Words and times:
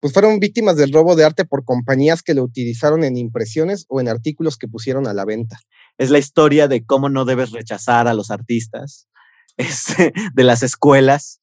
pues 0.00 0.14
fueron 0.14 0.40
víctimas 0.40 0.76
del 0.76 0.92
robo 0.92 1.14
de 1.14 1.24
arte 1.24 1.44
por 1.44 1.64
compañías 1.64 2.22
que 2.22 2.34
lo 2.34 2.42
utilizaron 2.42 3.04
en 3.04 3.16
impresiones 3.16 3.84
o 3.88 4.00
en 4.00 4.08
artículos 4.08 4.56
que 4.56 4.66
pusieron 4.66 5.06
a 5.06 5.12
la 5.12 5.26
venta. 5.26 5.58
Es 5.98 6.10
la 6.10 6.18
historia 6.18 6.68
de 6.68 6.84
cómo 6.84 7.10
no 7.10 7.26
debes 7.26 7.52
rechazar 7.52 8.08
a 8.08 8.14
los 8.14 8.30
artistas 8.30 9.08
este, 9.56 10.12
de 10.34 10.44
las 10.44 10.62
escuelas, 10.62 11.40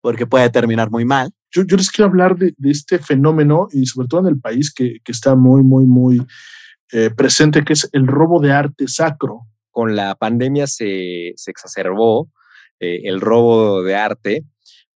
porque 0.00 0.26
puede 0.26 0.48
terminar 0.50 0.90
muy 0.90 1.04
mal. 1.04 1.32
Yo, 1.50 1.64
yo 1.64 1.76
les 1.76 1.90
quiero 1.90 2.08
hablar 2.08 2.36
de, 2.36 2.54
de, 2.56 2.70
este 2.70 2.98
fenómeno 2.98 3.68
y 3.72 3.86
sobre 3.86 4.06
todo 4.06 4.20
en 4.20 4.26
el 4.28 4.40
país 4.40 4.72
que, 4.72 4.98
que 5.02 5.12
está 5.12 5.34
muy, 5.34 5.62
muy, 5.62 5.84
muy 5.84 6.24
eh, 6.92 7.10
presente, 7.10 7.64
que 7.64 7.72
es 7.72 7.88
el 7.92 8.06
robo 8.06 8.40
de 8.40 8.52
arte 8.52 8.86
sacro. 8.86 9.40
Con 9.70 9.96
la 9.96 10.14
pandemia 10.14 10.66
se, 10.66 11.32
se 11.36 11.50
exacerbó 11.50 12.30
eh, 12.80 13.02
el 13.04 13.20
robo 13.20 13.82
de 13.82 13.96
arte 13.96 14.44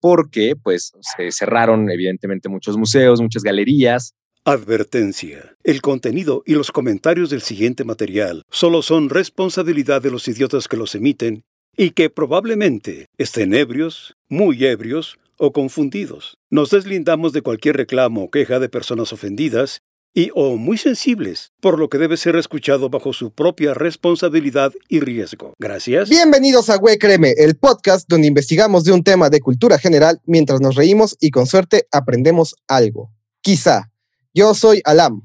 porque 0.01 0.55
pues 0.63 0.93
se 1.01 1.31
cerraron 1.31 1.91
evidentemente 1.91 2.49
muchos 2.49 2.77
museos, 2.77 3.21
muchas 3.21 3.43
galerías. 3.43 4.15
Advertencia. 4.45 5.57
El 5.63 5.83
contenido 5.83 6.43
y 6.47 6.55
los 6.55 6.73
comentarios 6.73 7.31
del 7.31 7.43
siguiente 7.43 7.85
material 7.85 8.45
solo 8.51 8.83
son 8.83 9.11
responsabilidad 9.11 10.01
de 10.01 10.11
los 10.11 10.27
idiotas 10.29 10.69
que 10.69 10.77
los 10.77 10.95
emiten 10.95 11.43
y 11.77 11.91
que 11.91 12.11
probablemente 12.11 13.07
estén 13.19 13.55
ebrios, 13.55 14.17
muy 14.29 14.65
ebrios 14.65 15.19
o 15.37 15.53
confundidos. 15.53 16.39
Nos 16.51 16.71
deslindamos 16.71 17.33
de 17.33 17.43
cualquier 17.43 17.77
reclamo 17.77 18.25
o 18.25 18.31
queja 18.31 18.59
de 18.59 18.69
personas 18.69 19.13
ofendidas 19.13 19.81
y 20.15 20.31
o 20.35 20.57
muy 20.57 20.79
sensibles, 20.79 21.53
por 21.61 21.79
lo 21.79 21.89
que 21.89 21.99
debe 21.99 22.17
ser 22.17 22.37
escuchado 22.37 22.89
bajo 22.91 23.13
su 23.13 23.33
propia 23.33 23.75
responsabilidad 23.75 24.73
y 24.89 25.01
riesgo. 25.01 25.55
Gracias. 25.59 26.09
Bienvenidos 26.09 26.71
a 26.71 26.77
Güey 26.77 26.99
Créeme, 26.99 27.35
el 27.37 27.57
podcast 27.57 28.09
donde 28.09 28.27
investigamos 28.27 28.85
de 28.85 28.93
un 28.93 29.05
tema 29.05 29.31
de 29.31 29.41
cultura 29.41 29.79
general 29.79 30.21
mientras 30.25 30.61
nos 30.61 30.75
reímos 30.75 31.17
y 31.21 31.31
con 31.31 31.47
suerte 31.47 31.87
aprendemos 31.93 32.57
algo. 32.67 33.11
Quizá. 33.41 33.91
Yo 34.35 34.55
soy 34.55 34.81
Alam. 34.85 35.23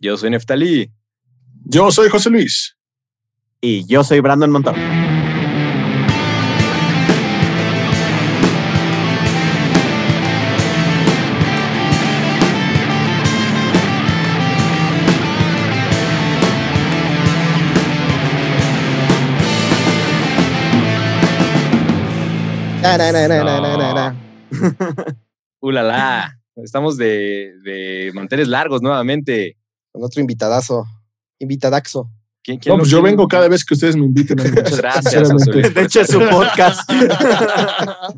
Yo 0.00 0.16
soy 0.16 0.30
Neftalí. 0.30 0.90
Yo 1.64 1.90
soy 1.90 2.08
José 2.08 2.30
Luis. 2.30 2.76
Y 3.60 3.86
yo 3.86 4.04
soy 4.04 4.20
Brandon 4.20 4.50
Montón. 4.50 5.05
Ulala, 25.60 26.38
estamos 26.56 26.96
de, 26.96 27.52
de 27.62 28.10
manteles 28.14 28.48
largos 28.48 28.82
nuevamente. 28.82 29.56
Con 29.92 30.04
otro 30.04 30.20
invitadazo, 30.20 30.84
invitadaxo. 31.38 32.10
¿Quién, 32.46 32.58
quién 32.58 32.72
no, 32.72 32.78
pues 32.78 32.90
yo 32.90 33.02
vengo 33.02 33.26
cada 33.26 33.48
vez 33.48 33.64
que 33.64 33.74
ustedes 33.74 33.96
me 33.96 34.04
inviten. 34.04 34.38
Muchas 34.38 34.76
gracias. 34.76 35.28
De 35.74 35.82
hecho, 35.82 36.02
es 36.02 36.06
su 36.06 36.20
podcast. 36.20 36.88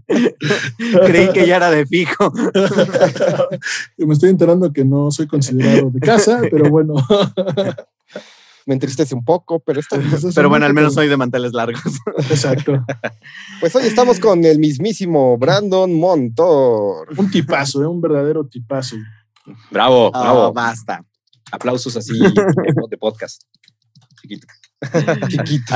Creí 1.07 1.33
que 1.33 1.47
ya 1.47 1.57
era 1.57 1.71
de 1.71 1.87
fijo. 1.87 2.31
me 3.97 4.13
estoy 4.13 4.29
enterando 4.29 4.71
que 4.71 4.85
no 4.85 5.11
soy 5.11 5.27
considerado 5.27 5.89
de 5.91 6.01
casa, 6.01 6.43
pero 6.51 6.69
bueno. 6.69 6.97
Me 8.69 8.75
entristece 8.75 9.15
un 9.15 9.25
poco, 9.25 9.61
pero 9.61 9.81
esto, 9.81 9.97
Pero 10.35 10.49
bueno, 10.51 10.67
al 10.67 10.75
menos 10.75 10.93
soy 10.95 11.09
de 11.09 11.17
manteles 11.17 11.53
largos. 11.55 11.83
Exacto. 12.31 12.85
Pues 13.61 13.75
hoy 13.75 13.85
estamos 13.87 14.21
con 14.21 14.45
el 14.45 14.59
mismísimo 14.61 15.37
Brandon 15.39 15.93
Montor. 15.93 17.09
Un 17.19 17.31
tipazo, 17.31 17.83
¿eh? 17.83 17.87
un 17.89 18.01
verdadero 18.01 18.47
tipazo. 18.47 18.95
Bravo, 19.73 20.09
Oh, 20.09 20.11
bravo. 20.23 20.53
basta. 20.53 21.05
Aplausos 21.51 21.97
así 21.97 22.13
de 22.21 22.99
podcast. 22.99 23.43
Chiquito. 24.21 24.47
Chiquito. 25.29 25.75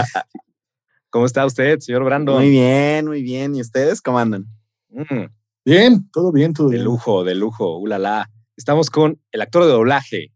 ¿Cómo 1.10 1.26
está 1.26 1.44
usted, 1.44 1.78
señor 1.80 2.04
Brandon? 2.04 2.36
Muy 2.36 2.50
bien, 2.50 3.06
muy 3.06 3.22
bien. 3.22 3.56
¿Y 3.56 3.60
ustedes 3.62 4.00
cómo 4.00 4.18
andan? 4.18 4.46
Mm, 4.90 5.24
Bien, 5.64 6.08
todo 6.12 6.30
bien, 6.32 6.52
todo 6.52 6.68
de 6.68 6.74
bien. 6.76 6.84
lujo, 6.84 7.24
de 7.24 7.34
lujo. 7.34 7.78
Ulala. 7.78 8.30
Estamos 8.56 8.90
con 8.90 9.18
el 9.32 9.40
actor 9.40 9.64
de 9.64 9.70
doblaje, 9.70 10.32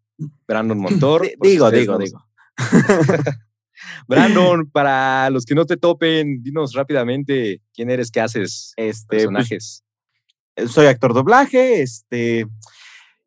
Brandon 0.49 0.79
Montor. 0.79 1.29
Digo, 1.43 1.71
digo, 1.71 1.93
no- 1.93 1.99
digo. 1.99 2.25
Brandon, 4.09 4.69
para 4.71 5.31
los 5.31 5.45
que 5.45 5.55
no 5.55 5.67
te 5.67 5.77
topen, 5.77 6.43
dinos 6.43 6.73
rápidamente 6.75 7.61
quién 7.75 7.91
eres, 7.91 8.11
qué 8.11 8.21
haces, 8.21 8.73
Este, 8.77 9.17
personajes. 9.19 9.85
pues, 10.55 10.71
soy 10.71 10.87
actor 10.87 11.13
doblaje, 11.13 11.83
este, 11.83 12.47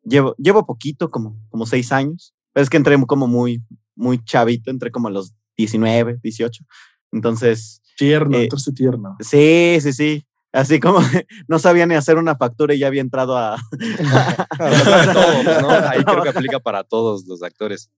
llevo, 0.02 0.34
llevo 0.38 0.66
poquito, 0.66 1.08
como, 1.10 1.36
como 1.50 1.66
seis 1.66 1.92
años. 1.92 2.34
Pero 2.52 2.62
es 2.64 2.70
que 2.70 2.76
entré 2.78 2.96
como 3.06 3.28
muy, 3.28 3.62
muy 3.94 4.22
chavito, 4.24 4.70
entré 4.70 4.90
como 4.90 5.08
a 5.08 5.10
los 5.12 5.32
19, 5.56 6.18
18. 6.22 6.64
Entonces, 7.12 7.80
Tierno, 7.96 8.38
Eh, 8.38 8.44
entonces 8.44 8.74
tierno. 8.74 9.16
sí, 9.20 9.78
sí, 9.80 9.92
sí. 9.92 10.24
Así 10.52 10.80
como 10.80 10.98
no 11.48 11.58
sabía 11.60 11.86
ni 11.86 11.94
hacer 11.94 12.16
una 12.16 12.34
factura 12.34 12.74
y 12.74 12.78
ya 12.80 12.88
había 12.88 13.02
entrado 13.02 13.36
a... 13.38 13.56
Para 14.58 15.12
todos, 15.12 15.62
¿no? 15.62 15.70
Ahí 15.70 16.02
creo 16.02 16.22
que 16.22 16.28
aplica 16.30 16.58
para 16.58 16.82
todos 16.82 17.24
los 17.26 17.42
actores. 17.42 17.88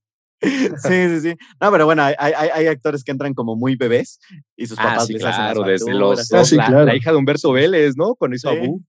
Sí, 0.43 1.09
sí, 1.09 1.21
sí. 1.21 1.37
No, 1.61 1.71
pero 1.71 1.85
bueno, 1.87 2.03
hay, 2.03 2.15
hay, 2.19 2.49
hay 2.53 2.67
actores 2.67 3.05
que 3.05 3.13
entran 3.13 3.35
como 3.35 3.57
muy 3.57 3.77
bebés 3.77 4.19
y 4.57 4.67
sus 4.67 4.79
Ah, 4.79 4.83
papás 4.85 5.07
sí, 5.07 5.13
les 5.15 5.25
hacen 5.25 5.45
las 5.45 5.53
claro, 5.55 5.71
desde 5.71 5.95
los. 5.95 6.33
Ah, 6.33 6.45
sí, 6.45 6.57
la, 6.57 6.67
claro. 6.67 6.85
la 6.87 6.97
hija 6.97 7.11
de 7.11 7.17
Humberto 7.17 7.53
Vélez, 7.53 7.97
¿no? 7.97 8.15
Cuando 8.15 8.37
hizo 8.37 8.51
Sí. 8.51 8.57
Abu. 8.57 8.83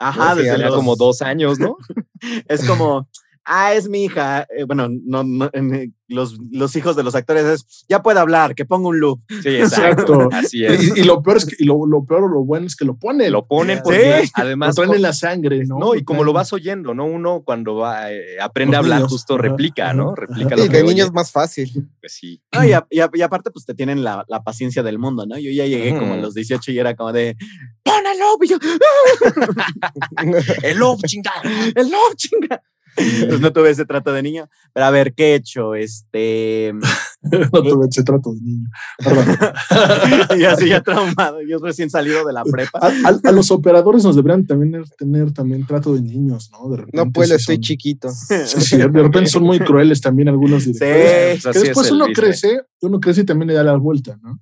Ajá, 0.00 0.34
desde 0.36 0.58
ya 0.58 0.66
los, 0.66 0.76
como 0.76 0.94
dos 0.94 1.22
años, 1.22 1.58
¿no? 1.58 1.76
Es 2.48 2.64
como, 2.64 3.08
ah, 3.48 3.74
es 3.74 3.88
mi 3.88 4.04
hija. 4.04 4.46
Eh, 4.56 4.64
bueno, 4.64 4.88
no, 4.88 5.24
no, 5.24 5.50
en, 5.52 5.74
eh, 5.74 5.90
los, 6.06 6.38
los 6.50 6.74
hijos 6.76 6.94
de 6.96 7.02
los 7.02 7.14
actores 7.14 7.44
es, 7.44 7.84
ya 7.88 8.02
puede 8.02 8.20
hablar, 8.20 8.54
que 8.54 8.64
ponga 8.64 8.88
un 8.88 9.00
loop. 9.00 9.20
Sí, 9.42 9.48
exacto. 9.56 10.14
Exacto. 10.14 10.28
Así 10.32 10.64
es. 10.64 10.96
Y, 10.96 11.00
y 11.00 11.04
lo 11.04 11.22
peor 11.22 11.38
es 11.38 11.46
que, 11.46 11.56
y 11.58 11.64
lo, 11.64 11.84
lo 11.86 12.04
peor 12.04 12.24
o 12.24 12.28
lo 12.28 12.44
bueno 12.44 12.66
es 12.66 12.76
que 12.76 12.84
lo 12.84 12.96
ponen. 12.96 13.32
Lo 13.32 13.46
ponen 13.46 13.78
Sí. 13.78 13.82
porque 13.84 14.28
lo 14.36 14.42
además. 14.44 14.74
traen 14.76 14.94
en 14.94 15.02
la 15.02 15.12
sangre, 15.12 15.64
¿no? 15.66 15.78
No, 15.78 15.94
y 15.94 16.04
como 16.04 16.24
lo 16.24 16.32
vas 16.32 16.52
oyendo, 16.52 16.94
¿no? 16.94 17.04
Uno 17.06 17.42
cuando 17.44 17.74
va, 17.76 18.12
eh, 18.12 18.38
aprende 18.40 18.76
a 18.76 18.80
hablar, 18.80 18.98
niños, 18.98 19.12
justo 19.12 19.36
replica, 19.36 19.92
¿no? 19.92 20.14
Replica 20.14 20.56
lo 20.56 20.64
Y 20.64 20.68
que 20.68 20.76
de 20.78 20.82
oye. 20.84 20.94
niños 20.94 21.12
más 21.12 21.30
fácil. 21.32 21.70
Pues 22.00 22.12
sí. 22.14 22.40
No, 22.52 22.64
y, 22.64 22.72
a- 22.72 22.86
y 22.90 23.00
a- 23.00 23.10
y 23.12 23.22
aparte, 23.22 23.50
pues 23.50 23.64
te 23.66 23.74
tienen 23.74 24.02
la, 24.04 24.24
la 24.28 24.42
paciencia 24.42 24.82
del 24.82 24.98
mundo, 24.98 25.26
¿no? 25.26 25.36
Yo 25.38 25.50
ya 25.50 25.66
llegué 25.66 25.90
como 25.98 26.12
a 26.12 26.14
Ujú. 26.14 26.22
los 26.22 26.34
18 26.34 26.72
y 26.72 26.78
era 26.78 26.94
como 26.94 27.12
de, 27.12 27.36
¡pon 27.82 28.02
el 28.06 28.18
loop! 28.18 28.44
Y 28.44 28.48
yo, 28.48 28.56
El 30.62 30.78
love, 30.78 31.00
chingada. 31.06 31.42
¡el 31.74 31.90
loop, 31.90 32.16
chinga! 32.16 32.62
Pues 33.28 33.40
no 33.40 33.52
tuve 33.52 33.70
ese 33.70 33.84
trato 33.84 34.12
de 34.12 34.22
niño. 34.22 34.48
Pero 34.72 34.86
a 34.86 34.90
ver, 34.90 35.14
¿qué 35.14 35.32
he 35.32 35.34
hecho? 35.36 35.74
Este. 35.74 36.72
no 37.22 37.62
tuve 37.62 37.86
ese 37.90 38.02
trato 38.04 38.32
de 38.32 38.40
niño. 38.40 38.68
Perdón. 38.98 39.26
y 40.40 40.44
así 40.44 40.68
ya 40.68 40.82
traumado. 40.82 41.38
Yo 41.48 41.58
recién 41.58 41.90
salido 41.90 42.24
de 42.26 42.32
la 42.32 42.44
prepa. 42.44 42.78
A, 42.80 42.86
a- 42.88 43.20
a 43.28 43.32
los 43.32 43.50
operadores 43.50 44.04
nos 44.04 44.16
deberían 44.16 44.46
también 44.46 44.82
tener 44.96 45.32
también 45.32 45.66
trato 45.66 45.94
de 45.94 46.02
niños, 46.02 46.50
¿no? 46.52 46.68
De 46.70 46.76
repente 46.78 46.96
No 46.96 47.10
puedo, 47.12 47.28
sí 47.28 47.34
estoy 47.34 47.56
son- 47.56 47.62
chiquito. 47.62 48.08
Sí, 48.10 48.34
sí, 48.60 48.76
de 48.76 48.88
repente 48.88 49.26
son 49.30 49.42
muy 49.44 49.58
crueles 49.58 50.00
también 50.00 50.28
algunos 50.28 50.64
directores. 50.64 51.40
Sí, 51.40 51.42
Pues 51.42 51.42
que 51.42 51.48
así 51.50 51.58
es 51.58 51.64
después 51.64 51.90
uno 51.90 52.06
business. 52.08 52.18
crece, 52.40 52.60
uno 52.82 53.00
crece 53.00 53.20
y 53.22 53.24
también 53.24 53.48
le 53.48 53.54
da 53.54 53.62
la 53.64 53.76
vuelta, 53.76 54.18
¿no? 54.22 54.40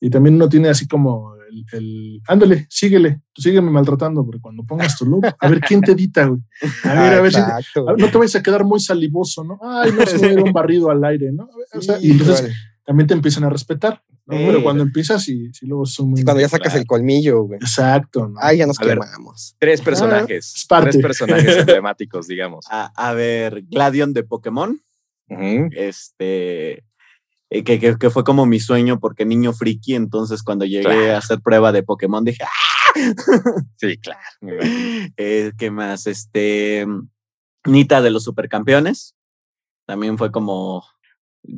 Y 0.00 0.10
también 0.10 0.34
uno 0.34 0.48
tiene 0.48 0.68
así 0.68 0.86
como 0.86 1.35
el, 1.72 1.78
el 1.78 2.20
ándale, 2.26 2.66
síguele, 2.68 3.20
tú 3.32 3.42
sígueme 3.42 3.70
maltratando, 3.70 4.24
porque 4.24 4.40
cuando 4.40 4.64
pongas 4.64 4.96
tu 4.96 5.06
look, 5.06 5.24
a 5.38 5.48
ver 5.48 5.60
quién 5.60 5.80
te 5.80 5.92
edita, 5.92 6.26
güey. 6.26 6.40
A 6.84 6.94
ver, 7.02 7.12
a 7.14 7.20
ver 7.20 7.32
si, 7.32 7.38
a 7.38 7.58
no 7.96 8.10
te 8.10 8.18
vayas 8.18 8.36
a 8.36 8.42
quedar 8.42 8.64
muy 8.64 8.80
salivoso, 8.80 9.44
¿no? 9.44 9.58
Ay, 9.62 9.92
no 9.92 10.04
se 10.06 10.18
me 10.18 10.28
dio 10.34 10.44
un 10.44 10.52
barrido 10.52 10.90
al 10.90 11.02
aire, 11.04 11.32
¿no? 11.32 11.44
A 11.44 11.56
ver, 11.56 11.66
o 11.74 11.80
sea, 11.82 11.98
Sí, 11.98 12.08
y 12.08 12.10
entonces 12.12 12.42
vale. 12.42 12.54
también 12.84 13.06
te 13.06 13.14
empiezan 13.14 13.44
a 13.44 13.50
respetar, 13.50 14.02
¿no? 14.26 14.36
Sí. 14.36 14.44
Pero 14.46 14.62
cuando 14.62 14.82
empiezas 14.82 15.28
y 15.28 15.52
si 15.52 15.66
luego 15.66 15.84
muy... 16.04 16.22
Cuando 16.24 16.40
ya 16.40 16.48
sacas 16.48 16.68
Claro. 16.72 16.80
el 16.80 16.86
colmillo, 16.86 17.42
güey. 17.42 17.58
Exacto, 17.60 18.28
¿no? 18.28 18.38
Ay, 18.40 18.58
ya 18.58 18.66
nos 18.66 18.80
A 18.80 18.84
ver. 18.84 18.98
Tres 19.58 19.80
personajes. 19.80 20.54
es 20.56 20.66
parte. 20.66 20.90
Tres 20.90 21.02
personajes 21.02 21.56
emblemáticos, 21.58 22.26
digamos. 22.26 22.66
A, 22.70 22.92
a 22.96 23.12
ver, 23.14 23.62
Gladion 23.62 24.12
de 24.12 24.24
Pokémon. 24.24 24.80
Este 25.72 26.84
eh, 27.50 27.62
que, 27.64 27.78
que, 27.78 27.96
que 27.96 28.10
fue 28.10 28.24
como 28.24 28.44
mi 28.46 28.58
sueño 28.60 28.98
porque 28.98 29.24
niño 29.24 29.52
friki, 29.52 29.94
entonces 29.94 30.42
cuando 30.42 30.64
llegué 30.64 30.82
Claro. 30.84 31.14
a 31.14 31.18
hacer 31.18 31.40
prueba 31.40 31.72
de 31.72 31.82
Pokémon 31.82 32.24
dije, 32.24 32.44
¡ah! 32.44 32.92
Sí, 33.76 33.98
claro. 33.98 34.20
Eh, 35.16 35.52
¿Qué 35.58 35.70
más? 35.70 36.06
Este, 36.06 36.86
Nita 37.66 38.00
de 38.02 38.10
los 38.10 38.24
Supercampeones, 38.24 39.14
también 39.86 40.16
fue 40.18 40.30
como, 40.32 40.82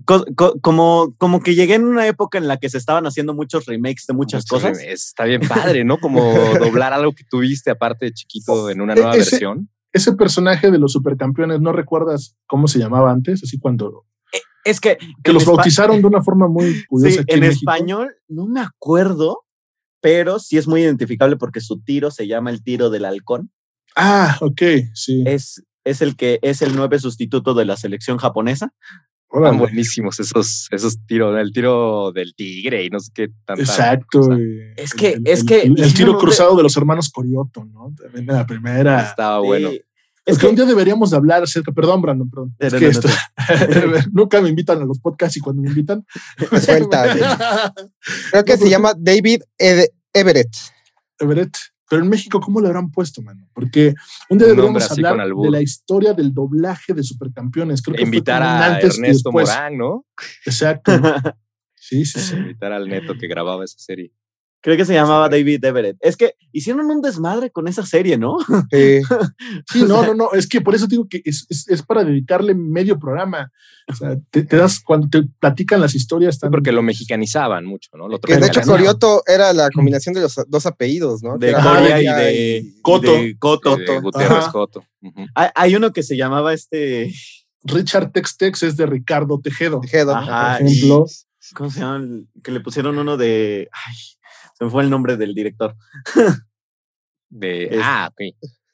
co- 0.04 0.26
co- 0.36 0.58
como, 0.60 1.12
como 1.18 1.40
que 1.40 1.54
llegué 1.54 1.74
en 1.74 1.84
una 1.86 2.06
época 2.06 2.38
en 2.38 2.48
la 2.48 2.56
que 2.58 2.68
se 2.68 2.78
estaban 2.78 3.06
haciendo 3.06 3.34
muchos 3.34 3.66
remakes 3.66 4.06
de 4.06 4.14
muchas 4.14 4.44
cosas. 4.46 4.76
remakes. 4.78 5.06
Está 5.06 5.24
bien 5.24 5.40
padre, 5.46 5.84
¿no? 5.84 5.98
Como 5.98 6.20
doblar 6.58 6.92
algo 6.92 7.12
que 7.12 7.24
tuviste 7.24 7.70
aparte 7.70 8.06
de 8.06 8.12
chiquito 8.12 8.68
en 8.70 8.80
una 8.80 8.94
E- 8.94 8.96
nueva 8.96 9.12
ese- 9.16 9.30
versión. 9.30 9.68
Ese 9.92 10.12
personaje 10.12 10.70
de 10.70 10.78
los 10.78 10.92
supercampeones, 10.92 11.60
¿no 11.60 11.72
recuerdas 11.72 12.36
cómo 12.46 12.68
se 12.68 12.78
llamaba 12.78 13.10
antes? 13.10 13.42
Así 13.42 13.58
cuando... 13.58 14.04
Es 14.68 14.80
que, 14.80 14.98
Que 15.22 15.32
los 15.32 15.44
bautizaron 15.46 16.00
de 16.00 16.06
una 16.06 16.22
forma 16.22 16.48
muy 16.48 16.84
curiosa. 16.88 17.14
Sí, 17.16 17.18
aquí 17.20 17.34
en 17.36 17.44
español 17.44 18.14
no 18.28 18.46
me 18.46 18.60
acuerdo, 18.60 19.44
pero 20.00 20.38
sí 20.38 20.56
es 20.58 20.66
muy 20.68 20.82
identificable 20.82 21.36
porque 21.36 21.60
su 21.60 21.80
tiro 21.80 22.10
se 22.10 22.26
llama 22.26 22.50
el 22.50 22.62
tiro 22.62 22.90
del 22.90 23.04
halcón. 23.04 23.50
Ah, 23.96 24.36
ok, 24.40 24.62
sí. 24.94 25.24
Es, 25.26 25.62
es 25.84 26.02
el 26.02 26.16
que 26.16 26.38
es 26.42 26.62
el 26.62 26.76
nueve 26.76 26.98
sustituto 26.98 27.54
de 27.54 27.64
la 27.64 27.76
selección 27.76 28.18
japonesa. 28.18 28.72
Órale. 29.30 29.48
Están 29.56 29.58
buenísimos 29.58 30.20
esos, 30.20 30.68
esos 30.70 31.04
tiros, 31.06 31.38
el 31.38 31.52
tiro 31.52 32.12
del 32.12 32.34
tigre 32.34 32.84
y 32.84 32.88
no 32.90 32.98
sé 33.00 33.10
qué 33.14 33.28
tanta 33.44 33.62
Exacto. 33.62 34.20
cosa. 34.20 34.36
Es 34.76 34.94
que- 34.94 35.12
El- 35.12 35.22
es 35.26 35.40
el- 35.40 35.46
que 35.46 35.62
El, 35.62 35.94
tiro 35.94 36.16
cruzado 36.16 36.56
de 36.56 36.62
los 36.62 36.74
hermanos 36.76 37.10
Corioto, 37.10 37.64
¿no? 37.66 37.92
También 38.00 38.24
de 38.24 38.32
la 38.32 38.46
primera. 38.46 39.02
Estaba 39.02 39.40
bueno. 39.40 39.70
Es 40.28 40.38
que 40.38 40.46
un 40.46 40.54
día 40.54 40.64
deberíamos 40.66 41.10
de 41.10 41.16
hablar 41.16 41.42
acerca, 41.42 41.72
perdón, 41.72 42.02
Brandon, 42.02 42.28
perdón. 42.28 42.54
No, 42.58 42.66
Es 42.66 42.72
no, 42.72 42.78
que 42.78 42.84
no, 42.84 42.90
esto, 42.90 43.08
nunca 44.12 44.40
me 44.40 44.48
invitan 44.50 44.80
a 44.82 44.84
los 44.84 44.98
podcasts 45.00 45.36
y 45.36 45.40
cuando 45.40 45.62
me 45.62 45.68
invitan. 45.68 46.04
Suelta. 46.60 47.14
Creo 48.30 48.44
que 48.44 48.52
se 48.52 48.58
pues- 48.58 48.70
llama 48.70 48.92
David 48.96 49.42
Ed- 49.56 49.88
Everett. 50.12 50.54
Everett. 51.18 51.56
Pero 51.90 52.02
en 52.02 52.08
México, 52.10 52.38
¿cómo 52.40 52.60
le 52.60 52.66
habrán 52.66 52.90
puesto, 52.90 53.22
mano? 53.22 53.48
Porque 53.54 53.94
un 54.28 54.36
día 54.36 54.48
deberíamos 54.48 54.90
hablar 54.90 55.16
de 55.26 55.50
la 55.50 55.62
historia 55.62 56.12
del 56.12 56.34
doblaje 56.34 56.92
de 56.92 57.02
Supercampeones. 57.02 57.80
Creo 57.80 57.96
que 57.96 58.02
Invitar 58.02 58.42
a 58.42 58.74
antes 58.74 58.96
Ernesto. 58.98 59.32
Morán, 59.32 59.78
¿no? 59.78 60.04
Exacto. 60.44 60.92
Sí, 61.74 62.04
sí, 62.04 62.20
sí. 62.20 62.36
Invitar 62.36 62.72
al 62.72 62.86
neto 62.88 63.14
que 63.18 63.26
grababa 63.26 63.64
esa 63.64 63.78
serie. 63.78 64.12
Creo 64.60 64.76
que 64.76 64.84
se 64.84 64.94
llamaba 64.94 65.28
David 65.28 65.64
Everett. 65.64 65.96
Es 66.00 66.16
que 66.16 66.34
hicieron 66.52 66.90
un 66.90 67.00
desmadre 67.00 67.50
con 67.50 67.68
esa 67.68 67.86
serie, 67.86 68.18
¿no? 68.18 68.36
Sí. 68.72 69.00
Sí, 69.72 69.82
no, 69.84 70.04
no, 70.04 70.14
no. 70.14 70.32
Es 70.32 70.46
que 70.48 70.60
por 70.60 70.74
eso 70.74 70.86
digo 70.86 71.06
que 71.08 71.20
es, 71.24 71.46
es, 71.48 71.68
es 71.68 71.82
para 71.82 72.04
dedicarle 72.04 72.54
medio 72.54 72.98
programa. 72.98 73.50
O 73.90 73.94
sea, 73.94 74.16
te, 74.30 74.42
te 74.42 74.56
das 74.56 74.80
cuando 74.80 75.08
te 75.08 75.22
platican 75.38 75.80
las 75.80 75.94
historias. 75.94 76.38
Tan, 76.38 76.50
porque 76.50 76.72
lo 76.72 76.82
mexicanizaban 76.82 77.64
mucho, 77.64 77.90
¿no? 77.96 78.08
Lo 78.08 78.18
Que 78.20 78.36
de 78.36 78.46
hecho. 78.46 78.60
Corioto 78.62 79.22
era 79.26 79.52
la 79.52 79.70
combinación 79.70 80.14
de 80.14 80.22
los 80.22 80.34
dos 80.48 80.66
apellidos, 80.66 81.22
¿no? 81.22 81.38
De 81.38 81.52
Coria 81.52 82.02
y 82.02 82.06
de 82.06 82.58
y- 82.58 82.80
Coto. 82.82 83.12
Coto. 83.38 83.76
de 83.76 83.76
Coto. 83.76 83.76
Sí, 83.76 83.92
de 83.92 84.00
Gutiérrez 84.00 84.38
Ajá. 84.38 84.52
Coto. 84.52 84.84
Hay, 85.34 85.48
hay 85.54 85.76
uno 85.76 85.92
que 85.92 86.02
se 86.02 86.16
llamaba 86.16 86.52
este. 86.52 87.12
Richard 87.64 88.12
Tex 88.12 88.36
Tex 88.36 88.62
es 88.62 88.76
de 88.76 88.86
Ricardo 88.86 89.40
Tejedo. 89.40 89.80
Tejedo. 89.80 90.14
Ajá, 90.14 90.58
por 90.58 90.66
ejemplo. 90.66 91.06
¿Cómo 91.54 91.70
se 91.70 91.80
llama? 91.80 92.04
Que 92.42 92.50
le 92.50 92.60
pusieron 92.60 92.98
uno 92.98 93.16
de. 93.16 93.68
Ay, 93.72 93.94
se 94.58 94.64
me 94.64 94.70
fue 94.70 94.82
el 94.82 94.90
nombre 94.90 95.16
del 95.16 95.34
director. 95.34 95.74
De, 97.30 97.64
Es- 97.64 97.80
ah, 97.82 98.10
ok. 98.10 98.20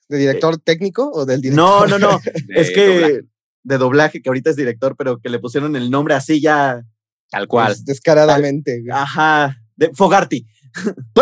¿De 0.09 0.19
director 0.19 0.59
técnico 0.59 1.11
o 1.13 1.25
del 1.27 1.41
director? 1.41 1.89
No, 1.89 1.99
no, 1.99 2.13
no. 2.13 2.21
De 2.47 2.61
es 2.61 2.71
que. 2.71 2.87
doblaje, 2.87 3.21
De 3.63 3.79
doblaje, 3.79 4.23
que 4.23 4.29
ahorita 4.29 4.51
es 4.51 4.57
director, 4.57 4.95
pero 4.97 5.19
que 5.19 5.29
le 5.29 5.39
pusieron 5.39 5.75
el 5.77 5.91
nombre 5.91 6.15
así 6.15 6.41
ya. 6.41 6.83
Tal 7.31 7.49
cual. 7.49 7.69
Pues, 7.69 7.85
descaradamente. 7.85 8.83
Ajá. 8.93 9.57
De 9.77 9.91
Fogarty. 9.95 10.47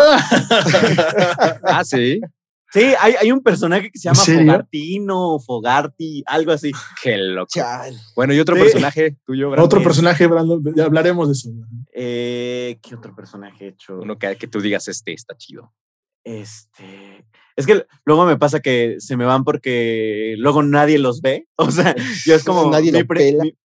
ah, 1.63 1.83
sí. 1.83 2.19
Sí, 2.71 2.81
hay, 2.99 3.13
hay 3.21 3.31
un 3.31 3.41
personaje 3.43 3.91
que 3.91 3.99
se 3.99 4.09
¿En 4.09 4.15
llama? 4.15 4.25
Fogartino, 4.25 5.39
Fogarty, 5.39 6.23
algo 6.25 6.51
así. 6.53 6.71
Qué 7.03 7.17
loco. 7.17 7.47
Chal. 7.53 7.95
Bueno, 8.15 8.33
y 8.33 8.39
otro 8.39 8.55
Sí. 8.55 8.61
personaje 8.63 9.15
tuyo, 9.25 9.49
Brandon? 9.51 9.65
Otro 9.65 9.83
personaje, 9.83 10.25
Brandon, 10.25 10.61
ya 10.75 10.85
hablaremos 10.85 11.27
de 11.27 11.33
eso. 11.33 11.49
Eh, 11.95 12.79
¿Qué 12.81 12.95
otro 12.95 13.15
personaje 13.15 13.65
he 13.65 13.67
hecho? 13.69 13.99
Uno 13.99 14.17
que, 14.17 14.35
que 14.35 14.47
tú 14.47 14.59
digas, 14.61 14.87
este 14.87 15.13
está 15.13 15.35
chido. 15.37 15.73
Este. 16.23 17.25
Es 17.55 17.67
que 17.67 17.85
luego 18.05 18.25
me 18.25 18.37
pasa 18.37 18.59
que 18.61 18.95
se 18.99 19.15
me 19.17 19.25
van 19.25 19.43
porque 19.43 20.35
luego 20.37 20.63
nadie 20.63 20.97
los 20.97 21.21
ve. 21.21 21.47
O 21.57 21.69
sea, 21.71 21.95
yo 22.25 22.35
es 22.35 22.43
como 22.43 22.69
Nadie 22.71 22.91
mi, 22.91 23.03
pela. 23.03 23.43
mi- 23.43 23.57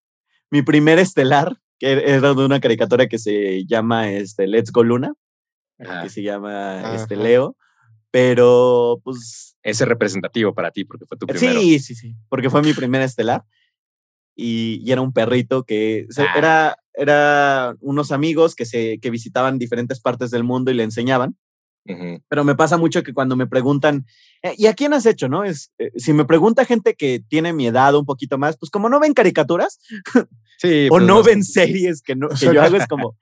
mi 0.50 0.62
primer 0.62 0.98
estelar, 0.98 1.56
que 1.78 1.92
era 1.92 2.34
de 2.34 2.44
una 2.44 2.60
caricatura 2.60 3.06
que 3.06 3.19
se 3.19 3.64
llama 3.66 4.10
este, 4.10 4.46
Let's 4.46 4.72
Go 4.72 4.82
Luna, 4.82 5.14
Ajá. 5.78 6.02
que 6.02 6.08
se 6.10 6.22
llama 6.22 6.94
este. 6.94 7.16
Leo. 7.16 7.56
Pero, 8.10 9.00
pues. 9.04 9.56
Ese 9.62 9.84
es 9.84 9.88
representativo 9.88 10.54
para 10.54 10.70
ti, 10.70 10.84
porque 10.84 11.04
fue 11.06 11.19
tu 11.19 11.26
primero. 11.26 11.60
Sí, 11.60 11.78
sí, 11.78 11.94
sí. 11.94 12.14
Porque 12.30 12.48
fue 12.48 12.62
mi 12.62 12.72
primer 12.72 13.02
estelar. 13.02 13.44
Y, 14.34 14.80
y 14.82 14.92
era 14.92 15.00
un 15.02 15.12
perrito 15.12 15.64
que 15.64 16.06
se- 16.10 16.22
Ah. 16.22 16.34
era, 16.36 16.76
era 16.98 17.76
unos 17.80 18.12
amigos 18.12 18.54
que, 18.54 18.66
se, 18.66 18.98
que 18.98 19.10
visitaban 19.10 19.58
diferentes 19.58 20.00
partes 20.00 20.30
del 20.30 20.44
mundo 20.44 20.70
y 20.70 20.74
le 20.74 20.82
enseñaban. 20.82 21.36
Pero 22.28 22.44
me 22.44 22.54
pasa 22.54 22.76
mucho 22.76 23.02
que 23.02 23.14
cuando 23.14 23.34
me 23.34 23.46
preguntan, 23.46 24.04
"Eh, 24.42 24.54
¿y 24.58 24.66
a 24.66 24.74
quién 24.74 24.92
has 24.92 25.06
hecho? 25.06 25.26
¿No? 25.26 25.42
Es, 25.44 25.72
eh, 25.78 25.90
si 25.96 26.12
me 26.12 26.26
pregunta 26.26 26.66
gente 26.66 26.94
que 26.94 27.22
tiene 27.26 27.54
mi 27.54 27.66
edad 27.66 27.94
un 27.94 28.04
poquito 28.04 28.36
más, 28.36 28.58
pues 28.58 28.70
como 28.70 28.90
no 28.90 29.00
ven 29.00 29.14
caricaturas 29.14 29.78
Sí, 30.58 30.86
o 30.90 30.90
pues, 30.90 31.04
no 31.04 31.22
ven 31.22 31.42
series 31.42 32.02
que, 32.02 32.14
no, 32.14 32.28
que 32.28 32.52
yo 32.52 32.60
hago, 32.60 32.76
es 32.76 32.86
como, 32.88 33.16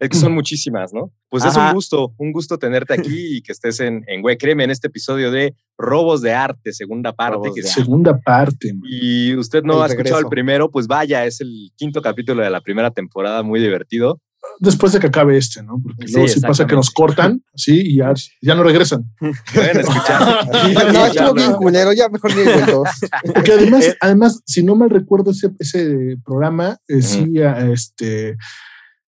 Es 0.00 0.08
que 0.08 0.16
son 0.16 0.32
muchísimas, 0.32 0.92
¿no? 0.92 1.12
Pues 1.28 1.44
es 1.44 1.56
Ajá. 1.56 1.68
un 1.68 1.74
gusto, 1.74 2.12
un 2.18 2.32
gusto 2.32 2.58
tenerte 2.58 2.94
aquí 2.94 3.36
y 3.36 3.42
que 3.42 3.52
estés 3.52 3.80
en, 3.80 4.04
en 4.06 4.22
Güey, 4.22 4.36
créeme, 4.38 4.64
en 4.64 4.70
este 4.70 4.88
episodio 4.88 5.30
de 5.30 5.54
Robos 5.78 6.20
de 6.22 6.32
Arte, 6.32 6.72
segunda 6.72 7.12
parte. 7.12 7.50
Que 7.54 7.62
sí- 7.62 7.68
Segunda 7.82 8.18
parte. 8.20 8.72
man. 8.72 8.82
y 8.84 9.34
usted 9.36 9.62
no 9.62 9.74
El 9.76 9.82
ha 9.82 9.86
escuchado 9.86 10.18
el 10.18 10.24
regreso. 10.24 10.30
primero, 10.30 10.70
pues 10.70 10.86
vaya, 10.86 11.24
es 11.26 11.40
el 11.40 11.70
quinto 11.76 12.00
capítulo 12.02 12.42
de 12.42 12.50
la 12.50 12.60
primera 12.60 12.90
temporada, 12.90 13.42
muy 13.42 13.60
divertido. 13.60 14.20
Después 14.60 14.92
de 14.92 15.00
que 15.00 15.06
acabe 15.06 15.38
este, 15.38 15.62
¿no? 15.62 15.80
Porque 15.82 16.06
Sí, 16.06 16.12
luego 16.12 16.28
sí 16.28 16.40
pasa 16.40 16.66
que 16.66 16.74
nos 16.76 16.90
cortan, 16.90 17.42
sí, 17.54 17.80
y 17.82 17.96
ya, 17.96 18.12
ya 18.42 18.54
no 18.54 18.62
regresan. 18.62 19.02
Pueden 19.54 19.80
escuchar. 19.80 20.46
No, 20.92 21.06
estuvo 21.06 21.32
bien 21.32 21.52
culero, 21.54 21.92
ya 21.94 22.10
mejor 22.10 22.36
ni 22.36 22.42
el 22.42 22.66
dos. 22.66 22.88
Porque 23.34 23.52
además, 23.52 23.84
además, 24.02 24.42
si 24.44 24.62
no 24.62 24.76
mal 24.76 24.90
recuerdo 24.90 25.30
ese, 25.30 25.48
ese 25.58 26.16
programa, 26.24 26.76
eh, 26.88 27.00
sí, 27.00 27.40
ah, 27.40 27.66
este, 27.72 28.36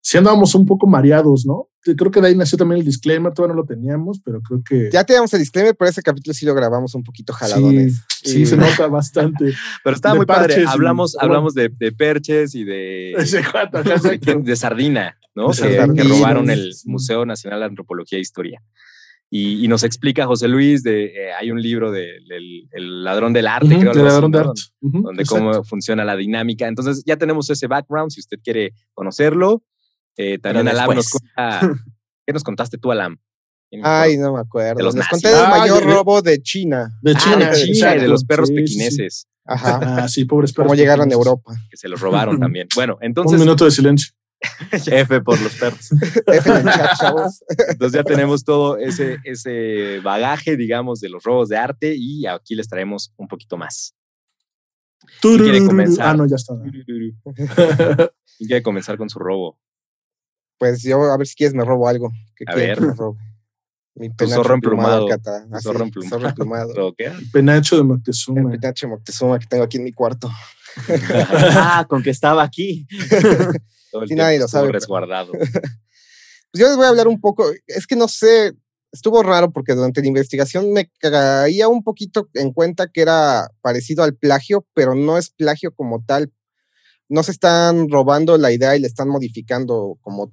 sí 0.06 0.18
andábamos 0.18 0.54
un 0.54 0.66
poco 0.66 0.86
mareados, 0.86 1.46
¿no? 1.46 1.70
Creo 1.82 2.12
que 2.12 2.22
de 2.22 2.28
ahí 2.28 2.36
nació 2.36 2.58
también 2.58 2.80
el 2.80 2.86
disclaimer, 2.86 3.34
todavía 3.34 3.56
no 3.56 3.62
lo 3.62 3.68
teníamos, 3.68 4.20
pero 4.24 4.42
creo 4.42 4.62
que 4.64 4.90
Ya 4.92 5.04
teníamos 5.04 5.34
el 5.34 5.40
disclaimer, 5.40 5.76
pero 5.78 5.90
ese 5.90 6.02
capítulo 6.02 6.34
sí 6.34 6.46
lo 6.46 6.54
grabamos 6.54 6.94
un 6.96 7.04
poquito 7.04 7.34
jaladones. 7.34 8.04
sí, 8.24 8.42
Y- 8.42 8.46
se 8.46 8.56
nota 8.58 8.88
bastante. 8.88 9.54
Pero 9.84 9.96
estaba 9.96 10.14
De 10.14 10.20
muy 10.20 10.26
padre. 10.26 10.62
y- 10.62 10.66
Hablamos, 10.68 11.18
hablamos 11.20 11.54
de, 11.54 11.70
de 11.70 11.92
perches 11.92 12.54
y 12.56 12.64
de, 12.64 13.14
de, 14.44 14.56
sardina, 14.56 15.18
¿no? 15.36 15.50
De 15.52 15.62
Que- 15.62 15.94
que, 15.96 16.04
robaron 16.04 16.50
el 16.50 16.74
sí. 16.74 16.90
Museo 16.90 17.26
Nacional 17.26 17.60
de 17.62 17.66
Antropología 17.68 18.18
e 18.18 18.22
Historia. 18.22 18.62
Y, 19.30 19.66
y 19.66 19.68
nos 19.68 19.84
explica 19.84 20.28
José 20.28 20.48
Luis 20.48 20.84
de 20.84 21.06
eh, 21.06 21.34
hay 21.34 21.50
un 21.50 21.60
libro 21.60 21.92
de, 21.92 22.20
del 22.30 22.70
el 22.72 23.04
ladrón 23.04 23.34
del 23.34 23.48
arte, 23.48 23.66
Ujú, 23.76 23.80
creo, 23.80 23.94
de 23.94 24.00
algo 24.00 24.06
así, 24.08 24.14
ladrón 24.14 24.32
de 24.32 24.38
¿no? 24.40 24.50
arte. 24.50 24.62
Donde 24.82 25.24
exacto. 25.24 25.44
cómo 25.52 25.64
funciona 25.64 26.06
la 26.06 26.16
dinámica. 26.16 26.68
Entonces 26.68 27.04
ya 27.06 27.18
tenemos 27.18 27.50
ese 27.50 27.66
background, 27.68 28.12
si 28.12 28.20
usted 28.20 28.38
quiere 28.44 28.74
conocerlo. 28.94 29.64
Eh, 30.18 30.38
también 30.40 30.68
Alam 30.68 30.96
nos 30.96 31.10
cuenta, 31.36 31.60
¿qué 32.26 32.34
nos 32.34 32.44
contaste 32.44 32.78
tú, 32.78 32.92
Alam? 32.92 33.18
Ay, 33.82 34.18
no 34.18 34.34
me 34.34 34.40
acuerdo. 34.40 34.76
De 34.78 34.84
los 34.84 34.94
Les 34.94 35.00
nazis. 35.04 35.10
conté 35.12 35.30
del 35.30 35.46
Ah, 35.46 35.50
mayor 35.50 35.80
de- 35.86 35.92
robo 35.94 36.22
de 36.22 36.42
China. 36.44 36.92
De 37.02 37.14
Ah, 37.14 37.18
China, 37.20 37.50
de 37.50 37.56
China 37.74 37.96
y 37.96 38.00
de 38.02 38.08
los 38.08 38.24
perros 38.24 38.50
Sí, 38.50 39.08
Ajá. 39.46 40.04
Ah, 40.04 40.08
sí, 40.08 40.26
pobres 40.26 40.54
perros. 40.54 40.68
Cómo 40.68 40.76
llegaron 40.76 41.10
a. 41.10 41.14
Europa. 41.14 41.54
que 41.72 41.76
se 41.78 41.90
los 41.90 42.00
robaron 42.00 42.40
también. 42.40 42.68
Bueno, 42.76 42.98
Un 43.00 43.06
entonces, 43.06 43.40
minuto 43.40 43.66
de 43.66 43.72
silencio. 43.72 44.14
F 44.86 45.22
por 45.22 45.42
los 45.42 45.56
perros. 45.56 45.90
F 46.28 46.50
en 46.50 46.58
el 46.58 46.64
chat, 46.66 46.98
chavos. 47.00 47.44
entonces 47.70 47.94
ya 47.98 48.04
tenemos 48.04 48.44
todo 48.44 48.78
ese, 48.78 49.18
ese 49.24 50.00
bagaje, 50.02 50.56
digamos, 50.58 51.00
de 51.00 51.10
los 51.10 51.24
robos 51.24 51.50
de 51.50 51.58
arte 51.58 51.96
y 51.98 52.26
aquí 52.28 52.54
les 52.54 52.68
traemos 52.68 53.12
un 53.18 53.28
poquito 53.28 53.58
más. 53.58 53.96
quiere 55.22 55.66
comenzar? 55.66 56.08
Ah, 56.10 56.14
no, 56.14 56.28
ya 56.28 56.36
está. 56.36 56.54
¿Quién 56.62 58.48
quiere 58.48 58.62
comenzar 58.64 58.98
con 58.98 59.10
su 59.10 59.18
robo? 59.20 59.58
Pues 60.64 60.82
yo, 60.82 61.04
a 61.12 61.18
ver 61.18 61.28
si 61.28 61.36
quieres, 61.36 61.54
me 61.54 61.66
robo 61.66 61.90
algo. 61.90 62.10
¿Qué 62.38 62.46
A 62.48 62.56
ver. 62.56 62.80
que 62.80 62.86
me 62.86 62.94
robe? 62.94 63.20
Mi 63.96 64.10
penacho 64.10 64.38
zorro 64.38 64.54
emplumado. 64.56 65.08
Ah, 65.12 65.60
zorro 65.60 65.80
sí, 65.80 65.84
emplumado. 65.84 66.10
zorro 66.16 66.30
emplumado. 66.30 66.74
¿Lo 66.74 66.94
qué? 66.94 67.12
Penacho 67.34 67.76
de 67.76 67.82
El 67.82 67.88
Moctezuma. 67.90 68.50
penacho 68.50 68.88
Moctezuma 68.88 69.40
que 69.40 69.46
tengo 69.48 69.66
aquí 69.66 69.76
en 69.76 69.84
mi 69.84 69.92
cuarto. 69.92 70.32
ah, 71.58 71.86
con 71.90 72.02
que 72.02 72.12
estaba 72.12 72.44
aquí. 72.44 72.88
Todo 73.92 74.04
el 74.04 74.08
Sí, 74.08 74.16
nadie 74.16 74.40
lo 74.40 74.48
sabe, 74.48 74.68
pero- 74.68 74.80
resguardado. 74.80 75.34
Pues 75.34 75.52
yo 76.54 76.68
les 76.70 76.78
voy 76.78 76.86
a 76.86 76.90
hablar 76.90 77.10
un 77.10 77.20
poco, 77.20 77.46
es 77.68 77.86
que 77.86 77.98
no 77.98 78.08
sé, 78.08 78.54
estuvo 78.94 79.22
raro 79.22 79.52
porque 79.52 79.74
durante 79.76 80.00
la 80.00 80.08
investigación 80.08 80.72
me 80.72 80.90
caía 81.00 81.68
un 81.68 81.84
poquito 81.84 82.30
en 82.36 82.54
cuenta 82.54 82.88
que 82.88 83.02
era 83.02 83.50
parecido 83.60 84.02
al 84.06 84.16
plagio, 84.16 84.66
pero 84.74 84.96
no 84.96 85.18
es 85.18 85.30
plagio 85.30 85.74
como 85.76 86.06
tal. 86.06 86.32
No 87.10 87.22
se 87.22 87.32
están 87.32 87.90
robando 87.90 88.38
la 88.38 88.54
idea 88.54 88.78
y 88.78 88.80
le 88.80 88.88
están 88.88 89.10
modificando 89.10 89.98
como 90.00 90.32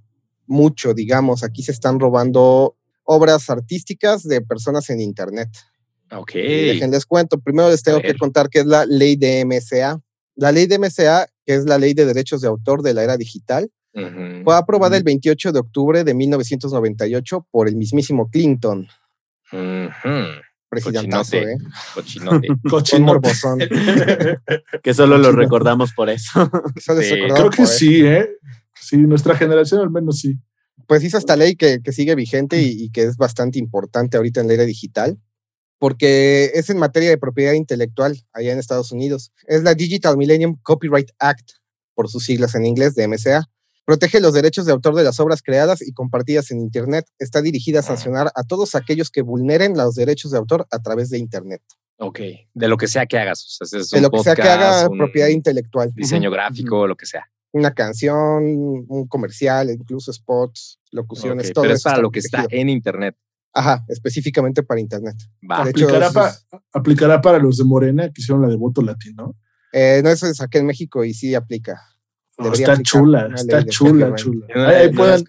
mucho, 0.51 0.93
digamos. 0.93 1.43
Aquí 1.43 1.63
se 1.63 1.73
están 1.73 1.99
robando 1.99 2.77
obras 3.05 3.49
artísticas 3.49 4.23
de 4.25 4.41
personas 4.41 4.91
en 4.91 5.01
Internet. 5.01 5.49
Ok. 6.13 6.33
Déjenles 6.35 7.07
cuento. 7.07 7.39
Primero 7.39 7.71
les 7.71 7.83
tengo 7.83 8.01
que 8.01 8.17
contar 8.17 8.51
qué 8.51 8.61
es 8.61 8.67
la 8.67 8.85
ley 8.85 9.17
de 9.17 9.45
MCA. 9.45 10.01
La 10.35 10.53
ley 10.53 10.67
de 10.67 10.79
MCA, 10.79 11.29
que 11.47 11.55
es 11.55 11.65
la 11.65 11.79
ley 11.79 11.95
de 11.95 12.05
derechos 12.05 12.41
de 12.41 12.49
autor 12.49 12.83
de 12.83 12.95
la 12.95 13.05
era 13.05 13.17
digital, 13.17 13.71
fue 13.93 14.57
aprobada 14.57 14.97
el 14.97 15.03
28 15.03 15.53
de 15.53 15.59
octubre 15.59 16.05
de 16.05 16.15
1998 16.15 17.47
por 17.51 17.67
el 17.67 17.77
mismísimo 17.77 18.31
Clinton, 18.31 18.87
presidentazo, 20.69 21.37
Cochinote. 21.37 21.53
¿eh? 21.53 21.59
Cochinote. 21.95 22.49
Cochinote. 22.71 23.01
morbosón. 23.01 23.59
Que 24.83 24.95
solo 24.95 25.19
lo 25.19 25.33
recordamos 25.33 25.93
por 25.93 26.09
eso. 26.09 26.49
Sí, 26.77 27.15
Creo 27.35 27.51
que 27.51 27.67
sí, 27.67 28.07
¿eh? 28.07 28.31
Sí, 28.81 28.97
nuestra 28.99 29.37
generación 29.37 29.81
al 29.81 29.91
menos 29.91 30.19
sí. 30.21 30.39
Pues 30.87 31.05
hizo 31.05 31.19
esta 31.19 31.37
ley 31.37 31.55
que, 31.57 31.81
que 31.83 31.93
sigue 31.93 32.15
vigente 32.15 32.61
y, 32.61 32.85
y 32.85 32.91
que 32.91 33.03
es 33.05 33.17
bastante 33.17 33.59
importante 33.59 34.17
ahorita 34.17 34.41
en 34.41 34.49
la 34.49 34.55
era 34.55 34.65
digital. 34.65 35.19
porque 35.79 36.51
es 36.55 36.69
en 36.71 36.79
materia 36.79 37.09
de 37.09 37.19
propiedad 37.19 37.53
intelectual 37.55 38.19
allá 38.33 38.53
en 38.53 38.59
Estados 38.59 38.93
Unidos. 38.93 39.33
Es 39.47 39.63
la 39.63 39.75
Digital 39.75 40.17
Millennium 40.17 40.57
Copyright 40.63 41.11
Act, 41.19 41.53
por 41.95 42.09
sus 42.11 42.25
siglas 42.25 42.55
en 42.55 42.67
inglés, 42.67 42.95
de 42.95 43.09
MCA. 43.09 43.49
Protege 43.87 44.21
los 44.21 44.35
derechos 44.35 44.67
de 44.67 44.73
autor 44.73 44.95
de 44.95 45.05
las 45.05 45.19
obras 45.21 45.43
creadas 45.43 45.81
y 45.83 45.93
compartidas 45.93 46.51
en 46.51 46.61
Internet. 46.61 47.07
Está 47.19 47.41
dirigida 47.43 47.81
a 47.81 47.83
sancionar 47.83 48.31
a 48.35 48.43
todos 48.45 48.75
aquellos 48.75 49.11
que 49.11 49.23
vulneren 49.23 49.77
los 49.77 49.95
derechos 49.95 50.31
de 50.33 50.39
autor 50.39 50.67
a 50.71 50.81
través 50.81 51.09
de 51.11 51.19
Internet. 51.19 51.63
Ok, 51.99 52.21
de 52.55 52.69
lo 52.69 52.77
que 52.77 52.87
sea 52.87 53.07
que 53.07 53.19
hagas. 53.19 53.45
O 53.61 53.65
sea, 53.67 53.81
es 53.81 53.91
De 53.91 53.97
un 53.99 54.03
lo 54.03 54.11
que 54.11 54.19
sea 54.21 54.35
que 54.35 54.43
haga 54.43 54.89
un 54.89 54.97
propiedad 54.99 55.29
intelectual. 55.29 55.93
Diseño 55.95 56.29
Ujú. 56.29 56.35
gráfico, 56.35 56.87
lo 56.87 56.97
que 56.97 57.07
sea. 57.07 57.31
Una 57.53 57.73
canción, 57.73 58.45
un 58.89 59.07
comercial, 59.09 59.71
incluso 59.71 60.13
spots, 60.13 60.79
locuciones, 60.93 61.53
todo 61.53 61.63
pero 61.63 61.75
es 61.75 61.81
eso 61.81 61.85
para 61.85 61.95
está 61.97 62.03
lo 62.03 62.11
que 62.11 62.19
está 62.21 62.47
en 62.51 62.69
internet. 62.69 63.17
Ajá, 63.53 63.85
específicamente 63.89 64.63
para 64.63 64.81
Internet. 64.81 65.17
Va. 65.51 65.65
De 65.65 65.71
Aplicará, 65.71 66.09
sí 66.09 66.15
pa- 66.15 66.29
es- 66.29 66.47
aplicará 66.73 67.21
para 67.21 67.39
los 67.41 67.57
de 67.57 67.65
Morena 67.65 68.05
que 68.13 68.21
hicieron 68.21 68.43
la 68.43 68.49
de 68.49 68.55
voto 68.55 68.81
latino. 68.81 69.35
Eh, 69.73 70.01
no, 70.05 70.11
eso 70.11 70.29
es 70.29 70.41
aquí 70.41 70.59
en 70.59 70.67
México 70.67 71.05
y 71.05 71.13
sí 71.15 71.35
aplica. 71.35 71.81
No, 72.39 72.53
está 72.53 72.81
chula, 72.83 73.29
está 73.35 73.65
chula, 73.67 74.15
chula. 74.15 74.47
No 74.55 74.67
Ahí, 74.67 74.91
no 74.93 74.97
pueden. 74.97 75.25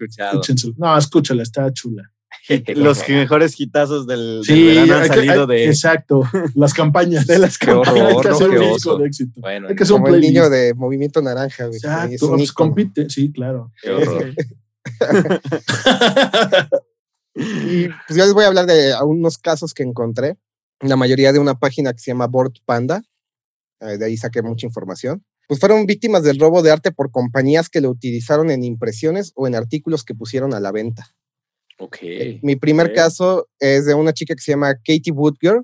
No, 0.78 0.96
escúchala, 0.96 1.42
está 1.42 1.72
chula. 1.72 2.04
Los 2.74 3.08
mejores 3.08 3.58
hitazos 3.58 4.06
del, 4.06 4.42
del 4.42 4.44
Sí, 4.44 4.66
verano 4.66 4.94
han 4.96 5.06
salido 5.08 5.46
de. 5.46 5.64
exacto. 5.66 6.22
Las 6.54 6.74
campañas. 6.74 7.26
De 7.26 7.38
las 7.38 7.56
Hay 7.66 7.68
horror, 7.72 8.22
que 8.22 8.28
hacer 8.28 8.50
un 8.50 8.72
disco 8.74 8.96
de 8.98 9.06
éxito. 9.06 9.40
Bueno, 9.40 9.68
Hay 9.68 9.74
que 9.76 9.82
hacer 9.84 9.94
un 9.94 10.00
Como 10.02 10.14
el 10.14 10.20
playlist. 10.20 10.32
niño 10.34 10.50
de 10.50 10.74
Movimiento 10.74 11.22
Naranja, 11.22 11.66
güey. 11.66 11.76
Exacto, 11.76 12.14
Es 12.14 12.22
un 12.22 12.36
pues 12.36 12.52
compite, 12.52 13.08
sí, 13.10 13.32
claro. 13.32 13.70
qué 13.82 13.90
horror. 13.90 14.34
Y 17.34 17.88
pues 17.88 18.18
yo 18.18 18.24
les 18.24 18.34
voy 18.34 18.44
a 18.44 18.48
hablar 18.48 18.66
de 18.66 18.94
unos 19.04 19.38
casos 19.38 19.72
que 19.72 19.82
encontré. 19.82 20.36
La 20.80 20.96
mayoría 20.96 21.32
de 21.32 21.38
una 21.38 21.58
página 21.58 21.92
que 21.92 22.00
se 22.00 22.10
llama 22.10 22.26
Board 22.26 22.52
Panda. 22.66 23.02
eh, 23.80 23.96
de 23.98 24.04
ahí 24.04 24.16
saqué 24.16 24.42
mucha 24.42 24.66
información. 24.66 25.24
Pues 25.48 25.58
fueron 25.60 25.86
víctimas 25.86 26.22
del 26.24 26.38
robo 26.38 26.62
de 26.62 26.70
arte 26.70 26.92
por 26.92 27.10
compañías 27.10 27.68
que 27.68 27.80
lo 27.80 27.90
utilizaron 27.90 28.50
en 28.50 28.64
impresiones 28.64 29.32
o 29.34 29.46
en 29.46 29.54
artículos 29.54 30.04
que 30.04 30.14
pusieron 30.14 30.54
a 30.54 30.60
la 30.60 30.72
venta. 30.72 31.14
Ok. 31.84 31.98
Mi 32.42 32.56
primer 32.56 32.92
caso 32.94 33.48
es 33.58 33.86
de 33.86 33.94
una 33.94 34.12
chica 34.12 34.34
que 34.34 34.40
se 34.40 34.52
llama 34.52 34.74
Katie 34.74 35.12
Woodger. 35.12 35.62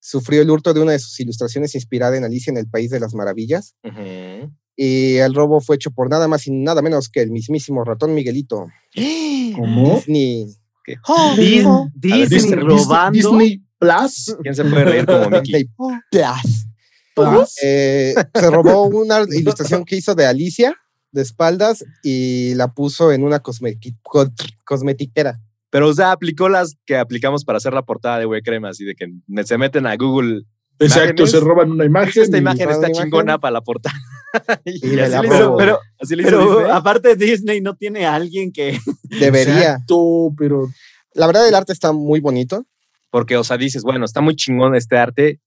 Sufrió 0.00 0.42
el 0.42 0.50
hurto 0.50 0.72
de 0.72 0.80
una 0.80 0.92
de 0.92 0.98
sus 1.00 1.18
ilustraciones 1.20 1.74
inspirada 1.74 2.16
en 2.16 2.24
Alicia 2.24 2.50
en 2.50 2.56
el 2.56 2.68
País 2.68 2.90
de 2.90 3.00
las 3.00 3.14
Maravillas. 3.14 3.74
Ujú. 3.82 4.52
Y 4.76 5.16
el 5.16 5.34
robo 5.34 5.60
fue 5.60 5.74
hecho 5.76 5.90
por 5.90 6.08
nada 6.08 6.28
más 6.28 6.46
y 6.46 6.52
nada 6.52 6.82
menos 6.82 7.08
que 7.08 7.20
el 7.20 7.30
mismísimo 7.32 7.82
ratón 7.84 8.14
Miguelito. 8.14 8.68
¿Cómo? 9.56 9.96
Disney. 9.96 10.46
Di- 10.86 12.12
A 12.12 12.16
ver, 12.16 12.28
Disney 12.28 12.28
Disney, 12.28 12.54
robando. 12.60 13.12
Disney 13.18 13.62
Plus. 13.78 14.36
¿Quién 14.42 14.54
se 14.54 14.64
puede 14.64 14.84
reír 14.84 15.06
como 15.06 15.28
Mickey? 15.30 15.42
Disney 15.52 15.64
Plus. 16.10 16.66
Plus. 17.14 17.54
Eh, 17.62 18.14
se 18.32 18.50
robó 18.50 18.84
una 18.84 19.24
ilustración 19.28 19.84
que 19.84 19.96
hizo 19.96 20.14
de 20.14 20.24
Alicia 20.26 20.74
de 21.10 21.22
espaldas 21.22 21.84
y 22.04 22.54
la 22.54 22.72
puso 22.72 23.10
en 23.12 23.24
una 23.24 23.42
cosmeti- 23.42 23.96
co- 24.02 24.30
cosmetiquera. 24.64 25.40
Pero, 25.70 25.88
o 25.88 25.92
sea, 25.92 26.12
aplicó 26.12 26.48
las 26.48 26.76
que 26.86 26.96
aplicamos 26.96 27.44
para 27.44 27.58
hacer 27.58 27.74
la 27.74 27.82
portada 27.82 28.18
de 28.18 28.24
Güey 28.24 28.42
Crema, 28.42 28.70
así 28.70 28.84
de 28.84 28.94
que 28.94 29.06
se 29.44 29.58
meten 29.58 29.86
a 29.86 29.96
Google. 29.96 30.42
Exacto, 30.78 31.22
imágenes. 31.22 31.30
se 31.30 31.40
roban 31.40 31.70
una 31.72 31.84
imagen. 31.84 32.22
Esta 32.22 32.38
imagen 32.38 32.70
está 32.70 32.90
chingona 32.90 33.32
imagen. 33.32 33.40
para 33.40 33.52
la 33.52 33.60
portada. 33.60 33.96
y 34.64 34.94
Y 34.94 35.00
así 35.00 35.12
la 35.12 35.22
le 35.22 35.28
hizo. 35.28 35.56
Pero, 35.56 35.78
así 36.00 36.16
le 36.16 36.22
hizo 36.22 36.30
pero 36.30 36.58
Disney. 36.58 36.70
aparte 36.70 37.16
Disney 37.16 37.60
no 37.60 37.74
tiene 37.74 38.06
a 38.06 38.14
alguien 38.14 38.52
que. 38.52 38.78
Debería. 39.20 39.72
Exacto, 39.72 40.32
pero 40.38 40.68
La 41.14 41.26
verdad, 41.26 41.46
el 41.48 41.54
arte 41.54 41.72
está 41.72 41.92
muy 41.92 42.20
bonito. 42.20 42.64
Porque, 43.10 43.36
o 43.36 43.44
sea, 43.44 43.56
dices, 43.56 43.82
bueno, 43.82 44.04
está 44.04 44.20
muy 44.20 44.36
chingón 44.36 44.74
este 44.74 44.98
arte, 44.98 45.40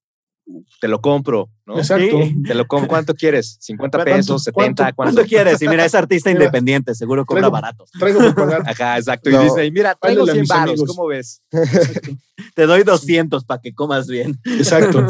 te 0.79 0.87
lo 0.87 1.01
compro, 1.01 1.49
¿no? 1.65 1.77
exacto. 1.77 2.21
Sí. 2.23 2.35
Te 2.45 2.53
lo 2.55 2.65
compro. 2.67 2.87
¿Cuánto 2.89 3.13
quieres? 3.15 3.59
¿50 3.61 3.77
¿Cuánto- 3.77 4.03
pesos? 4.03 4.43
¿70? 4.47 4.51
cuánto- 4.53 4.83
¿Cuánto? 4.83 4.95
¿Cuánto 4.95 5.25
quieres? 5.25 5.61
Y 5.61 5.67
mira, 5.67 5.85
es 5.85 5.95
artista 5.95 6.29
Mira, 6.29 6.41
independiente, 6.45 6.95
seguro 6.95 7.25
cobra 7.25 7.43
traigo- 7.43 7.51
barato. 7.51 7.85
Traigo 7.99 8.19
para 8.19 8.35
pagar. 8.35 8.63
Ajá, 8.67 8.97
exacto. 8.97 9.29
Y 9.29 9.33
No. 9.33 9.43
Disney, 9.43 9.71
mira, 9.71 9.95
traigo 9.95 10.21
Háblale 10.21 10.31
a 10.31 10.33
100 10.33 10.41
mis 10.41 10.49
varos, 10.49 10.69
amigos. 10.71 10.89
¿cómo 10.95 11.07
ves? 11.07 11.41
Te 12.55 12.65
doy 12.65 12.83
200 12.83 13.45
para 13.45 13.61
que 13.61 13.73
comas 13.73 14.07
bien. 14.07 14.39
Exacto. 14.45 15.05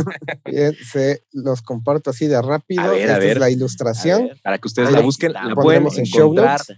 Bien, 0.45 0.75
se 0.91 1.23
los 1.31 1.61
comparto 1.61 2.09
así 2.09 2.27
de 2.27 2.41
rápido. 2.41 2.81
A 2.81 2.87
ver, 2.89 3.09
a 3.09 3.13
Esta 3.13 3.19
ver. 3.19 3.29
es 3.31 3.37
la 3.39 3.45
A 3.45 3.49
ilustración. 3.49 4.27
ver. 4.27 4.39
Para 4.43 4.57
que 4.57 4.67
ustedes 4.67 4.87
Ahí 4.89 4.93
la 4.93 4.99
la 4.99 5.05
busquen, 5.05 5.33
la 5.33 5.41
pueden 5.41 5.55
pondremos 5.83 5.97
en 5.97 6.05
show 6.05 6.31
encontrar 6.31 6.59
notes. 6.59 6.77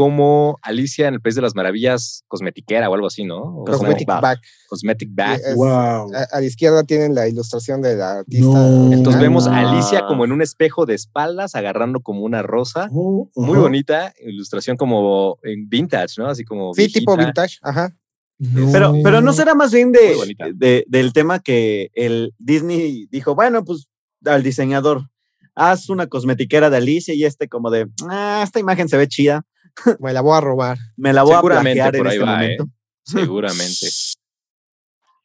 Como 0.00 0.58
Alicia 0.62 1.08
en 1.08 1.14
el 1.14 1.20
País 1.20 1.34
de 1.34 1.42
las 1.42 1.54
Maravillas 1.54 2.24
cosmetiquera 2.26 2.88
o 2.88 2.94
algo 2.94 3.06
así, 3.06 3.22
¿no? 3.24 3.64
Cosmetic 3.66 4.06
Back. 4.08 4.40
Cosmetic 4.66 5.10
Bag. 5.12 5.38
Es- 5.46 5.54
wow. 5.56 6.10
A, 6.14 6.26
a 6.32 6.40
la 6.40 6.46
izquierda 6.46 6.84
tienen 6.84 7.14
la 7.14 7.28
ilustración 7.28 7.82
de 7.82 7.96
la 7.96 8.20
artista. 8.20 8.46
No. 8.46 8.92
Entonces 8.94 9.20
vemos 9.20 9.46
a 9.46 9.54
Ah. 9.58 9.70
Alicia 9.70 10.06
como 10.06 10.24
en 10.24 10.32
un 10.32 10.40
espejo 10.40 10.86
de 10.86 10.94
espaldas 10.94 11.54
agarrando 11.54 12.00
como 12.00 12.22
una 12.22 12.40
rosa. 12.40 12.88
Oh, 12.92 13.28
Muy 13.36 13.52
ajá. 13.52 13.60
bonita, 13.60 14.14
ilustración 14.24 14.78
como 14.78 15.36
en 15.42 15.68
vintage, 15.68 16.14
¿no? 16.16 16.28
Así 16.28 16.44
como 16.44 16.72
Sí, 16.72 16.88
tipo 16.90 17.14
vintage. 17.14 17.58
Ajá. 17.60 17.94
No. 18.38 18.72
Pero, 18.72 18.94
pero 19.04 19.20
no 19.20 19.34
será 19.34 19.54
más 19.54 19.70
bien 19.70 19.88
Muy 19.90 20.34
de, 20.34 20.52
de- 20.54 20.84
del 20.88 21.12
tema 21.12 21.40
que 21.40 21.90
el 21.92 22.32
Disney 22.38 23.06
dijo, 23.10 23.34
bueno, 23.34 23.66
pues 23.66 23.88
al 24.24 24.42
diseñador, 24.42 25.10
haz 25.54 25.90
una 25.90 26.06
cosmetiquera 26.06 26.70
de 26.70 26.78
Alicia 26.78 27.12
y 27.12 27.24
este 27.24 27.48
como 27.48 27.70
de, 27.70 27.86
ah, 28.08 28.40
esta 28.42 28.58
imagen 28.58 28.88
se 28.88 28.96
ve 28.96 29.08
chida, 29.08 29.42
Me 30.00 30.12
la 30.12 30.20
voy 30.20 30.36
a 30.36 30.40
robar. 30.40 30.78
me 30.96 31.12
la 31.12 31.22
voy 31.22 31.32
a 31.34 31.36
Seguramente 31.38 31.74
plagiar 31.80 31.94
en 31.96 32.00
por 32.00 32.08
ahí 32.08 32.14
este 32.16 32.24
va, 32.26 32.32
momento. 32.36 32.66
Seguramente. 33.04 33.86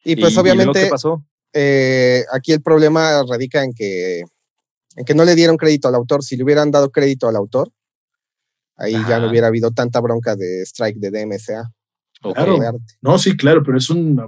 Y 0.04 0.16
pues 0.16 0.36
obviamente 0.38 0.82
qué 0.84 0.88
pasó? 0.88 1.24
eh, 1.52 2.24
aquí 2.32 2.52
el 2.52 2.62
problema 2.62 3.22
radica 3.28 3.62
en 3.64 3.72
que, 3.72 4.20
en 4.96 5.04
que 5.04 5.14
no 5.14 5.24
le 5.24 5.34
dieron 5.34 5.56
crédito 5.56 5.88
al 5.88 5.94
autor. 5.94 6.22
Si 6.22 6.36
le 6.36 6.44
hubieran 6.44 6.70
dado 6.70 6.90
crédito 6.90 7.28
al 7.28 7.36
autor, 7.36 7.70
ahí 8.76 8.92
ya 9.08 9.18
no 9.18 9.28
hubiera 9.30 9.48
habido 9.48 9.70
tanta 9.72 10.00
bronca 10.00 10.36
de 10.36 10.62
strike 10.62 10.98
de 10.98 11.10
DMCA. 11.10 11.70
Claro. 12.22 12.58
de 12.58 12.66
arte. 12.66 12.94
No, 13.02 13.18
sí, 13.18 13.36
claro, 13.36 13.62
pero 13.62 13.78
es 13.78 13.88
una, 13.90 14.26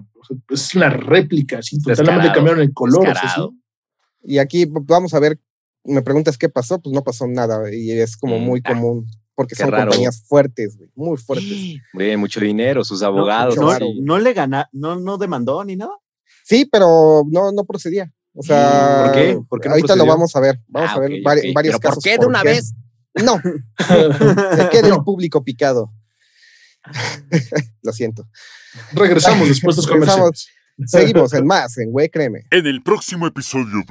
es 0.51 0.75
una 0.75 0.91
réplica, 0.91 1.59
así, 1.59 1.81
totalmente 1.81 2.31
cambiaron 2.33 2.61
el 2.61 2.73
color. 2.73 3.01
o 3.01 3.03
sea, 3.05 3.13
descarado. 3.15 3.51
sí. 3.51 3.59
Y 4.35 4.39
aquí 4.39 4.65
v- 4.67 4.81
vamos 4.85 5.15
a 5.15 5.21
ver, 5.21 5.41
me 5.85 6.03
preguntas 6.03 6.37
qué 6.37 6.49
pasó, 6.49 6.81
pues 6.81 6.93
no 6.95 7.03
pasó 7.03 7.27
nada 7.27 7.73
y 7.75 7.91
es 7.93 8.17
como 8.17 8.39
Mm, 8.39 8.43
muy 8.43 8.61
ah, 8.65 8.69
común 8.73 9.07
porque 9.39 9.55
qué 9.55 9.63
son 9.63 9.71
raro. 9.71 9.85
compañías 9.87 10.25
fuertes, 10.27 10.77
güey, 10.77 10.91
muy 10.97 11.17
fuertes. 11.17 11.49
Muy 11.93 12.05
bien, 12.07 12.19
mucho 12.19 12.41
dinero, 12.41 12.83
sus 12.83 13.01
No, 13.03 13.07
abogados. 13.07 13.57
no, 13.57 13.71
así. 13.71 14.01
no 14.03 14.19
le 14.19 14.33
gana, 14.35 14.69
no, 14.73 14.97
no 14.99 15.17
demandó 15.17 15.63
ni 15.65 15.77
nada. 15.77 15.93
Sí, 16.45 16.65
pero 16.71 17.23
no, 17.31 17.53
no 17.53 17.65
procedía. 17.65 18.13
O 18.35 18.43
sea, 18.43 19.05
¿Por 19.05 19.13
qué? 19.15 19.41
¿Por 19.49 19.61
qué 19.61 19.69
no 19.69 19.75
ahorita 19.77 19.95
lo 19.97 20.07
vamos 20.07 20.35
a 20.35 20.41
ver. 20.41 20.59
Vamos 20.67 20.91
Ah, 20.93 20.95
a 20.97 20.99
ver 21.01 21.11
vari- 21.23 21.53
varios 21.55 21.77
¿Pero 21.77 21.79
casos. 21.79 22.03
¿Por 22.03 22.03
qué 22.03 22.19
de 22.19 22.27
una 22.27 22.43
vez? 22.43 22.75
No, 23.15 23.41
se 23.79 24.69
queda 24.71 24.89
el 24.89 24.91
No. 24.91 25.05
público 25.05 25.45
picado. 25.45 25.93
Lo 27.83 27.93
siento. 27.93 28.29
Regresamos 28.93 29.49
después 29.49 29.77
de 29.77 29.83
los 29.83 29.91
comerciales. 29.91 30.49
Seguimos 30.87 31.33
en 31.33 31.45
más, 31.47 31.77
en 31.79 31.91
Güey 31.91 32.09
Créeme. 32.09 32.43
En 32.51 32.67
el 32.67 32.83
próximo 32.83 33.27
episodio 33.27 33.67
de 33.67 33.85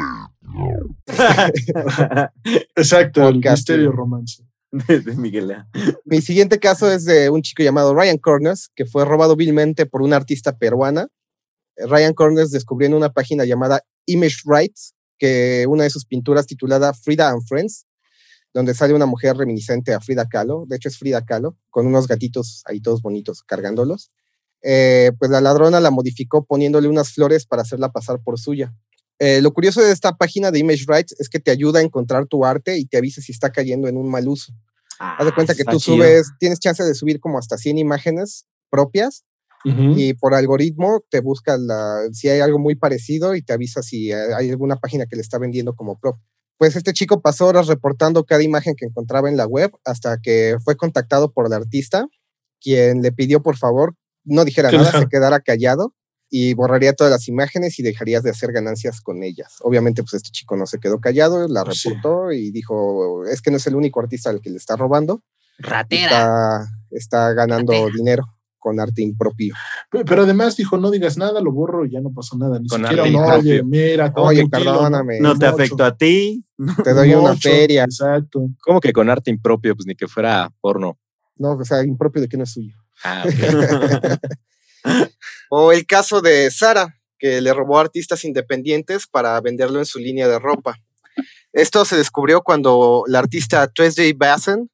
Exacto, 2.76 3.28
el 3.28 3.40
misterio 3.40 3.92
romance. 3.92 4.47
De, 4.72 5.00
de 5.00 5.16
Miguel. 5.16 5.56
Mi 6.06 6.22
siguiente 6.22 6.60
caso 6.60 6.92
es 6.92 7.06
de 7.06 7.30
un 7.30 7.42
chico 7.42 7.64
llamado 7.64 7.94
Ryan 7.94 8.18
Corners, 8.18 8.70
que 8.76 8.86
fue 8.86 9.06
robado 9.06 9.36
vilmente 9.36 9.86
por 9.86 10.02
una 10.02 10.16
artista 10.16 10.58
peruana. 10.58 11.08
Ryan 11.78 12.14
Corners 12.14 12.52
descubrió 12.52 12.88
en 12.88 12.96
una 12.96 13.14
página 13.14 13.46
llamada 13.46 13.84
Image 14.06 14.38
Rights 14.46 14.96
que 15.18 15.66
una 15.68 15.84
de 15.84 15.90
sus 15.90 16.06
pinturas 16.06 16.46
titulada 16.48 16.94
Frida 16.94 17.30
and 17.30 17.44
Friends, 17.48 17.86
donde 18.54 18.74
sale 18.74 18.94
una 18.94 19.06
mujer 19.06 19.36
reminiscente 19.38 19.94
a 19.94 20.00
Frida 20.00 20.28
Kahlo, 20.28 20.66
de 20.68 20.76
hecho 20.76 20.90
es 20.90 20.98
Frida 20.98 21.24
Kahlo, 21.26 21.58
con 21.70 21.86
unos 21.86 22.08
gatitos 22.08 22.64
ahí 22.66 22.82
todos 22.82 23.02
bonitos 23.02 23.44
cargándolos. 23.44 24.12
Eh, 24.64 25.12
pues 25.20 25.30
la 25.30 25.42
ladrona 25.42 25.80
la 25.80 25.92
modificó 25.92 26.44
poniéndole 26.44 26.88
unas 26.88 27.14
flores 27.14 27.46
para 27.46 27.62
hacerla 27.62 27.92
pasar 27.92 28.20
por 28.24 28.40
suya. 28.40 28.74
Eh, 29.20 29.42
lo 29.42 29.52
curioso 29.52 29.82
de 29.82 29.92
esta 29.92 30.16
página 30.16 30.52
de 30.52 30.60
Image 30.60 30.86
Rights 30.88 31.16
es 31.20 31.30
que 31.30 31.40
te 31.40 31.52
ayuda 31.52 31.80
a 31.80 31.84
encontrar 31.84 32.28
tu 32.28 32.46
arte 32.46 32.78
y 32.78 32.86
te 32.86 32.98
avisa 32.98 33.22
si 33.22 33.32
está 33.32 33.52
cayendo 33.52 33.88
en 33.88 33.98
un 33.98 34.10
mal 34.10 34.28
uso. 34.28 34.54
Haz 35.00 35.26
de 35.26 35.34
cuenta 35.34 35.56
que 35.56 35.64
tú 35.64 35.80
chido. 35.80 35.98
subes, 35.98 36.32
tienes 36.40 36.60
chance 36.60 36.84
de 36.84 36.94
subir 36.94 37.20
como 37.20 37.38
hasta 37.38 37.58
100 37.58 37.78
imágenes 37.78 38.46
propias 38.70 39.24
y 39.66 40.14
por 40.14 40.34
algoritmo 40.34 41.04
te 41.10 41.20
busca 41.20 41.58
la, 41.58 42.08
si 42.14 42.30
hay 42.30 42.40
algo 42.40 42.58
muy 42.58 42.76
parecido 42.76 43.36
y 43.36 43.42
te 43.42 43.52
avisa 43.52 43.82
si 43.82 44.14
hay 44.14 44.50
alguna 44.50 44.78
página 44.78 45.08
que 45.08 45.18
le 45.18 45.22
está 45.22 45.40
vendiendo 45.40 45.76
como 45.76 46.00
prop. 46.00 46.18
Pues 46.58 46.78
este 46.78 46.94
chico 46.94 47.22
pasó 47.22 47.48
horas 47.48 47.68
reportando 47.68 48.24
cada 48.24 48.44
imagen 48.44 48.76
que 48.78 48.86
encontraba 48.86 49.28
en 49.28 49.36
la 49.36 49.46
web 49.46 49.72
hasta 49.84 50.20
que 50.20 50.56
fue 50.64 50.78
contactado 50.78 51.34
por 51.34 51.48
el 51.48 51.54
artista, 51.54 52.08
quien 52.62 53.02
le 53.02 53.12
pidió 53.12 53.42
por 53.42 53.58
favor 53.58 53.94
no 54.24 54.46
dijera 54.46 54.72
nada, 54.72 55.00
se 55.00 55.08
quedara 55.08 55.42
callado 55.42 55.94
y 56.30 56.54
borraría 56.54 56.94
todas 56.94 57.12
las 57.12 57.28
imágenes 57.28 57.80
y 57.80 57.84
dejarías 57.84 58.24
de 58.24 58.32
hacer 58.32 58.52
ganancias 58.52 59.00
con 59.02 59.24
ellas. 59.24 59.56
Obviamente, 59.62 60.04
pues 60.04 60.16
este 60.16 60.30
chico 60.32 60.56
no 60.58 60.66
se 60.66 60.80
quedó 60.80 61.00
callado, 61.00 61.48
la 61.48 61.64
Pues 61.64 61.80
sí. 61.82 61.90
reportó 61.90 62.32
y 62.32 62.52
dijo, 62.52 63.26
es 63.26 63.42
que 63.42 63.52
no 63.52 63.58
es 63.58 63.68
el 63.68 63.76
único 63.76 64.00
artista 64.02 64.30
al 64.30 64.42
que 64.42 64.50
le 64.50 64.58
está 64.58 64.76
robando 64.76 65.24
Ratera. 65.60 66.06
está, 66.10 66.68
está 66.92 67.34
ganando 67.34 67.72
Ratera. 67.74 67.92
dinero. 67.96 68.26
con 68.60 68.80
arte 68.82 69.02
impropio. 69.02 69.54
Pe- 69.90 70.04
Pero 70.04 70.24
además 70.24 70.58
dijo, 70.58 70.78
no 70.78 70.92
digas 70.92 71.16
nada, 71.16 71.40
lo 71.40 71.54
borro 71.54 71.86
y 71.86 71.92
ya 71.92 72.02
no 72.02 72.12
pasó 72.12 72.38
nada. 72.38 72.60
Ni 72.60 72.68
Con 72.68 72.82
siquiera, 72.82 73.04
arte 73.04 73.14
no, 73.14 73.20
impropio. 73.24 73.52
oye, 73.54 73.64
mira, 73.64 74.14
todo 74.14 74.26
Oye, 74.26 74.50
perdóname. 74.50 75.20
No 75.22 75.38
te 75.38 75.46
afectó 75.46 75.86
a 75.86 75.96
ti. 75.96 76.44
Te 76.84 76.94
doy 76.94 77.14
una 77.14 77.38
feria. 77.38 77.86
Exacto. 77.86 78.50
¿Cómo 78.62 78.82
que 78.82 78.92
con 78.92 79.10
arte 79.10 79.32
impropio? 79.32 79.74
Pues 79.74 79.86
ni 79.86 79.96
que 79.96 80.08
fuera 80.10 80.52
porno. 80.60 80.98
No, 81.38 81.52
o 81.52 81.64
sea, 81.64 81.82
impropio 81.84 82.22
de 82.22 82.28
que 82.28 82.36
no 82.36 82.44
es 82.44 82.52
suyo. 82.52 82.76
Ah, 83.06 83.24
ok. 83.26 84.20
O 85.50 85.72
el 85.72 85.86
caso 85.86 86.22
de 86.22 86.52
Sara, 86.52 87.00
que 87.20 87.42
le 87.42 87.54
robó 87.54 87.78
a 87.78 87.82
artistas 87.82 88.26
independientes 88.26 89.08
para 89.08 89.40
venderlo 89.42 89.80
en 89.80 89.86
su 89.86 90.00
línea 90.00 90.28
de 90.28 90.40
ropa. 90.40 90.76
Esto 91.54 91.86
se 91.86 91.98
descubrió 91.98 92.42
cuando 92.42 93.04
la 93.08 93.20
artista 93.20 93.68
Tuesday 93.68 94.14
Bassen 94.14 94.70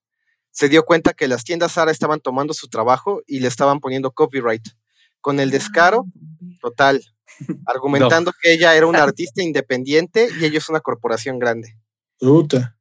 se 0.51 0.69
dio 0.69 0.83
cuenta 0.83 1.13
que 1.13 1.27
las 1.27 1.43
tiendas 1.43 1.73
Sara 1.73 1.91
estaban 1.91 2.19
tomando 2.19 2.53
su 2.53 2.67
trabajo 2.67 3.21
y 3.25 3.39
le 3.39 3.47
estaban 3.47 3.79
poniendo 3.79 4.11
copyright. 4.11 4.67
Con 5.21 5.39
el 5.39 5.51
descaro 5.51 6.05
total, 6.61 7.01
argumentando 7.65 8.31
que 8.41 8.53
ella 8.53 8.75
era 8.75 8.85
una 8.85 9.03
artista 9.03 9.41
independiente 9.41 10.27
y 10.39 10.45
ella 10.45 10.57
es 10.57 10.69
una 10.69 10.81
corporación 10.81 11.39
grande. 11.39 11.77
Puta. 12.19 12.75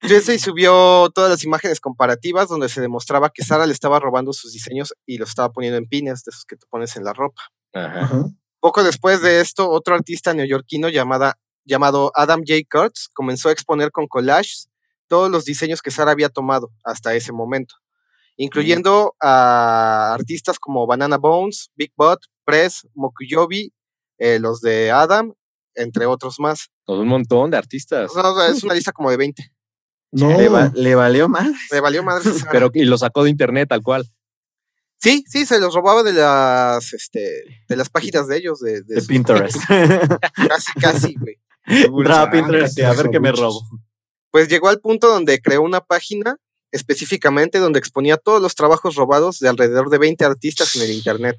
Tuesday 0.00 0.38
subió 0.38 1.10
todas 1.14 1.30
las 1.30 1.44
imágenes 1.44 1.80
comparativas 1.80 2.48
donde 2.48 2.68
se 2.68 2.80
demostraba 2.80 3.30
que 3.30 3.44
Sara 3.44 3.66
le 3.66 3.72
estaba 3.72 3.98
robando 3.98 4.32
sus 4.32 4.52
diseños 4.52 4.94
y 5.06 5.18
los 5.18 5.30
estaba 5.30 5.52
poniendo 5.52 5.78
en 5.78 5.86
pines 5.86 6.22
de 6.24 6.30
esos 6.30 6.44
que 6.44 6.56
te 6.56 6.66
pones 6.68 6.96
en 6.96 7.04
la 7.04 7.12
ropa. 7.12 7.42
Ajá. 7.72 8.26
Poco 8.60 8.84
después 8.84 9.22
de 9.22 9.40
esto, 9.40 9.70
otro 9.70 9.94
artista 9.94 10.34
neoyorquino 10.34 10.88
llamada, 10.88 11.38
llamado 11.64 12.12
Adam 12.14 12.40
J. 12.46 12.62
Kurtz 12.70 13.08
comenzó 13.12 13.48
a 13.48 13.52
exponer 13.52 13.90
con 13.90 14.06
collages 14.06 14.68
todos 15.08 15.30
los 15.30 15.44
diseños 15.44 15.82
que 15.82 15.90
Sara 15.90 16.12
había 16.12 16.28
tomado 16.28 16.70
hasta 16.84 17.14
ese 17.14 17.32
momento, 17.32 17.76
incluyendo 18.36 19.14
a 19.20 20.14
artistas 20.14 20.58
como 20.58 20.86
Banana 20.86 21.16
Bones, 21.16 21.70
Big 21.76 21.92
Butt, 21.96 22.20
Press, 22.44 22.86
Mokuyobi, 22.94 23.72
eh, 24.18 24.38
los 24.40 24.60
de 24.60 24.90
Adam, 24.90 25.32
entre 25.74 26.06
otros 26.06 26.40
más. 26.40 26.70
Pues 26.84 26.98
un 26.98 27.08
montón 27.08 27.50
de 27.50 27.58
artistas. 27.58 28.10
No, 28.14 28.42
es 28.42 28.64
una 28.64 28.74
lista 28.74 28.92
como 28.92 29.10
de 29.10 29.16
20. 29.16 29.52
No, 30.12 30.28
Le, 30.38 30.48
va- 30.48 30.72
le 30.74 30.94
valió 30.94 31.28
valió 31.82 32.02
madre. 32.02 32.22
esa 32.30 32.34
Sara. 32.38 32.50
Pero 32.52 32.70
y 32.74 32.84
lo 32.84 32.96
sacó 32.98 33.24
de 33.24 33.30
internet 33.30 33.68
tal 33.68 33.82
cual. 33.82 34.06
sí, 34.98 35.24
sí, 35.28 35.44
se 35.46 35.58
los 35.60 35.74
robaba 35.74 36.02
de 36.02 36.12
las, 36.12 36.92
este, 36.94 37.42
de 37.68 37.76
las 37.76 37.88
páginas 37.90 38.26
de 38.28 38.36
ellos, 38.38 38.60
de, 38.60 38.82
de 38.82 38.94
De 38.94 39.00
sus- 39.00 39.08
Pinterest. 39.08 39.56
Casi, 40.48 40.72
casi, 40.80 41.14
güey. 41.14 41.36
Entraba 41.66 42.30
Pinterest 42.30 42.78
a 42.80 42.92
ver 42.92 43.10
qué 43.10 43.20
me 43.20 43.32
robo. 43.32 43.60
Pues 44.30 44.48
llegó 44.48 44.68
al 44.68 44.80
punto 44.80 45.08
donde 45.08 45.40
creó 45.40 45.62
una 45.62 45.80
página 45.80 46.36
específicamente 46.72 47.58
donde 47.58 47.78
exponía 47.78 48.16
todos 48.16 48.40
los 48.42 48.54
trabajos 48.54 48.94
robados 48.96 49.38
de 49.40 49.48
alrededor 49.48 49.88
de 49.90 49.98
20 49.98 50.24
artistas 50.24 50.76
en 50.76 50.82
el 50.82 50.90
internet. 50.92 51.36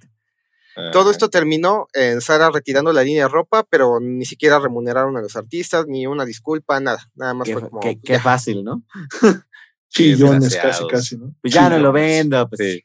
Todo 0.91 1.11
esto 1.11 1.29
terminó 1.29 1.87
en 1.93 2.21
Sara 2.21 2.49
retirando 2.51 2.93
la 2.93 3.03
línea 3.03 3.23
de 3.23 3.29
ropa, 3.29 3.63
pero 3.69 3.99
ni 3.99 4.25
siquiera 4.25 4.59
remuneraron 4.59 5.17
a 5.17 5.21
los 5.21 5.35
artistas, 5.35 5.85
ni 5.87 6.05
una 6.07 6.23
disculpa, 6.25 6.79
nada. 6.79 6.99
Nada 7.15 7.33
más 7.33 7.47
Qué, 7.47 7.53
fue 7.53 7.69
como. 7.69 7.79
qué- 7.81 7.93
pues, 7.93 8.03
qué 8.03 8.19
fácil, 8.19 8.63
¿no? 8.63 8.83
chillones 9.89 10.55
casi, 10.55 10.87
casi, 10.87 11.17
¿no? 11.17 11.33
Pues 11.41 11.53
ya 11.53 11.69
no 11.69 11.79
lo 11.79 11.91
vendo. 11.91 12.47
Pues, 12.49 12.59
Sí. 12.59 12.83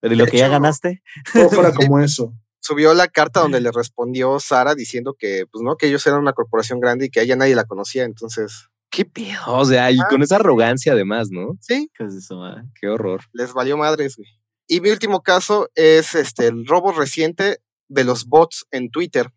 Pero 0.00 0.14
¿y 0.14 0.16
lo 0.16 0.24
De 0.24 0.30
que 0.30 0.38
ya 0.38 0.48
ganaste? 0.48 1.02
Todo 1.34 1.50
fuera 1.50 1.72
como 1.74 2.00
eso. 2.00 2.32
Subió 2.60 2.94
la 2.94 3.08
carta 3.08 3.40
donde 3.40 3.60
le 3.60 3.70
respondió 3.70 4.38
Sara 4.40 4.74
diciendo 4.74 5.14
que, 5.18 5.44
pues 5.50 5.62
no, 5.62 5.76
que 5.76 5.86
ellos 5.88 6.06
eran 6.06 6.20
una 6.20 6.32
corporación 6.32 6.80
grande 6.80 7.06
y 7.06 7.10
que 7.10 7.20
a 7.20 7.22
ella 7.22 7.36
nadie 7.36 7.54
la 7.54 7.64
conocía. 7.64 8.04
Entonces, 8.04 8.68
¿Qué 8.90 9.04
pedo? 9.04 9.38
O 9.46 9.64
sea, 9.64 9.90
y 9.92 9.98
Ah. 10.00 10.06
con 10.10 10.20
esa 10.22 10.36
arrogancia 10.36 10.92
además, 10.94 11.28
¿no? 11.30 11.56
sí, 11.60 11.88
¿Qué 11.94 12.04
es 12.04 12.14
eso? 12.14 12.42
Qué 12.80 12.88
horror. 12.88 13.20
les 13.32 13.52
valió 13.52 13.76
madres, 13.76 14.16
güey. 14.16 14.28
Y 14.72 14.80
mi 14.80 14.90
último 14.90 15.24
caso 15.24 15.68
es 15.74 16.14
este 16.14 16.46
el 16.46 16.64
robo 16.64 16.92
reciente 16.92 17.58
de 17.88 18.04
los 18.04 18.26
bots 18.26 18.66
en 18.70 18.88
Twitter, 18.88 19.32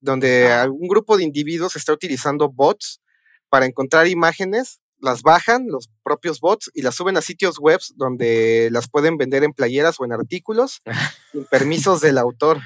donde 0.00 0.50
algún 0.50 0.88
grupo 0.88 1.18
de 1.18 1.24
individuos 1.24 1.76
está 1.76 1.92
utilizando 1.92 2.48
bots 2.48 3.02
para 3.50 3.66
encontrar 3.66 4.08
imágenes, 4.08 4.80
las 4.98 5.20
bajan 5.20 5.66
los 5.68 5.90
propios 6.02 6.40
bots 6.40 6.70
y 6.72 6.80
las 6.80 6.94
suben 6.94 7.18
a 7.18 7.20
sitios 7.20 7.58
web 7.58 7.80
donde 7.96 8.70
las 8.72 8.88
pueden 8.88 9.18
vender 9.18 9.44
en 9.44 9.52
playeras 9.52 9.96
o 10.00 10.06
en 10.06 10.12
artículos 10.14 10.80
sin 11.32 11.44
permisos 11.44 12.00
del 12.00 12.16
autor. 12.16 12.58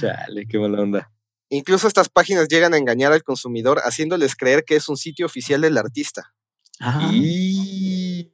Chale, 0.00 0.46
qué 0.48 0.58
mala 0.58 0.82
onda. 0.82 1.12
Incluso 1.50 1.86
estas 1.86 2.08
páginas 2.08 2.48
llegan 2.48 2.74
a 2.74 2.78
engañar 2.78 3.12
al 3.12 3.22
consumidor 3.22 3.78
haciéndoles 3.84 4.34
creer 4.34 4.64
que 4.64 4.74
es 4.74 4.88
un 4.88 4.96
sitio 4.96 5.24
oficial 5.24 5.60
del 5.60 5.78
artista. 5.78 6.34
Ah, 6.80 7.10
Y, 7.12 8.32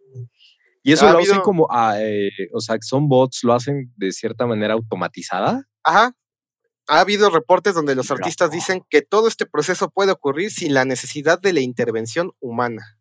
y 0.83 0.93
eso 0.93 1.09
Ha 1.09 1.13
lo 1.13 1.19
hacen 1.19 1.41
como, 1.41 1.69
eh, 1.97 2.31
o 2.53 2.61
sea, 2.61 2.77
son 2.81 3.09
bots, 3.09 3.45
lo 3.45 3.53
hacen 3.53 3.93
de 3.97 4.13
cierta 4.13 4.47
manera 4.47 4.75
automatizada. 4.75 5.67
Ajá. 5.85 6.15
Ha 6.89 7.01
habido 7.01 7.31
reportes 7.31 7.75
donde 7.75 7.95
los 7.95 8.11
artistas 8.11 8.51
dicen 8.51 8.83
que 8.89 9.03
todo 9.03 9.29
este 9.29 9.47
proceso 9.47 9.91
puede 9.91 10.11
ocurrir 10.13 10.51
sin 10.51 10.75
la 10.75 10.85
necesidad 10.85 11.41
de 11.41 11.53
la 11.53 11.61
intervención 11.61 12.33
humana. 12.41 12.99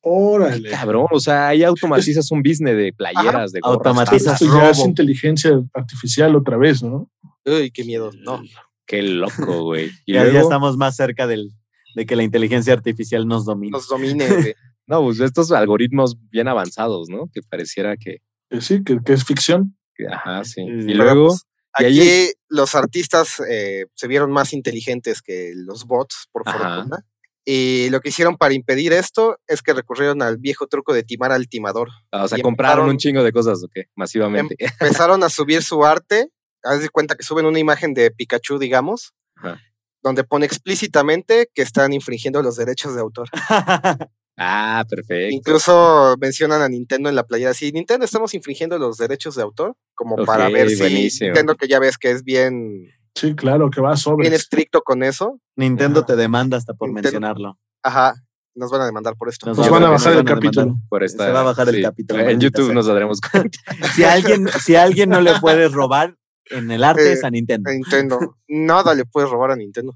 Órale. 0.00 0.70
Cabrón, 0.70 1.06
o 1.10 1.20
sea, 1.20 1.48
ahí 1.48 1.62
automatizas 1.62 2.30
un 2.32 2.42
business 2.42 2.76
de 2.76 2.92
playeras, 2.92 3.52
de 3.52 3.60
gorras. 3.60 3.86
Automatizas 3.86 4.40
Esto 4.40 4.56
ya 4.56 4.70
es 4.70 4.78
inteligencia 4.78 5.60
artificial 5.74 6.34
otra 6.34 6.56
vez, 6.56 6.82
¿no? 6.82 7.10
Uy, 7.44 7.70
qué 7.70 7.84
miedo. 7.84 8.10
No. 8.20 8.42
Qué 8.86 9.02
loco, 9.02 9.64
güey. 9.64 9.90
Y 10.06 10.14
ya, 10.14 10.24
ya 10.24 10.30
luego, 10.30 10.40
estamos 10.40 10.76
más 10.76 10.96
cerca 10.96 11.26
del, 11.26 11.52
de 11.94 12.06
que 12.06 12.16
la 12.16 12.22
inteligencia 12.22 12.72
artificial 12.72 13.28
nos 13.28 13.44
domine. 13.44 13.72
Nos 13.72 13.88
domine. 13.88 14.26
güey. 14.26 14.54
No, 14.86 15.02
pues 15.02 15.20
estos 15.20 15.52
algoritmos 15.52 16.16
bien 16.30 16.48
avanzados, 16.48 17.08
¿no? 17.08 17.28
Que 17.32 17.40
pareciera 17.42 17.96
que, 17.96 18.18
Eh, 18.50 18.60
Sí, 18.60 18.82
que, 18.84 18.98
que 19.04 19.12
es 19.14 19.24
ficción. 19.24 19.76
ajá, 20.10 20.44
sí. 20.44 20.62
Sí, 20.66 20.90
Y 20.90 20.94
luego, 20.94 21.28
pues, 21.28 21.42
ahí- 21.74 22.00
aquí 22.00 22.32
los 22.48 22.74
artistas 22.74 23.40
eh, 23.48 23.86
se 23.94 24.08
vieron 24.08 24.30
más 24.32 24.52
inteligentes 24.52 25.22
que 25.22 25.52
los 25.54 25.84
bots, 25.86 26.28
por 26.32 26.42
Ajá. 26.46 26.76
fortuna. 26.76 27.04
Y 27.44 27.88
lo 27.90 28.00
que 28.00 28.10
hicieron 28.10 28.36
para 28.36 28.54
impedir 28.54 28.92
esto 28.92 29.36
es 29.48 29.62
que 29.62 29.72
recurrieron 29.72 30.22
al 30.22 30.36
viejo 30.36 30.66
truco 30.68 30.92
de 30.94 31.02
timar 31.02 31.32
al 31.32 31.48
timador. 31.48 31.88
ah, 32.12 32.24
o 32.24 32.28
sea, 32.28 32.38
compraron 32.40 32.88
un 32.88 32.98
chingo 32.98 33.24
de 33.24 33.32
cosas, 33.32 33.64
¿o 33.64 33.68
qué? 33.72 33.86
Masivamente. 33.96 34.54
Empezaron 34.80 35.24
a 35.24 35.28
subir 35.28 35.62
su 35.62 35.84
arte. 35.84 36.28
Haz 36.62 36.80
de 36.82 36.88
cuenta 36.88 37.16
que 37.16 37.24
suben 37.24 37.46
una 37.46 37.58
imagen 37.58 37.94
de 37.94 38.12
Pikachu, 38.12 38.58
digamos, 38.60 39.12
Ajá. 39.36 39.60
donde 40.04 40.22
pone 40.22 40.46
explícitamente 40.46 41.48
que 41.52 41.62
están 41.62 41.92
infringiendo 41.92 42.40
los 42.42 42.54
derechos 42.56 42.94
de 42.94 43.00
autor. 43.00 43.28
ah, 44.44 44.84
perfecto. 44.88 45.34
Incluso 45.34 46.16
mencionan 46.20 46.62
a 46.62 46.68
Nintendo 46.68 47.08
en 47.08 47.14
la 47.14 47.24
playera. 47.24 47.50
así, 47.52 47.70
Nintendo 47.72 48.04
estamos 48.04 48.34
infringiendo 48.34 48.78
los 48.78 48.96
derechos 48.96 49.34
de 49.36 49.42
autor, 49.42 49.74
como 49.94 50.16
para 50.24 50.48
ver 50.48 50.68
si 50.70 50.78
buenísimo. 50.78 51.28
Nintendo 51.28 51.54
que 51.56 51.68
ya 51.68 51.78
ves 51.78 51.98
que 51.98 52.10
es 52.10 52.22
bien, 52.24 52.88
Sí, 53.14 53.34
claro, 53.34 53.68
que 53.70 53.80
va 53.80 53.96
sobre. 53.96 54.22
bien 54.22 54.32
estricto 54.34 54.80
con 54.82 55.02
eso. 55.02 55.38
Nintendo 55.56 56.04
te 56.04 56.16
demanda 56.16 56.56
hasta 56.56 56.72
por 56.74 56.88
Nintendo. 56.88 57.08
mencionarlo. 57.20 57.58
Ajá, 57.82 58.14
nos 58.54 58.70
van 58.70 58.80
a 58.80 58.86
demandar 58.86 59.14
por 59.16 59.28
esto. 59.28 59.46
Nos 59.46 59.68
van 59.68 59.84
a 59.84 59.90
bajar 59.90 60.14
el 60.14 60.24
capítulo. 60.24 60.76
Por 60.88 61.04
esta, 61.04 61.26
Se 61.26 61.30
va 61.32 61.40
a 61.40 61.44
bajar 61.44 61.68
el 61.68 61.82
capítulo, 61.82 62.20
En 62.28 62.40
YouTube 62.40 62.66
sea. 62.66 62.74
nos 62.74 62.86
daremos 62.86 63.20
cuenta. 63.32 63.58
Si 63.94 64.02
a 64.04 64.12
alguien, 64.12 64.48
si 64.48 64.76
alguien 64.76 65.10
no 65.10 65.20
le 65.20 65.38
puedes 65.40 65.72
robar 65.72 66.16
en 66.50 66.70
el 66.70 66.82
arte 66.84 67.10
Eh, 67.10 67.12
es 67.12 67.24
a 67.24 67.30
Nintendo. 67.30 67.68
A 67.70 67.74
Nintendo. 67.74 68.36
Nada 68.48 68.94
le 68.94 69.04
puedes 69.04 69.28
robar 69.30 69.50
a 69.50 69.56
Nintendo. 69.56 69.94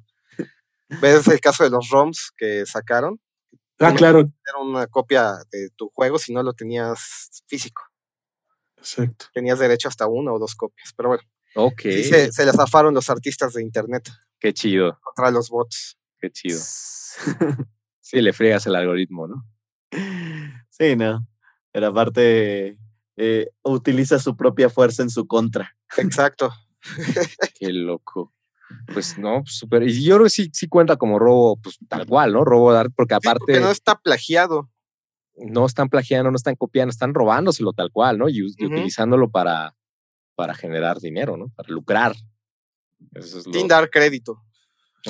¿Ves 1.01 1.27
el 1.29 1.41
caso 1.41 1.65
de 1.65 1.71
los 1.71 1.89
ROMs 1.91 2.33
que 2.37 2.65
sacaron? 2.67 3.19
Ah, 3.79 3.93
claro. 3.95 4.21
Era 4.21 4.59
una 4.63 4.87
copia 4.87 5.35
de 5.51 5.71
tu 5.77 5.89
juego 5.91 6.19
si 6.19 6.33
no 6.33 6.43
lo 6.43 6.53
tenías 6.55 7.43
físico. 7.47 7.83
Exacto. 8.79 9.27
Tenías 9.35 9.59
derecho 9.59 9.89
hasta 9.89 10.07
una 10.07 10.33
o 10.33 10.39
dos 10.39 10.55
copias. 10.55 10.93
Pero 10.97 11.11
bueno, 11.11 11.23
Ok. 11.55 11.81
sí 11.83 12.05
se, 12.05 12.33
se 12.33 12.47
les 12.47 12.55
zafaron 12.57 12.95
los 12.95 13.11
artistas 13.11 13.53
de 13.55 13.63
internet 13.63 14.09
Qué 14.39 14.53
chido, 14.53 14.99
contra 15.03 15.31
los 15.31 15.49
bots. 15.51 15.99
qué 16.21 16.31
chido. 16.31 16.61
Sí, 18.01 18.21
le 18.23 18.33
friegas 18.33 18.65
el 18.69 18.77
algoritmo, 18.77 19.27
¿no? 19.27 19.45
Sí, 20.71 20.95
no. 20.95 21.27
Pero 21.73 21.89
aparte, 21.89 22.79
eh, 23.17 23.49
utiliza 23.65 24.21
su 24.21 24.37
propia 24.37 24.71
fuerza 24.71 25.03
en 25.03 25.11
su 25.11 25.27
contra. 25.27 25.77
Exacto. 25.97 26.53
Qué 27.59 27.73
loco. 27.73 28.33
Pues 28.93 29.19
no, 29.19 29.43
pues, 29.43 29.57
súper. 29.57 29.83
Y 29.85 30.05
yo 30.05 30.15
creo 30.17 30.25
que 30.25 30.31
sí, 30.31 30.51
sí 30.53 30.69
cuenta 30.69 30.97
como 30.97 31.19
robo, 31.19 31.57
pues 31.57 31.79
tal 31.89 32.07
cual, 32.07 32.33
¿no? 32.33 32.45
Robo 32.45 32.73
de 32.73 32.79
arte, 32.81 32.93
porque 32.97 33.15
Sí, 33.15 33.19
aparte 33.29 33.39
porque 33.41 33.61
no 33.61 33.71
está 33.71 33.97
plagiado. 33.99 34.71
no 35.37 35.67
están 35.67 35.89
plagiando, 35.89 36.31
no 36.31 36.37
están 36.37 36.55
copiando, 36.57 36.91
están 36.91 37.13
robándoselo 37.15 37.73
tal 37.73 37.91
cual, 37.93 38.19
¿no? 38.19 38.29
Y, 38.29 38.39
y 38.39 38.43
Ujú. 38.67 38.75
utilizándolo 38.75 39.31
para, 39.31 39.75
para 40.35 40.55
generar 40.55 40.99
dinero, 41.01 41.37
¿no? 41.37 41.49
Para 41.57 41.69
lucrar. 41.69 42.15
Eso 43.13 43.39
es 43.41 43.47
lo- 43.47 43.53
Sin 43.53 43.69
dar 43.69 43.91
crédito. 43.91 44.43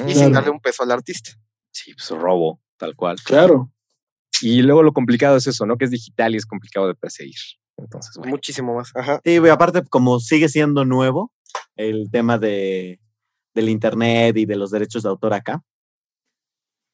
Y 0.07 0.15
sin 0.15 0.33
darle 0.33 0.51
un 0.51 0.61
peso 0.61 0.83
al 0.83 0.91
artista. 0.91 1.31
Sí, 1.71 1.95
pues 1.95 2.09
robo, 2.11 2.61
tal 2.77 2.95
cual. 2.97 3.17
Claro. 3.25 3.73
Y 4.43 4.61
luego 4.63 4.83
lo 4.83 4.93
complicado 4.93 5.37
es 5.37 5.47
eso, 5.47 5.65
¿no? 5.65 5.79
Que 5.79 5.87
es 5.87 5.91
digital 5.91 6.35
y 6.35 6.37
es 6.37 6.45
complicado 6.45 6.87
de 6.89 6.95
perseguir. 6.95 7.37
Entonces, 7.79 8.15
bueno. 8.17 8.31
Muchísimo 8.33 8.75
más. 8.75 8.91
Ajá. 8.95 9.21
Sí, 9.25 9.37
aparte, 9.49 9.83
como 9.89 10.19
sigue 10.21 10.49
siendo 10.49 10.85
nuevo 10.85 11.33
el 11.77 12.11
tema 12.11 12.37
de, 12.39 13.01
del 13.57 13.69
internet 13.69 14.37
y 14.37 14.47
de 14.47 14.55
los 14.55 14.71
derechos 14.71 15.03
de 15.03 15.09
autor 15.09 15.35
acá. 15.35 15.63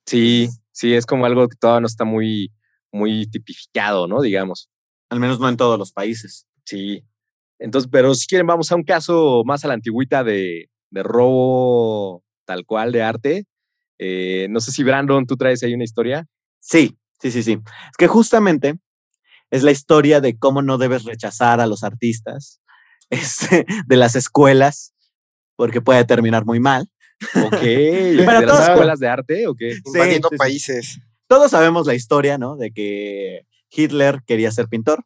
Sí, 0.07 0.49
sí, 0.73 0.95
es 0.95 1.05
como 1.05 1.27
algo 1.27 1.49
que 1.49 1.57
todavía 1.57 1.81
no 1.81 1.87
está 1.87 2.05
muy, 2.05 2.51
muy 2.91 3.27
tipificado, 3.27 4.09
¿no? 4.09 4.23
Digamos. 4.23 4.71
Al 5.11 5.21
menos 5.21 5.39
no 5.39 5.49
en 5.49 5.59
todos 5.59 5.79
los 5.79 5.93
países. 5.93 6.47
Sí. 6.65 7.05
Entonces, 7.59 7.91
pero 7.93 8.15
si 8.15 8.27
quieren, 8.27 8.47
vamos 8.47 8.73
a 8.73 8.77
un 8.77 8.85
caso 8.85 9.43
más 9.45 9.65
a 9.65 9.69
la 9.69 9.75
antigüita 9.75 10.25
de, 10.25 10.71
de 10.91 11.03
robo 11.03 12.25
tal 12.45 12.65
cual 12.65 12.93
de 12.93 13.03
arte. 13.03 13.45
Eh, 13.99 14.47
no 14.51 14.61
sé 14.61 14.73
si 14.73 14.83
Brandon, 14.83 15.27
tú 15.27 15.37
traes 15.37 15.63
ahí 15.63 15.75
una 15.75 15.85
historia. 15.85 16.27
Sí, 16.61 16.97
sí, 17.21 17.31
sí, 17.31 17.43
sí. 17.43 17.53
Es 17.53 17.97
que 17.99 18.07
justamente 18.07 18.79
es 19.51 19.63
la 19.63 19.71
historia 19.71 20.21
de 20.21 20.39
cómo 20.39 20.63
no 20.63 20.79
debes 20.79 21.05
rechazar 21.05 21.61
a 21.61 21.67
los 21.67 21.85
artistas 21.85 22.61
este, 23.11 23.67
de 23.87 23.97
las 23.97 24.17
escuelas, 24.17 24.92
porque 25.63 25.81
puede 25.81 26.05
terminar 26.05 26.45
muy 26.45 26.59
mal. 26.59 26.89
Ok, 27.45 27.53
¿de 27.61 28.23
Para 28.27 28.41
las 28.41 28.51
todos- 28.51 28.69
escuelas 28.69 28.99
de 28.99 29.07
arte 29.07 29.47
o 29.47 29.55
qué? 29.55 29.77
Invadiendo 29.87 30.29
sí, 30.29 30.35
sí. 30.35 30.39
países. 30.39 30.99
Todos 31.29 31.53
sabemos 31.53 31.87
la 31.87 31.95
historia, 31.95 32.37
¿no? 32.37 32.57
De 32.57 32.73
que 32.73 33.47
Hitler 33.71 34.23
quería 34.27 34.51
ser 34.51 34.67
pintor, 34.67 35.05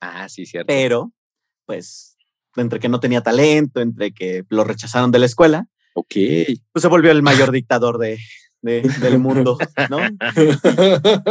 Ah, 0.00 0.28
sí, 0.28 0.46
cierto. 0.46 0.68
pero 0.68 1.12
pues 1.66 2.16
entre 2.54 2.78
que 2.78 2.88
no 2.88 3.00
tenía 3.00 3.22
talento, 3.22 3.80
entre 3.80 4.12
que 4.12 4.44
lo 4.50 4.62
rechazaron 4.62 5.10
de 5.10 5.18
la 5.18 5.26
escuela, 5.26 5.66
Ok. 5.94 6.14
pues 6.72 6.82
se 6.82 6.86
volvió 6.88 7.10
el 7.10 7.22
mayor 7.22 7.50
dictador 7.58 7.98
de, 7.98 8.18
de- 8.60 8.82
del 9.00 9.18
mundo, 9.18 9.56
¿no? 9.88 9.98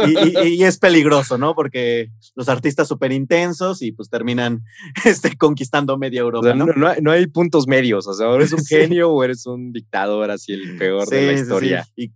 Y, 0.06 0.18
y- 0.48 0.48
y 0.54 0.64
es 0.64 0.78
peligroso, 0.78 1.36
¿no? 1.38 1.54
Porque 1.54 2.10
los 2.34 2.48
artistas 2.48 2.88
súper 2.88 3.12
intensos 3.12 3.82
y 3.82 3.92
pues 3.92 4.08
terminan 4.08 4.62
este, 5.04 5.36
conquistando 5.36 5.98
media 5.98 6.22
O 6.22 6.26
Europa, 6.26 6.46
sea, 6.48 6.54
¿no? 6.54 6.66
no, 6.66 6.72
no 6.74 6.88
hay, 6.88 7.00
no 7.02 7.10
hay 7.10 7.26
puntos 7.26 7.66
medios. 7.66 8.06
O 8.06 8.14
sea, 8.14 8.28
o 8.28 8.34
eres 8.36 8.52
un 8.52 8.60
Sí. 8.64 8.76
genio 8.76 9.10
o 9.10 9.22
eres 9.24 9.46
un 9.46 9.72
dictador, 9.72 10.30
así 10.30 10.52
el 10.52 10.76
peor 10.78 11.08
de 11.08 11.26
la 11.26 11.32
historia. 11.32 11.84
sí. 11.84 11.92
Y, 12.04 12.12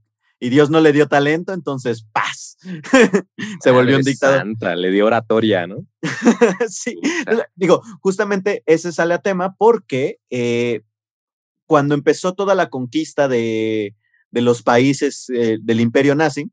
y 0.47 0.49
Dios 0.49 0.71
no 0.71 0.81
le 0.81 0.93
dio 0.93 1.07
talento, 1.07 1.53
entonces 1.53 2.05
¡paz! 2.13 2.57
se 3.63 3.71
volvió 3.71 3.97
un 3.97 4.03
dictador. 4.03 4.39
Santa, 4.39 4.75
le 4.75 4.91
dio 4.91 5.07
oratoria, 5.07 5.69
¿no? 5.69 5.87
sí. 6.69 6.97
Digo, 7.55 7.81
justamente 8.01 8.63
ese 8.67 8.91
sale 8.93 9.15
a 9.15 9.19
tema 9.23 9.55
porque 9.57 10.19
eh, 10.31 10.81
cuando 11.67 11.95
empezó 11.95 12.35
toda 12.35 12.57
la 12.57 12.71
conquista 12.71 13.29
de, 13.29 13.95
de 14.33 14.41
los 14.41 14.63
países 14.63 15.31
eh, 15.31 15.59
del 15.63 15.81
imperio 15.81 16.15
nazi, 16.17 16.51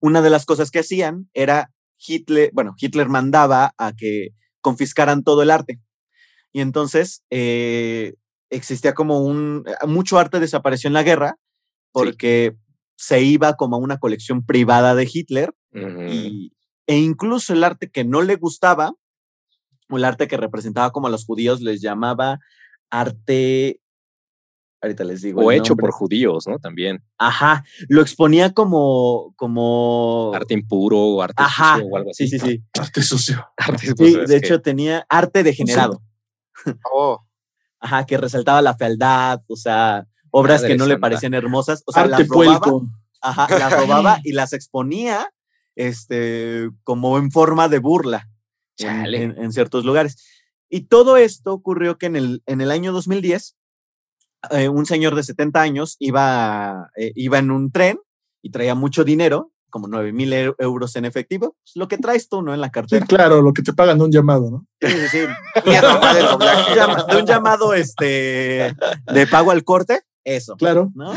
una 0.00 0.22
de 0.22 0.30
las 0.30 0.44
cosas 0.44 0.70
que 0.70 0.80
hacían 0.80 1.30
era 1.32 1.70
Hitler, 2.04 2.50
bueno, 2.52 2.74
Hitler 2.76 3.08
mandaba 3.08 3.74
a 3.78 3.92
que 3.92 4.30
confiscaran 4.60 5.22
todo 5.22 5.42
el 5.42 5.50
arte. 5.50 5.80
Y 6.52 6.60
entonces 6.60 7.22
eh, 7.30 8.14
existía 8.50 8.94
como 8.94 9.20
un, 9.20 9.64
mucho 9.86 10.18
arte 10.18 10.40
desapareció 10.40 10.88
en 10.88 10.94
la 10.94 11.02
guerra 11.02 11.36
porque 11.92 12.56
se 12.96 13.22
iba 13.22 13.54
como 13.54 13.76
a 13.76 13.80
una 13.80 13.98
colección 13.98 14.44
privada 14.44 14.94
de 14.94 15.08
Hitler 15.12 15.54
y, 15.72 16.52
e 16.86 16.96
incluso 16.96 17.52
el 17.52 17.62
arte 17.62 17.90
que 17.90 18.04
no 18.04 18.22
le 18.22 18.36
gustaba, 18.36 18.92
o 19.90 19.96
el 19.96 20.04
arte 20.04 20.26
que 20.26 20.36
representaba 20.36 20.90
como 20.90 21.06
a 21.06 21.10
los 21.10 21.24
judíos, 21.24 21.60
les 21.60 21.80
llamaba 21.80 22.38
arte, 22.90 23.80
ahorita 24.80 25.04
les 25.04 25.22
digo. 25.22 25.40
O 25.42 25.52
hecho 25.52 25.70
nombre. 25.70 25.82
por 25.82 25.92
judíos, 25.92 26.46
¿no? 26.46 26.58
También. 26.58 27.02
Ajá, 27.18 27.64
lo 27.88 28.00
exponía 28.02 28.52
como, 28.54 29.32
como... 29.36 30.32
Arte 30.34 30.54
impuro 30.54 30.98
o 30.98 31.22
arte 31.22 31.42
Ajá, 31.42 31.74
sucio 31.76 31.88
o 31.90 31.96
algo 31.96 32.10
así. 32.10 32.28
sí, 32.28 32.38
sí, 32.38 32.46
sí. 32.46 32.64
Arte 32.78 33.02
sucio. 33.02 33.46
Arte, 33.56 33.86
Sí, 33.88 33.94
pues, 33.96 34.14
de 34.14 34.26
que- 34.26 34.46
hecho 34.46 34.60
tenía 34.62 35.04
arte 35.08 35.42
degenerado. 35.42 36.02
Oh, 36.92 37.24
Ajá, 37.80 38.04
que 38.06 38.16
resaltaba 38.16 38.60
la 38.62 38.74
fealdad, 38.76 39.40
o 39.48 39.56
sea, 39.56 40.06
obras 40.30 40.62
Madre 40.62 40.74
que 40.74 40.78
no 40.78 40.86
le 40.86 40.98
parecían 40.98 41.34
hermosas, 41.34 41.82
o 41.86 41.92
sea, 41.92 42.02
Arte 42.02 42.18
las 42.18 42.28
robaba, 42.28 42.60
puelco. 42.60 42.86
ajá, 43.20 43.46
las 43.58 43.72
robaba 43.80 44.18
y 44.24 44.32
las 44.32 44.52
exponía 44.52 45.30
este, 45.76 46.68
como 46.84 47.18
en 47.18 47.30
forma 47.30 47.68
de 47.68 47.78
burla 47.78 48.28
en, 48.78 48.86
Chale. 48.86 49.22
en- 49.22 49.38
en 49.38 49.52
ciertos 49.52 49.84
lugares. 49.84 50.16
Y 50.68 50.82
todo 50.82 51.16
esto 51.16 51.52
ocurrió 51.54 51.96
que 51.98 52.06
en 52.06 52.16
el, 52.16 52.42
en 52.46 52.60
el 52.60 52.70
año 52.70 52.92
2010, 52.92 53.56
eh, 54.50 54.68
un 54.68 54.86
señor 54.86 55.14
de 55.14 55.22
70 55.22 55.60
años 55.60 55.96
iba, 55.98 56.90
eh, 56.96 57.12
iba 57.14 57.38
en 57.38 57.50
un 57.50 57.70
tren 57.72 57.98
y 58.42 58.50
traía 58.50 58.74
mucho 58.74 59.04
dinero, 59.04 59.52
como 59.70 59.86
9 59.88 60.12
mil 60.12 60.32
eu- 60.32 60.54
euros 60.58 60.96
en 60.96 61.04
efectivo, 61.04 61.56
pues, 61.62 61.76
lo 61.76 61.88
que 61.88 61.98
traes 61.98 62.28
tú, 62.28 62.40
¿no? 62.42 62.54
En 62.54 62.60
la 62.60 62.68
Sí, 62.68 62.72
cartera. 62.72 63.06
claro, 63.06 63.42
lo 63.42 63.52
que 63.52 63.62
te 63.62 63.72
pagan 63.74 63.98
de 63.98 64.04
un 64.04 64.12
llamado, 64.12 64.50
¿no? 64.50 64.66
Sí, 64.80 64.88
sí, 64.88 65.08
sí. 65.08 65.18
De 67.08 67.16
un 67.16 67.26
llamado 67.26 67.74
este, 67.74 68.74
de 69.12 69.26
pago 69.30 69.50
al 69.50 69.64
corte, 69.64 70.00
eso. 70.24 70.56
Claro. 70.56 70.90
¿no? 70.94 71.12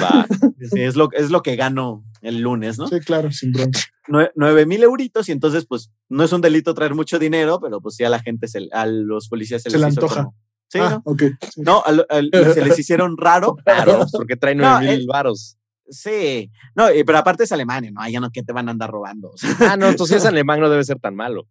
Sí, 0.59 0.81
es, 0.81 0.95
lo, 0.95 1.09
es 1.13 1.31
lo 1.31 1.41
que 1.43 1.55
gano 1.55 2.03
el 2.21 2.39
lunes, 2.41 2.77
¿no? 2.77 2.87
Sí, 2.87 2.99
claro, 2.99 3.31
sin 3.31 3.51
bronca. 3.51 3.79
Nue- 4.07 4.31
Nueve 4.35 4.65
mil 4.65 4.83
euritos 4.83 5.29
y 5.29 5.31
entonces, 5.31 5.65
pues, 5.65 5.91
no 6.09 6.23
es 6.23 6.31
un 6.33 6.41
delito 6.41 6.73
traer 6.73 6.93
mucho 6.95 7.19
dinero, 7.19 7.59
pero 7.61 7.81
pues 7.81 7.95
sí 7.95 8.03
a 8.03 8.09
la 8.09 8.19
gente, 8.19 8.47
se- 8.47 8.69
a 8.71 8.85
los 8.85 9.27
policías 9.29 9.61
se, 9.63 9.69
Se 9.69 9.77
les 9.77 9.85
le 9.87 9.91
hizo 9.91 10.01
antoja. 10.01 10.23
como- 10.23 10.35
sí, 10.71 10.79
ah, 10.81 11.01
¿no? 11.05 11.15
sí. 11.17 11.31
No, 11.57 11.83
al- 11.85 12.05
al- 12.09 12.29
se 12.53 12.63
les 12.63 12.79
hicieron 12.79 13.17
raro. 13.17 13.55
Claro, 13.65 14.05
porque 14.11 14.35
trae 14.37 14.55
No, 14.55 14.79
mil 14.79 14.89
eh, 15.01 15.05
varos. 15.07 15.57
Sí, 15.89 16.49
no, 16.75 16.85
pero 17.05 17.17
aparte 17.17 17.43
es 17.43 17.51
Alemania, 17.51 17.91
¿no? 17.91 18.01
Allá 18.01 18.19
no, 18.21 18.29
que 18.31 18.43
te 18.43 18.53
van 18.53 18.69
a 18.69 18.71
andar 18.71 18.89
robando? 18.89 19.31
O 19.31 19.37
sea, 19.37 19.73
Ah, 19.73 19.77
no, 19.77 19.87
entonces 19.87 20.17
es 20.17 20.25
alemán 20.25 20.59
no 20.61 20.69
debe 20.69 20.83
ser 20.85 20.99
tan 20.99 21.15
malo. 21.15 21.47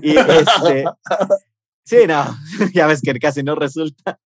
Y 0.00 0.16
este, 0.16 0.84
sí, 1.84 1.96
no, 2.08 2.24
ya 2.72 2.86
ves 2.86 3.00
que 3.02 3.12
casi 3.18 3.42
no 3.42 3.54
resulta. 3.56 4.18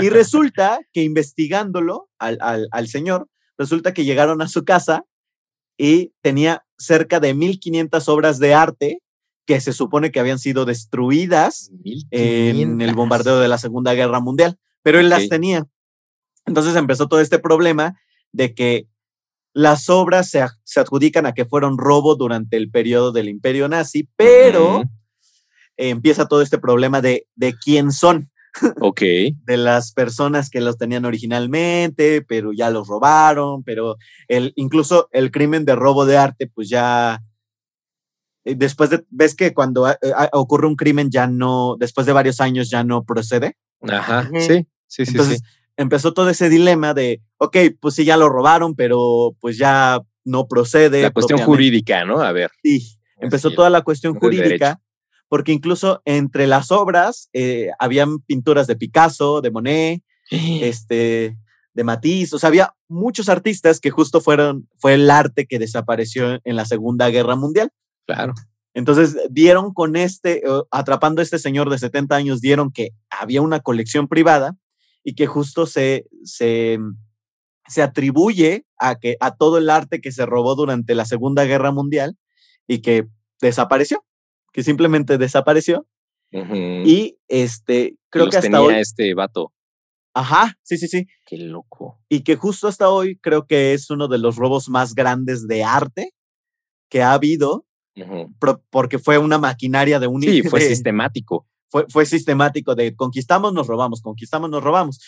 Y 0.00 0.08
resulta 0.10 0.80
que 0.92 1.02
investigándolo 1.02 2.10
al, 2.18 2.36
al, 2.40 2.68
al 2.72 2.88
señor, 2.88 3.28
resulta 3.56 3.94
que 3.94 4.04
llegaron 4.04 4.42
a 4.42 4.48
su 4.48 4.64
casa 4.64 5.04
y 5.78 6.12
tenía 6.22 6.64
cerca 6.76 7.20
de 7.20 7.32
1500 7.34 8.08
obras 8.08 8.38
de 8.38 8.52
arte 8.54 8.98
que 9.46 9.60
se 9.60 9.72
supone 9.72 10.10
que 10.12 10.20
habían 10.20 10.38
sido 10.38 10.64
destruidas 10.64 11.70
en 12.10 12.56
el 12.56 12.66
1500. 12.66 12.94
bombardeo 12.96 13.40
de 13.40 13.48
la 13.48 13.58
Segunda 13.58 13.94
Guerra 13.94 14.20
Mundial, 14.20 14.58
pero 14.82 15.00
él 15.00 15.08
las 15.08 15.28
tenía. 15.28 15.66
Entonces 16.46 16.76
empezó 16.76 17.08
todo 17.08 17.20
este 17.20 17.38
problema 17.38 17.96
de 18.32 18.54
que 18.54 18.86
las 19.52 19.90
obras 19.90 20.30
se, 20.30 20.44
se 20.64 20.80
adjudican 20.80 21.26
a 21.26 21.34
que 21.34 21.44
fueron 21.44 21.78
robo 21.78 22.14
durante 22.14 22.56
el 22.56 22.70
periodo 22.70 23.12
del 23.12 23.28
imperio 23.28 23.68
nazi, 23.68 24.08
pero 24.16 24.84
empieza 25.76 26.28
todo 26.28 26.42
este 26.42 26.58
problema 26.58 27.00
de, 27.00 27.26
de 27.34 27.54
quién 27.54 27.90
son, 27.90 28.30
Ok. 28.80 29.00
de 29.46 29.56
las 29.56 29.92
personas 29.92 30.50
que 30.50 30.60
los 30.60 30.78
tenían 30.78 31.04
originalmente, 31.04 32.22
pero 32.22 32.52
ya 32.52 32.70
los 32.70 32.88
robaron, 32.88 33.62
pero 33.62 33.96
el, 34.28 34.52
incluso 34.56 35.08
el 35.12 35.30
crimen 35.30 35.64
de 35.64 35.76
robo 35.76 36.06
de 36.06 36.18
arte, 36.18 36.46
pues 36.46 36.68
ya, 36.68 37.22
después 38.44 38.90
de, 38.90 39.04
ves 39.10 39.34
que 39.34 39.52
cuando 39.54 39.86
ah, 39.86 39.98
ah, 40.16 40.28
ocurre 40.32 40.66
un 40.66 40.76
crimen 40.76 41.10
ya 41.10 41.26
no, 41.26 41.76
después 41.78 42.06
de 42.06 42.12
varios 42.12 42.40
años 42.40 42.70
ya 42.70 42.84
no 42.84 43.04
procede. 43.04 43.56
Ajá. 43.82 44.30
Sí, 44.38 44.66
sí, 44.86 45.04
sí. 45.06 45.12
Entonces 45.12 45.38
sí. 45.38 45.44
empezó 45.76 46.12
todo 46.12 46.30
ese 46.30 46.48
dilema 46.48 46.94
de, 46.94 47.22
ok, 47.38 47.56
pues 47.80 47.94
sí, 47.94 48.04
ya 48.04 48.16
lo 48.16 48.28
robaron, 48.28 48.74
pero 48.74 49.36
pues 49.40 49.58
ya 49.58 50.00
no 50.24 50.48
procede. 50.48 51.02
La 51.02 51.10
cuestión 51.10 51.40
jurídica, 51.40 52.04
¿no? 52.04 52.20
A 52.20 52.32
ver. 52.32 52.50
Sí, 52.62 52.98
empezó 53.18 53.48
Así, 53.48 53.56
toda 53.56 53.70
la 53.70 53.82
cuestión 53.82 54.14
jurídica, 54.14 54.80
porque 55.28 55.52
incluso 55.52 56.02
entre 56.04 56.46
las 56.46 56.70
obras 56.70 57.28
eh, 57.32 57.70
habían 57.78 58.20
pinturas 58.20 58.66
de 58.66 58.76
Picasso, 58.76 59.40
de 59.40 59.50
Monet, 59.50 60.02
este, 60.30 61.36
de 61.74 61.84
Matisse, 61.84 62.34
o 62.34 62.38
sea, 62.38 62.48
había 62.48 62.74
muchos 62.88 63.28
artistas 63.28 63.80
que 63.80 63.90
justo 63.90 64.20
fueron, 64.20 64.68
fue 64.76 64.94
el 64.94 65.10
arte 65.10 65.46
que 65.46 65.58
desapareció 65.58 66.40
en 66.44 66.56
la 66.56 66.64
Segunda 66.64 67.08
Guerra 67.10 67.36
Mundial. 67.36 67.70
Claro. 68.14 68.34
Entonces 68.74 69.16
dieron 69.30 69.72
con 69.74 69.96
este, 69.96 70.38
eh, 70.46 70.62
atrapando 70.70 71.20
a 71.20 71.24
este 71.24 71.38
señor 71.38 71.70
de 71.70 71.78
70 71.78 72.14
años, 72.16 72.40
dieron 72.40 72.70
que 72.70 72.90
había 73.10 73.42
una 73.42 73.60
colección 73.60 74.06
privada 74.08 74.56
y 75.02 75.14
que 75.14 75.26
justo 75.26 75.66
se, 75.66 76.06
se, 76.24 76.78
se 77.68 77.82
atribuye 77.82 78.64
a, 78.78 78.96
que, 78.96 79.16
a 79.20 79.34
todo 79.36 79.58
el 79.58 79.70
arte 79.70 80.00
que 80.00 80.12
se 80.12 80.24
robó 80.26 80.54
durante 80.54 80.94
la 80.94 81.04
Segunda 81.04 81.44
Guerra 81.44 81.72
Mundial 81.72 82.16
y 82.68 82.80
que 82.80 83.06
desapareció, 83.40 84.04
que 84.52 84.62
simplemente 84.62 85.18
desapareció. 85.18 85.86
Y 86.32 87.18
este, 87.26 87.96
creo 88.08 88.26
Los 88.26 88.32
que 88.32 88.38
hasta 88.38 88.46
tenía 88.46 88.60
hoy, 88.60 88.74
este 88.76 89.14
vato. 89.14 89.52
ajá, 90.14 90.54
sí, 90.62 90.76
sí, 90.78 90.86
sí, 90.86 91.06
Qué 91.26 91.38
loco. 91.38 92.00
y 92.08 92.22
que 92.22 92.36
justo 92.36 92.68
hasta 92.68 92.88
hoy 92.88 93.16
creo 93.18 93.46
que 93.46 93.74
es 93.74 93.90
uno 93.90 94.06
de 94.06 94.18
los 94.18 94.36
robos 94.36 94.68
más 94.68 94.94
grandes 94.94 95.48
de 95.48 95.64
arte 95.64 96.12
que 96.88 97.02
ha 97.02 97.14
habido, 97.14 97.66
Porque 98.70 98.98
fue 98.98 99.18
una 99.18 99.38
maquinaria 99.38 99.98
de 100.00 100.06
un 100.06 100.22
Sí, 100.22 100.42
fue 100.42 100.60
de- 100.60 100.68
sistemático. 100.68 101.46
fue, 101.68 101.86
fue 101.88 102.04
sistemático 102.06 102.74
de 102.74 102.94
conquistamos, 102.96 103.52
nos 103.52 103.66
robamos, 103.68 104.00
conquistamos, 104.02 104.50
nos 104.50 104.62
robamos. 104.62 104.98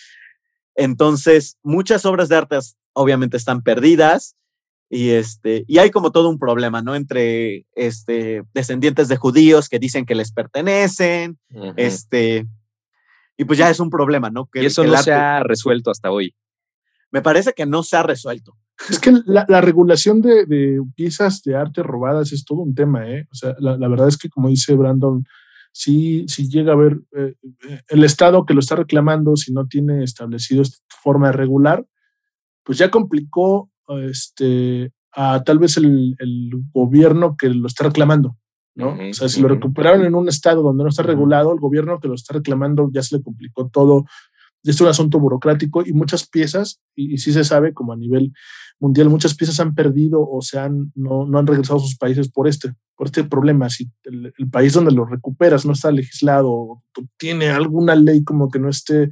Entonces, 0.74 1.58
muchas 1.62 2.04
obras 2.06 2.28
de 2.28 2.36
arte 2.36 2.58
obviamente 2.92 3.36
están 3.36 3.62
perdidas 3.62 4.36
y, 4.88 5.10
este, 5.10 5.64
y 5.66 5.78
hay 5.78 5.90
como 5.90 6.12
todo 6.12 6.28
un 6.28 6.38
problema, 6.38 6.82
¿no? 6.82 6.94
Entre 6.94 7.66
este, 7.74 8.42
descendientes 8.54 9.08
de 9.08 9.16
judíos 9.16 9.68
que 9.68 9.78
dicen 9.78 10.04
que 10.06 10.14
les 10.14 10.32
pertenecen, 10.32 11.38
este, 11.76 12.46
y 13.36 13.44
pues 13.44 13.58
ya 13.58 13.70
es 13.70 13.80
un 13.80 13.90
problema, 13.90 14.30
¿no? 14.30 14.46
Que 14.46 14.62
y 14.62 14.66
eso 14.66 14.84
no 14.84 14.92
arte- 14.92 15.04
se 15.04 15.12
ha 15.12 15.42
resuelto 15.42 15.90
hasta 15.90 16.10
hoy. 16.10 16.34
Me 17.10 17.22
parece 17.22 17.52
que 17.54 17.66
no 17.66 17.82
se 17.82 17.96
ha 17.96 18.02
resuelto. 18.02 18.56
Es 18.88 18.98
que 18.98 19.12
la, 19.26 19.46
la 19.48 19.60
regulación 19.60 20.20
de, 20.20 20.46
de 20.46 20.82
piezas 20.94 21.42
de 21.42 21.54
arte 21.54 21.82
robadas 21.82 22.32
es 22.32 22.44
todo 22.44 22.60
un 22.60 22.74
tema, 22.74 23.08
¿eh? 23.08 23.26
O 23.30 23.34
sea, 23.34 23.54
la, 23.58 23.76
la 23.76 23.88
verdad 23.88 24.08
es 24.08 24.16
que, 24.16 24.28
como 24.28 24.48
dice 24.48 24.74
Brandon, 24.74 25.24
si, 25.72 26.26
si 26.28 26.48
llega 26.48 26.72
a 26.72 26.74
haber 26.74 27.00
eh, 27.12 27.34
el 27.88 28.04
Estado 28.04 28.44
que 28.44 28.54
lo 28.54 28.60
está 28.60 28.76
reclamando, 28.76 29.36
si 29.36 29.52
no 29.52 29.66
tiene 29.66 30.04
establecido 30.04 30.62
esta 30.62 30.78
forma 31.02 31.28
de 31.28 31.32
regular, 31.32 31.84
pues 32.64 32.78
ya 32.78 32.90
complicó 32.90 33.70
este, 34.02 34.92
a 35.12 35.42
tal 35.44 35.58
vez 35.58 35.76
el, 35.76 36.14
el 36.18 36.50
gobierno 36.72 37.36
que 37.36 37.48
lo 37.48 37.66
está 37.66 37.84
reclamando. 37.84 38.36
¿no? 38.74 38.94
o 38.94 39.12
sea, 39.12 39.28
si 39.28 39.40
lo 39.42 39.48
recuperaron 39.48 40.04
en 40.04 40.14
un 40.14 40.28
estado 40.28 40.62
donde 40.62 40.84
no 40.84 40.88
está 40.88 41.02
regulado, 41.02 41.52
el 41.52 41.60
gobierno 41.60 42.00
que 42.00 42.08
lo 42.08 42.14
está 42.14 42.34
reclamando 42.34 42.88
ya 42.92 43.02
se 43.02 43.16
le 43.16 43.22
complicó 43.22 43.68
todo. 43.68 44.06
Es 44.64 44.80
un 44.80 44.88
asunto 44.88 45.18
burocrático 45.18 45.82
y 45.84 45.92
muchas 45.92 46.26
piezas, 46.28 46.80
y, 46.94 47.18
sí 47.18 47.32
se 47.32 47.44
sabe, 47.44 47.74
como 47.74 47.92
a 47.92 47.96
nivel 47.96 48.32
mundial, 48.78 49.08
muchas 49.08 49.34
piezas 49.34 49.58
han 49.60 49.74
perdido 49.74 50.26
o 50.28 50.40
se 50.42 50.58
han, 50.58 50.92
no, 50.94 51.26
no 51.26 51.38
han 51.38 51.46
regresado 51.46 51.78
a 51.78 51.82
sus 51.82 51.96
países 51.96 52.30
por 52.30 52.48
este, 52.48 52.72
por 52.96 53.06
este 53.08 53.24
problema. 53.24 53.70
Si 53.70 53.90
el, 54.04 54.32
país 54.50 54.72
donde 54.72 54.92
lo 54.92 55.04
recuperas 55.04 55.64
no 55.64 55.72
está 55.72 55.90
legislado 55.90 56.50
o 56.50 56.84
tiene 57.16 57.50
alguna 57.50 57.94
ley 57.94 58.22
como 58.22 58.50
que 58.50 58.58
no 58.58 58.68
esté 58.68 59.10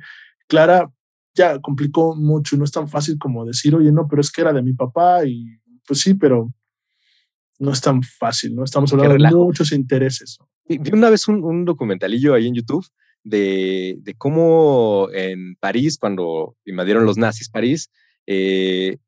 clara, 0.49 0.91
ya 1.35 1.59
complicó 1.61 2.17
mucho 2.17 2.57
y 2.57 2.59
no 2.59 2.65
es 2.65 2.73
tan 2.73 2.89
fácil 2.89 3.19
como 3.19 3.45
decir, 3.45 3.75
oye, 3.75 3.93
no, 3.93 4.07
pero 4.09 4.21
es 4.21 4.31
que 4.31 4.43
era 4.43 4.53
de 4.53 4.63
mi 4.63 4.73
papá 4.73 5.25
y 5.25 5.59
pues 5.87 6.01
sí, 6.01 6.15
pero 6.15 6.53
no 7.59 7.73
es 7.73 7.81
tan 7.81 8.03
fácil, 8.03 8.55
¿no? 8.55 8.65
Estamos 8.65 8.93
hablando 8.93 9.39
de 9.39 9.45
muchos 9.45 9.73
intereses. 9.73 10.39
Vi 10.67 10.93
una 10.93 11.11
vez 11.11 11.29
un, 11.29 11.65
documentalillo 11.65 12.35
ahí 12.35 12.47
en 12.47 12.55
YouTube 12.55 12.87
de, 13.23 13.97
de, 13.99 14.15
cómo 14.15 15.09
en 15.13 15.57
París, 15.57 15.99
cuando 15.99 16.57
invadieron 16.65 17.05
los 17.05 17.19
nazis 17.19 17.49
París, 17.49 17.91
eh, 18.27 18.99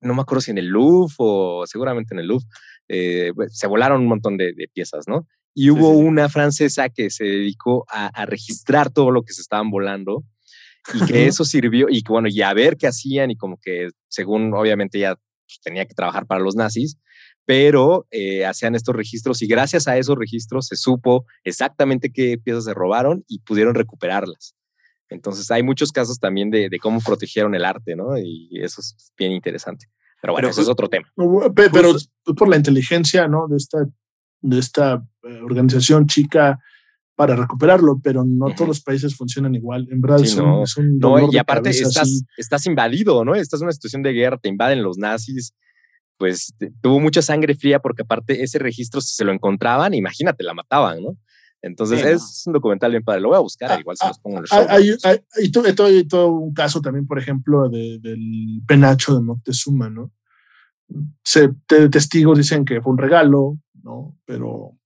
no 0.00 0.14
me 0.14 0.22
acuerdo 0.22 0.42
si 0.42 0.50
en 0.50 0.58
el 0.58 0.66
Louvre 0.66 1.14
o 1.18 1.64
seguramente 1.66 2.14
en 2.14 2.20
el 2.20 2.26
Louvre, 2.26 2.46
eh, 2.88 3.32
se 3.48 3.66
volaron 3.66 4.02
un 4.02 4.08
montón 4.08 4.36
de, 4.36 4.54
piezas, 4.72 5.08
¿no? 5.08 5.26
Y 5.54 5.70
hubo 5.70 5.90
una 5.90 6.28
francesa 6.28 6.88
que 6.88 7.10
se 7.10 7.24
dedicó 7.24 7.86
a, 7.88 8.06
a, 8.08 8.26
registrar 8.26 8.90
todo 8.90 9.12
lo 9.12 9.22
que 9.22 9.32
se 9.32 9.40
estaban 9.40 9.70
volando 9.70 10.24
y 10.92 11.06
que 11.06 11.26
eso 11.26 11.44
sirvió 11.44 11.86
y 11.88 12.02
que 12.02 12.12
bueno, 12.12 12.28
y 12.28 12.42
a 12.42 12.52
ver 12.52 12.76
qué 12.76 12.88
hacían 12.88 13.30
y 13.30 13.36
como 13.36 13.58
que 13.62 13.90
según 14.08 14.52
obviamente 14.52 14.98
ya 14.98 15.14
pues, 15.14 15.60
tenía 15.62 15.86
que 15.86 15.94
trabajar 15.94 16.26
para 16.26 16.42
los 16.42 16.56
nazis, 16.56 16.98
pero 17.46 18.06
eh, 18.10 18.46
hacían 18.46 18.74
estos 18.74 18.94
registros 18.94 19.42
y 19.42 19.46
gracias 19.46 19.86
a 19.86 19.98
esos 19.98 20.16
registros 20.16 20.66
se 20.66 20.76
supo 20.76 21.26
exactamente 21.42 22.10
qué 22.10 22.38
piezas 22.38 22.64
se 22.64 22.74
robaron 22.74 23.24
y 23.28 23.40
pudieron 23.40 23.74
recuperarlas. 23.74 24.54
Entonces 25.10 25.50
hay 25.50 25.62
muchos 25.62 25.92
casos 25.92 26.18
también 26.18 26.50
de, 26.50 26.70
cómo 26.80 27.00
protegieron 27.00 27.54
el 27.54 27.64
arte, 27.64 27.94
¿no? 27.94 28.16
Y 28.18 28.48
eso 28.62 28.80
es 28.80 29.12
bien 29.16 29.32
interesante. 29.32 29.86
Pero 30.20 30.32
bueno, 30.32 30.48
eso 30.48 30.62
es 30.62 30.68
otro 30.68 30.88
tema. 30.88 31.06
Pero, 31.54 31.94
por 32.36 32.48
la 32.48 32.56
inteligencia, 32.56 33.28
¿no? 33.28 33.46
De 33.46 33.58
esta, 33.58 33.86
de 34.40 34.58
esta 34.58 35.04
eh, 35.22 35.40
organización 35.42 36.06
chica 36.06 36.58
para 37.14 37.36
recuperarlo, 37.36 38.00
pero 38.02 38.24
no 38.24 38.52
todos 38.54 38.68
los 38.68 38.80
países 38.80 39.14
funcionan 39.14 39.54
igual. 39.54 39.86
En 39.90 40.00
verdad 40.00 40.22
es, 40.22 40.36
un, 40.36 40.98
no, 40.98 41.30
y 41.30 41.36
aparte 41.36 41.70
estás, 41.70 42.24
estás 42.36 42.66
invadido, 42.66 43.24
¿no? 43.24 43.34
Estás 43.34 43.60
en 43.60 43.66
una 43.66 43.72
situación 43.72 44.02
de 44.02 44.12
guerra, 44.12 44.38
te 44.38 44.48
invaden 44.48 44.82
los 44.82 44.98
nazis, 44.98 45.54
pues 46.16 46.54
tuvo 46.80 47.00
mucha 47.00 47.22
sangre 47.22 47.54
fría 47.54 47.80
porque 47.80 48.02
aparte 48.02 48.42
ese 48.42 48.58
registro 48.58 49.00
se 49.00 49.24
lo 49.24 49.32
encontraban, 49.32 49.94
imagínate, 49.94 50.44
la 50.44 50.54
mataban, 50.54 51.02
¿no? 51.02 51.16
Entonces 51.62 52.04
es 52.04 52.42
un 52.46 52.52
documental 52.52 52.90
bien 52.90 53.02
padre, 53.02 53.22
lo 53.22 53.28
voy 53.28 53.38
a 53.38 53.40
buscar, 53.40 53.72
ah, 53.72 53.80
igual 53.80 53.96
se 53.96 54.06
los 54.06 54.18
pongo 54.18 54.36
en 54.36 54.44
el 54.44 54.48
ah, 54.50 54.56
show. 54.56 54.66
Hay, 54.68 55.18
hay, 55.36 55.50
todo, 55.50 55.74
todo, 56.06 56.28
un 56.28 56.52
caso 56.52 56.82
también, 56.82 57.06
por 57.06 57.18
ejemplo, 57.18 57.70
de, 57.70 57.98
del 58.00 58.60
penacho 58.66 59.14
de 59.14 59.22
Moctezuma, 59.22 59.88
¿no? 59.88 60.12
Se, 61.22 61.48
testigos 61.90 62.36
dicen 62.36 62.66
que 62.66 62.82
fue 62.82 62.92
un 62.92 62.98
regalo, 62.98 63.58
¿no? 63.82 64.14
Pero 64.26 64.76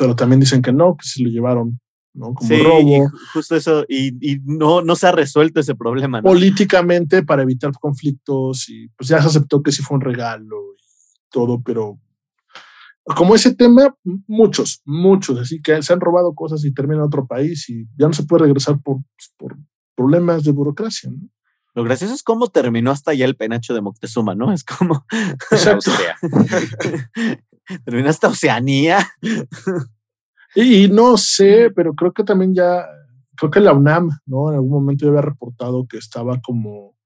pero 0.00 0.16
también 0.16 0.40
dicen 0.40 0.62
que 0.62 0.72
no, 0.72 0.96
que 0.96 1.06
se 1.06 1.22
lo 1.22 1.28
llevaron, 1.28 1.78
¿no? 2.14 2.34
Como 2.34 2.48
sí, 2.48 2.62
robo. 2.62 3.10
justo 3.32 3.56
eso, 3.56 3.84
y, 3.88 4.40
no, 4.44 4.82
no 4.82 4.96
se 4.96 5.06
ha 5.06 5.12
resuelto 5.12 5.60
ese 5.60 5.74
problema. 5.74 6.22
Políticamente 6.22 7.22
para 7.22 7.42
evitar 7.42 7.72
conflictos 7.72 8.68
y 8.68 8.88
pues 8.88 9.08
ya 9.08 9.20
se 9.20 9.28
aceptó 9.28 9.62
que 9.62 9.72
sí 9.72 9.82
fue 9.82 9.96
un 9.96 10.02
regalo 10.02 10.56
y 10.76 11.30
todo, 11.30 11.60
pero 11.62 11.98
como 13.16 13.34
ese 13.34 13.54
tema, 13.54 13.94
muchos, 14.26 14.82
muchos, 14.84 15.38
así 15.38 15.60
que 15.60 15.82
se 15.82 15.92
han 15.92 16.00
robado 16.00 16.34
cosas 16.34 16.64
y 16.64 16.72
terminan 16.72 17.00
en 17.00 17.06
otro 17.06 17.26
país 17.26 17.68
y 17.68 17.86
ya 17.96 18.06
no 18.06 18.12
se 18.12 18.24
puede 18.24 18.44
regresar 18.44 18.80
por, 18.82 18.98
pues, 19.16 19.34
por 19.36 19.56
problemas 19.94 20.44
de 20.44 20.52
burocracia, 20.52 21.10
¿no? 21.10 21.28
Lo 21.74 21.84
gracioso 21.84 22.14
es 22.14 22.24
cómo 22.24 22.48
terminó 22.48 22.90
hasta 22.90 23.12
allá 23.12 23.24
el 23.24 23.36
penacho 23.36 23.74
de 23.74 23.80
Moctezuma, 23.80 24.34
¿no? 24.34 24.52
Es 24.52 24.64
como. 24.64 25.06
terminó 27.84 28.10
hasta 28.10 28.28
Oceanía. 28.28 29.08
y, 30.54 30.88
no 30.88 31.16
sé, 31.16 31.70
pero 31.74 31.94
creo 31.94 32.12
que 32.12 32.24
también 32.24 32.54
ya. 32.54 32.86
Creo 33.36 33.50
que 33.50 33.60
la 33.60 33.72
UNAM, 33.72 34.10
¿no? 34.26 34.50
En 34.50 34.56
algún 34.56 34.70
momento 34.70 35.06
ya 35.06 35.10
había 35.10 35.22
reportado 35.22 35.86
que 35.86 35.98
estaba 35.98 36.40
como. 36.40 36.96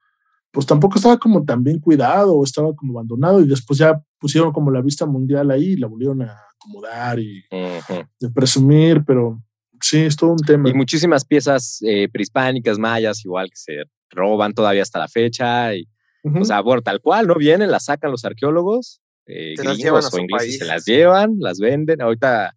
Pues 0.50 0.66
tampoco 0.66 0.96
estaba 0.96 1.18
como 1.18 1.44
tan 1.44 1.64
bien 1.64 1.80
cuidado, 1.80 2.34
o 2.34 2.44
estaba 2.44 2.74
como 2.74 2.98
abandonado, 2.98 3.40
y 3.40 3.46
después 3.46 3.78
ya 3.78 4.00
pusieron 4.18 4.52
como 4.52 4.70
la 4.70 4.80
vista 4.80 5.04
mundial 5.04 5.50
ahí 5.50 5.72
y 5.72 5.76
la 5.76 5.88
volvieron 5.88 6.22
a 6.22 6.36
acomodar 6.54 7.18
y 7.18 7.44
de 7.50 8.30
presumir, 8.32 9.04
pero 9.04 9.42
sí, 9.80 9.98
es 9.98 10.16
todo 10.16 10.30
un 10.30 10.38
tema. 10.38 10.70
Y 10.70 10.74
muchísimas 10.74 11.24
piezas 11.24 11.78
eh, 11.82 12.08
prehispánicas, 12.10 12.78
mayas, 12.78 13.24
igual 13.24 13.50
que 13.50 13.56
se 13.56 13.72
roban 14.10 14.54
todavía 14.54 14.82
hasta 14.82 14.98
la 14.98 15.08
fecha. 15.08 15.74
Y, 15.74 15.86
O 16.24 16.44
sea, 16.44 16.60
bueno, 16.60 16.82
tal 16.82 17.00
cual, 17.00 17.26
¿no? 17.26 17.34
Vienen, 17.34 17.70
las 17.70 17.84
sacan 17.86 18.10
los 18.10 18.24
arqueólogos, 18.24 19.02
eh, 19.26 19.54
gringos 19.56 20.12
o 20.12 20.18
ingleses, 20.18 20.58
se 20.58 20.64
las 20.64 20.84
llevan, 20.84 21.36
las 21.38 21.58
venden. 21.58 22.00
Ahorita, 22.00 22.54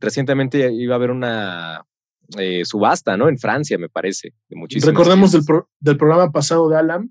recientemente 0.00 0.72
iba 0.72 0.94
a 0.94 0.96
haber 0.96 1.10
una 1.10 1.84
eh, 2.38 2.64
subasta, 2.64 3.16
¿no? 3.16 3.28
En 3.28 3.38
Francia, 3.38 3.78
me 3.78 3.88
parece. 3.88 4.34
De 4.48 4.80
Recordemos 4.84 5.32
del, 5.32 5.42
del, 5.80 5.96
programa 5.96 6.30
pasado 6.30 6.68
de 6.68 6.76
Alam, 6.76 7.10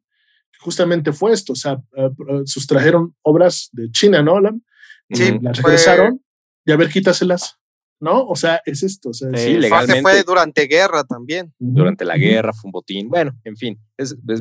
que 0.52 0.60
justamente 0.60 1.12
fue 1.14 1.34
esto, 1.34 1.54
o 1.54 1.56
sea, 1.56 1.82
eh, 1.96 2.10
sustrajeron 2.46 3.16
obras 3.22 3.70
de 3.72 3.90
China, 3.92 4.22
¿no, 4.22 4.38
Alam? 4.38 4.62
Sí, 5.10 5.40
las 5.42 5.58
regresaron 5.58 6.22
y 6.66 6.72
a 6.72 6.76
ver, 6.76 6.90
quítaselas. 6.90 7.58
¿no? 8.00 8.26
O 8.26 8.36
sea, 8.36 8.62
es 8.66 8.84
esto. 8.84 9.10
O 9.10 9.14
sea, 9.14 9.30
sí, 9.36 9.58
legalmente. 9.58 10.02
Fue 10.02 10.24
durante 10.24 10.68
guerra 10.68 11.04
también. 11.04 11.54
Durante 11.58 12.06
la 12.06 12.18
guerra 12.18 12.54
fue 12.54 12.68
un 12.68 12.72
botín. 12.72 13.10
Bueno, 13.10 13.32
en 13.44 13.56
fin, 13.56 13.80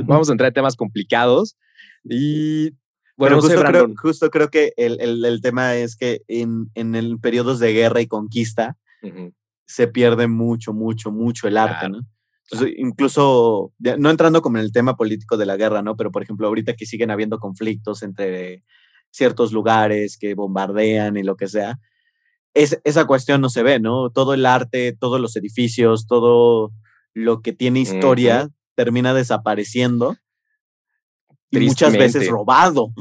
vamos 0.04 0.28
a 0.28 0.32
entrar 0.32 0.48
en 0.48 0.54
temas 0.54 0.76
complicados. 0.76 1.56
Y 2.04 2.72
bueno, 3.16 3.40
justo, 3.40 3.62
creo, 3.62 3.94
justo, 3.96 4.30
creo, 4.30 4.50
que 4.50 4.72
el, 4.76 5.00
el, 5.00 5.24
el, 5.24 5.40
tema 5.40 5.74
es 5.74 5.96
que 5.96 6.22
en, 6.28 6.70
en 6.74 6.94
el 6.94 7.18
periodos 7.18 7.58
de 7.58 7.72
guerra 7.72 8.00
y 8.00 8.06
conquista 8.06 8.76
se 9.66 9.88
pierde 9.88 10.26
mucho, 10.28 10.72
mucho, 10.72 11.10
mucho 11.10 11.48
el 11.48 11.56
arte, 11.56 11.88
¿no? 11.88 12.00
Entonces, 12.50 12.74
incluso, 12.78 13.72
no 13.98 14.10
entrando 14.10 14.40
como 14.40 14.58
en 14.58 14.64
el 14.64 14.72
tema 14.72 14.96
político 14.96 15.36
de 15.36 15.46
la 15.46 15.56
guerra, 15.56 15.82
¿no? 15.82 15.96
Pero, 15.96 16.12
por 16.12 16.22
ejemplo, 16.22 16.46
ahorita 16.46 16.74
que 16.74 16.86
siguen 16.86 17.10
habiendo 17.10 17.38
conflictos 17.38 18.02
entre 18.02 18.62
ciertos 19.10 19.52
lugares 19.52 20.16
que 20.16 20.34
bombardean 20.34 21.16
y 21.16 21.24
lo 21.24 21.36
que 21.36 21.48
sea, 21.48 21.78
esa 22.54 23.04
cuestión 23.06 23.40
no 23.40 23.48
se 23.50 23.62
ve, 23.62 23.80
¿no? 23.80 24.10
Todo 24.10 24.34
el 24.34 24.46
arte, 24.46 24.96
todos 24.98 25.20
los 25.20 25.36
edificios, 25.36 26.06
todo 26.06 26.72
lo 27.14 27.42
que 27.42 27.52
tiene 27.52 27.80
historia 27.80 28.48
termina 28.74 29.12
desapareciendo 29.12 30.16
y 31.50 31.60
muchas 31.60 31.92
veces 31.92 32.28
robado. 32.28 32.92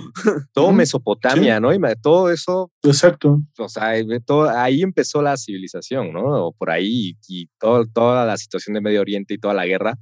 Todo 0.54 0.72
Mesopotamia, 0.72 1.60
¿no? 1.60 1.74
Y 1.74 1.80
todo 2.02 2.30
eso. 2.30 2.72
Exacto. 2.84 3.42
O 3.58 3.70
sea, 3.70 3.94
todo, 4.26 4.50
ahí 4.50 4.82
empezó 4.82 5.22
la 5.22 5.38
civilización, 5.38 6.14
¿no? 6.14 6.48
O 6.48 6.54
por 6.54 6.70
ahí, 6.70 7.18
y 7.28 7.48
todo, 7.60 7.86
toda 7.88 8.26
la 8.26 8.38
situación 8.38 8.76
de 8.76 8.82
Medio 8.82 9.02
Oriente 9.02 9.34
y 9.34 9.38
toda 9.38 9.54
la 9.54 9.66
guerra, 9.66 9.98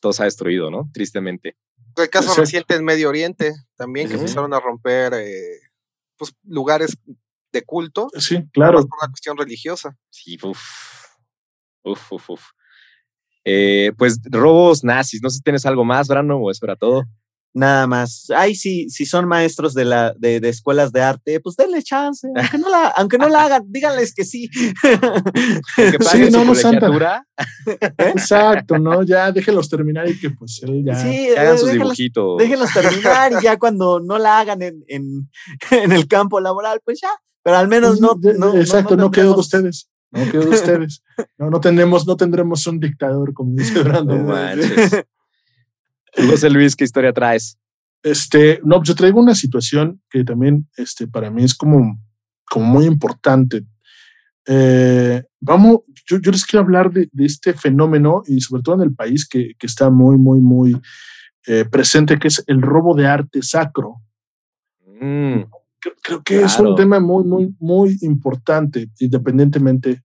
todo 0.00 0.12
se 0.12 0.22
ha 0.22 0.26
destruido, 0.26 0.70
¿no? 0.70 0.90
Tristemente. 0.92 1.56
El 1.96 2.10
caso 2.10 2.34
reciente 2.34 2.74
en 2.74 2.84
Medio 2.84 3.08
Oriente, 3.08 3.52
también, 3.76 4.08
que 4.08 4.14
empezaron 4.14 4.52
a 4.52 4.60
romper 4.60 5.14
eh, 5.14 5.60
pues, 6.16 6.34
lugares 6.44 6.96
de 7.52 7.62
culto. 7.62 8.08
Sí, 8.18 8.44
claro. 8.52 8.78
Por 8.78 8.98
una 9.00 9.10
cuestión 9.10 9.36
religiosa. 9.36 9.96
Sí, 10.10 10.38
uff. 10.42 10.60
Uf, 11.84 12.12
uf, 12.12 12.30
uf. 12.30 12.42
Eh, 13.44 13.92
pues 13.98 14.18
robos 14.24 14.82
nazis. 14.82 15.20
No 15.22 15.28
sé 15.28 15.36
si 15.36 15.42
tienes 15.42 15.66
algo 15.66 15.84
más, 15.84 16.08
Brano, 16.08 16.38
o 16.38 16.50
eso 16.50 16.64
era 16.64 16.76
todo 16.76 17.04
nada 17.54 17.86
más. 17.86 18.26
Ay, 18.36 18.54
sí, 18.54 18.90
si 18.90 19.06
son 19.06 19.26
maestros 19.26 19.72
de, 19.72 19.84
la, 19.84 20.12
de, 20.18 20.40
de 20.40 20.48
escuelas 20.48 20.92
de 20.92 21.00
arte, 21.00 21.40
pues 21.40 21.56
denle 21.56 21.82
chance, 21.82 22.28
aunque 22.34 22.58
no 22.58 22.68
la, 22.68 22.88
aunque 22.88 23.16
no 23.16 23.28
la 23.28 23.44
hagan, 23.44 23.64
díganles 23.68 24.12
que 24.12 24.24
sí. 24.24 24.50
que 25.76 25.98
sí, 26.00 26.30
no, 26.30 26.44
no 26.44 26.54
santa. 26.54 27.24
Exacto, 27.98 28.78
¿no? 28.78 29.02
Ya 29.04 29.32
déjenlos 29.32 29.68
terminar 29.68 30.08
y 30.08 30.18
que 30.18 30.30
pues 30.30 30.60
él 30.62 30.82
ya. 30.84 30.96
Sí, 30.96 31.28
hagan 31.30 31.58
sus 31.58 31.70
dibujitos. 31.70 32.38
Déjenlos 32.38 32.72
terminar 32.72 33.32
y 33.32 33.44
ya 33.44 33.58
cuando 33.58 34.00
no 34.00 34.18
la 34.18 34.40
hagan 34.40 34.60
en, 34.62 34.84
en, 34.88 35.30
en, 35.70 35.92
el 35.92 36.06
campo 36.08 36.40
laboral, 36.40 36.80
pues 36.84 37.00
ya, 37.00 37.10
pero 37.42 37.56
al 37.56 37.68
menos 37.68 38.00
no. 38.00 38.18
no 38.38 38.54
exacto, 38.54 38.96
no, 38.96 39.10
quedó 39.10 39.34
de 39.34 39.40
ustedes. 39.40 39.88
No 40.10 40.30
quedó 40.30 40.42
de 40.42 40.50
ustedes. 40.50 41.02
No, 41.38 41.50
no 41.50 41.60
tendremos, 41.60 42.06
no 42.06 42.16
tendremos 42.16 42.66
un 42.66 42.78
dictador, 42.78 43.32
como 43.32 43.54
dice 43.56 43.82
Brandon. 43.82 44.26
José 46.30 46.50
Luis, 46.50 46.76
¿qué 46.76 46.84
historia 46.84 47.12
traes? 47.12 47.58
Este, 48.02 48.60
no, 48.64 48.82
yo 48.82 48.94
traigo 48.94 49.20
una 49.20 49.34
situación 49.34 50.02
que 50.10 50.24
también 50.24 50.68
este, 50.76 51.06
para 51.06 51.30
mí 51.30 51.42
es 51.42 51.54
como, 51.54 51.98
como 52.44 52.66
muy 52.66 52.84
importante. 52.84 53.64
Eh, 54.46 55.24
vamos, 55.40 55.80
yo, 56.06 56.18
yo, 56.18 56.30
les 56.30 56.44
quiero 56.44 56.64
hablar 56.64 56.92
de, 56.92 57.08
de, 57.10 57.24
este 57.24 57.54
fenómeno 57.54 58.22
y 58.26 58.40
sobre 58.40 58.62
todo 58.62 58.74
en 58.74 58.82
el 58.82 58.94
país 58.94 59.26
que, 59.26 59.54
que 59.58 59.66
está 59.66 59.88
muy, 59.88 60.18
muy, 60.18 60.40
muy 60.40 60.78
eh, 61.46 61.64
presente, 61.64 62.18
que 62.18 62.28
es 62.28 62.44
el 62.46 62.60
robo 62.60 62.94
de 62.94 63.06
arte 63.06 63.42
sacro. 63.42 64.02
Mm. 65.00 65.44
Creo, 65.80 65.94
creo, 66.02 66.22
que 66.22 66.34
claro. 66.34 66.46
es 66.46 66.58
un 66.58 66.76
tema 66.76 67.00
muy, 67.00 67.24
muy, 67.24 67.54
muy 67.58 67.98
importante, 68.02 68.90
independientemente 69.00 70.02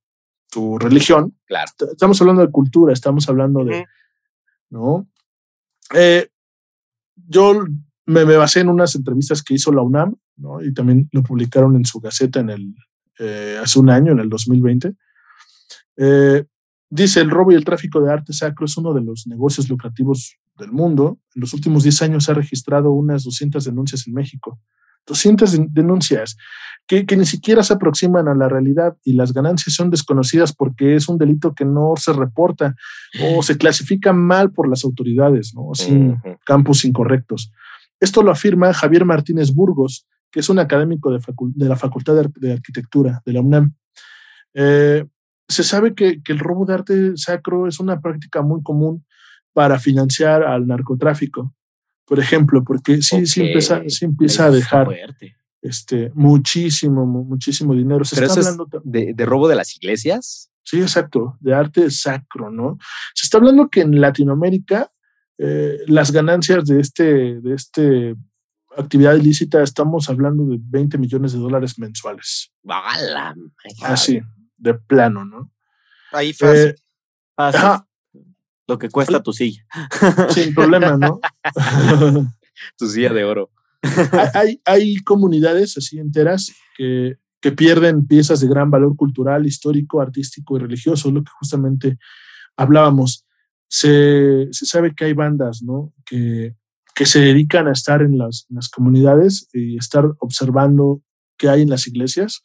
tu 0.50 0.78
religión. 0.78 1.36
Claro. 1.45 1.72
Estamos 1.91 2.19
hablando 2.22 2.45
de 2.45 2.52
cultura, 2.52 2.93
estamos 2.93 3.28
hablando 3.30 3.63
de, 3.63 3.86
¿no? 4.69 5.08
Eh, 5.93 6.28
yo 7.15 7.65
me, 8.06 8.25
me, 8.25 8.36
basé 8.38 8.62
en 8.62 8.69
unas 8.69 8.95
entrevistas 8.95 9.43
que 9.43 9.54
hizo 9.54 9.71
la 9.71 9.82
UNAM. 9.82 10.15
Y 10.62 10.73
también 10.73 11.10
lo 11.12 11.21
publicaron 11.23 11.75
en 11.75 11.86
su 11.86 11.99
gaceta 11.99 12.39
en 12.39 12.49
el, 12.49 12.75
eh, 13.19 13.60
hace 13.62 13.80
un 13.80 13.89
año, 13.89 14.13
en 14.13 14.19
el 14.19 14.30
2020. 14.30 14.93
Eh, 15.97 16.45
dice, 16.89 17.19
el 17.19 17.30
robo 17.30 17.52
y 17.52 17.56
el 17.56 17.65
tráfico 17.65 18.02
de 18.02 18.12
arte 18.12 18.34
sacro 18.34 18.65
es 18.65 18.78
uno 18.78 18.93
de 18.93 19.02
los 19.02 19.28
negocios 19.28 19.69
lucrativos 19.69 20.38
del 20.58 20.71
mundo. 20.71 21.19
En 21.36 21.41
los 21.41 21.54
últimos 21.54 21.84
10 21.84 22.02
años 22.04 22.23
se 22.23 22.32
ha 22.32 22.36
registrado 22.36 22.91
unas 22.91 23.23
200 23.23 23.65
denuncias 23.65 24.08
en 24.08 24.13
México. 24.13 24.60
200 25.10 25.74
denuncias 25.74 26.38
que, 26.88 27.06
que, 27.06 27.17
ni 27.17 27.26
siquiera 27.26 27.62
se 27.62 27.74
aproximan 27.74 28.28
a 28.28 28.36
la 28.36 28.48
realidad 28.48 28.98
y 29.04 29.13
las 29.13 29.34
ganancias 29.34 29.76
son 29.76 29.89
desconocidas 29.89 30.54
porque 30.54 30.95
es 30.95 31.10
un 31.10 31.17
delito 31.17 31.54
que 31.54 31.65
no 31.65 31.93
se 31.98 32.13
reporta 32.13 32.76
o 33.22 33.43
se 33.43 33.58
clasifica 33.58 34.13
mal 34.13 34.52
por 34.52 34.67
las 34.67 34.84
autoridades, 34.84 35.54
¿no? 35.54 35.74
sin 35.74 36.12
uh 36.12 36.15
-huh. 36.15 36.38
campos 36.45 36.86
incorrectos. 36.86 37.52
Esto 38.00 38.24
lo 38.24 38.32
afirma 38.32 38.74
Javier 38.74 39.06
Martínez 39.06 39.54
Burgos, 39.54 40.08
que 40.32 40.39
es 40.39 40.50
un 40.50 40.58
académico 40.58 41.12
de, 41.12 41.19
la 41.67 41.76
Facultad 41.76 42.15
de, 42.15 42.30
de, 42.36 42.54
Arquitectura 42.54 43.22
de 43.26 43.34
la 43.34 43.41
UNAM. 43.41 43.74
Eh, 44.54 45.06
se 45.48 45.63
sabe 45.63 45.93
que, 45.93 46.22
que 46.24 46.32
el 46.32 46.39
robo 46.39 46.65
de 46.65 46.74
arte 46.74 47.17
sacro 47.17 47.67
es 47.67 47.80
una 47.80 48.00
práctica 48.00 48.41
muy 48.41 48.63
común 48.63 49.06
para 49.54 49.80
financiar 49.80 50.43
al 50.43 50.65
narcotráfico 50.65 51.54
por 52.10 52.19
ejemplo, 52.19 52.63
porque 52.63 53.04
sí, 53.04 53.17
okay. 53.17 53.28
sí 53.28 53.41
empieza, 53.41 53.82
sí 53.88 54.06
empieza 54.06 54.45
a 54.45 54.52
dejar 54.52 54.88
este, 55.62 56.12
muchísimo, 56.15 57.06
muchísimo 57.06 57.76
dinero. 57.76 58.04
Se 58.04 58.15
está 58.19 58.34
hablando 58.34 58.67
de, 58.84 59.13
de, 59.13 59.26
robo 59.28 59.48
de 59.48 59.54
las 59.54 59.76
iglesias. 59.76 60.50
Sí, 60.63 60.82
exacto, 60.82 61.38
de 61.39 61.54
arte 61.54 61.91
sacro, 61.91 62.50
¿no? 62.50 62.80
Se 63.13 63.28
está 63.28 63.38
hablando 63.38 63.69
que 63.69 63.82
en 63.82 64.02
Latinoamérica 64.02 64.91
eh, 65.38 65.78
las 65.86 66.12
ganancias 66.12 66.65
de 66.65 66.82
este, 66.82 67.39
de 67.41 67.54
este 67.54 68.15
actividad 68.76 69.15
ilícita 69.15 69.62
estamos 69.62 70.10
hablando 70.10 70.45
de 70.45 70.58
20 70.60 70.98
millones 70.98 71.34
de 71.34 71.39
dólares 71.39 71.78
mensuales. 71.78 72.52
¡Bala! 72.63 73.36
Así, 73.84 74.19
de 74.58 74.74
plano, 74.74 75.26
¿no? 75.26 75.52
Ahí 76.12 76.34
fácil. 76.34 76.69
Eh, 76.69 76.76
ajá, 77.38 77.88
lo 78.70 78.78
que 78.78 78.90
cuesta 78.90 79.22
tu 79.22 79.34
silla. 79.34 79.66
Sin 80.30 80.54
problema, 80.54 80.96
¿no? 80.96 81.20
tu 82.78 82.88
silla 82.88 83.12
de 83.12 83.26
oro. 83.26 83.52
hay, 84.34 84.62
hay 84.64 84.98
comunidades 84.98 85.76
así 85.78 85.98
enteras 85.98 86.54
que, 86.78 87.18
que, 87.42 87.52
pierden 87.52 88.06
piezas 88.06 88.42
de 88.42 88.48
gran 88.48 88.70
valor 88.70 88.96
cultural, 88.96 89.48
histórico, 89.48 90.02
artístico 90.02 90.58
y 90.58 90.60
religioso, 90.60 91.12
lo 91.12 91.24
que 91.24 91.32
justamente 91.40 91.98
hablábamos. 92.56 93.26
Se, 93.68 94.48
se 94.52 94.66
sabe 94.66 94.94
que 94.94 95.06
hay 95.06 95.14
bandas, 95.14 95.64
¿no? 95.64 95.94
Que, 96.06 96.56
que 96.94 97.06
se 97.06 97.20
dedican 97.20 97.68
a 97.68 97.72
estar 97.72 98.02
en 98.02 98.18
las, 98.18 98.46
en 98.50 98.58
las 98.58 98.70
comunidades 98.70 99.50
y 99.54 99.78
estar 99.78 100.06
observando 100.20 101.02
qué 101.38 101.50
hay 101.50 101.64
en 101.64 101.70
las 101.70 101.88
iglesias. 101.88 102.44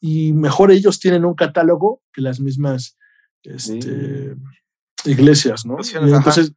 Y 0.00 0.32
mejor 0.34 0.70
ellos 0.72 1.00
tienen 1.00 1.24
un 1.24 1.34
catálogo 1.34 2.02
que 2.12 2.20
las 2.20 2.40
mismas 2.40 2.98
este, 3.44 3.80
sí 3.80 4.34
iglesias, 5.04 5.64
¿no? 5.66 5.78
Y 5.82 6.12
entonces, 6.14 6.52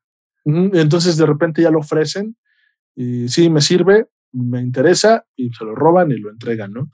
entonces 0.46 1.18
de 1.18 1.26
repente 1.26 1.62
ya 1.62 1.72
lo 1.72 1.80
ofrecen 1.80 2.36
y 2.96 3.28
sí, 3.30 3.50
me 3.50 3.62
sirve, 3.62 4.08
me 4.32 4.62
interesa 4.62 5.26
y 5.36 5.52
se 5.52 5.66
lo 5.66 5.76
roban 5.76 6.12
y 6.12 6.18
lo 6.18 6.30
entregan, 6.30 6.74
¿no? 6.74 6.90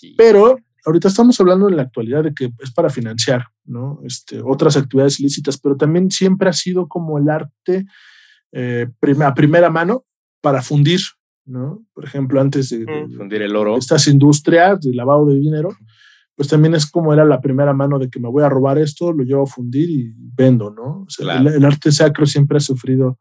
Sí. 0.00 0.14
Pero 0.16 0.58
ahorita 0.84 1.08
estamos 1.08 1.38
hablando 1.40 1.68
en 1.68 1.76
la 1.76 1.82
actualidad 1.82 2.24
de 2.24 2.34
que 2.34 2.50
es 2.60 2.72
para 2.72 2.90
financiar, 2.90 3.46
¿no? 3.64 4.00
Este, 4.04 4.40
otras 4.42 4.76
actividades 4.76 5.20
ilícitas, 5.20 5.58
pero 5.58 5.76
también 5.76 6.10
siempre 6.10 6.48
ha 6.48 6.52
sido 6.52 6.88
como 6.88 7.18
el 7.18 7.28
arte 7.28 7.86
eh, 8.52 8.86
a 9.22 9.34
primera 9.34 9.70
mano 9.70 10.04
para 10.40 10.62
fundir, 10.62 11.00
¿no? 11.44 11.84
Por 11.92 12.04
ejemplo, 12.04 12.40
antes 12.40 12.70
de, 12.70 12.84
de 12.84 13.08
fundir 13.16 13.42
el 13.42 13.56
oro. 13.56 13.76
Estas 13.76 14.06
industrias 14.06 14.80
de 14.80 14.94
lavado 14.94 15.26
de 15.26 15.38
dinero, 15.38 15.70
pues 16.38 16.46
también 16.46 16.72
es 16.76 16.88
como 16.88 17.12
era 17.12 17.24
la 17.24 17.40
primera 17.40 17.72
mano 17.72 17.98
de 17.98 18.08
que 18.08 18.20
me 18.20 18.28
voy 18.28 18.44
a 18.44 18.48
robar 18.48 18.78
esto, 18.78 19.12
lo 19.12 19.24
llevo 19.24 19.42
a 19.42 19.46
fundir 19.48 19.90
y 19.90 20.14
vendo, 20.16 20.70
¿no? 20.70 21.00
O 21.02 21.06
sea, 21.08 21.24
claro. 21.24 21.48
el, 21.48 21.56
el, 21.56 21.64
arte 21.64 21.90
sacro 21.90 22.26
siempre 22.26 22.58
ha 22.58 22.60
sufrido 22.60 23.18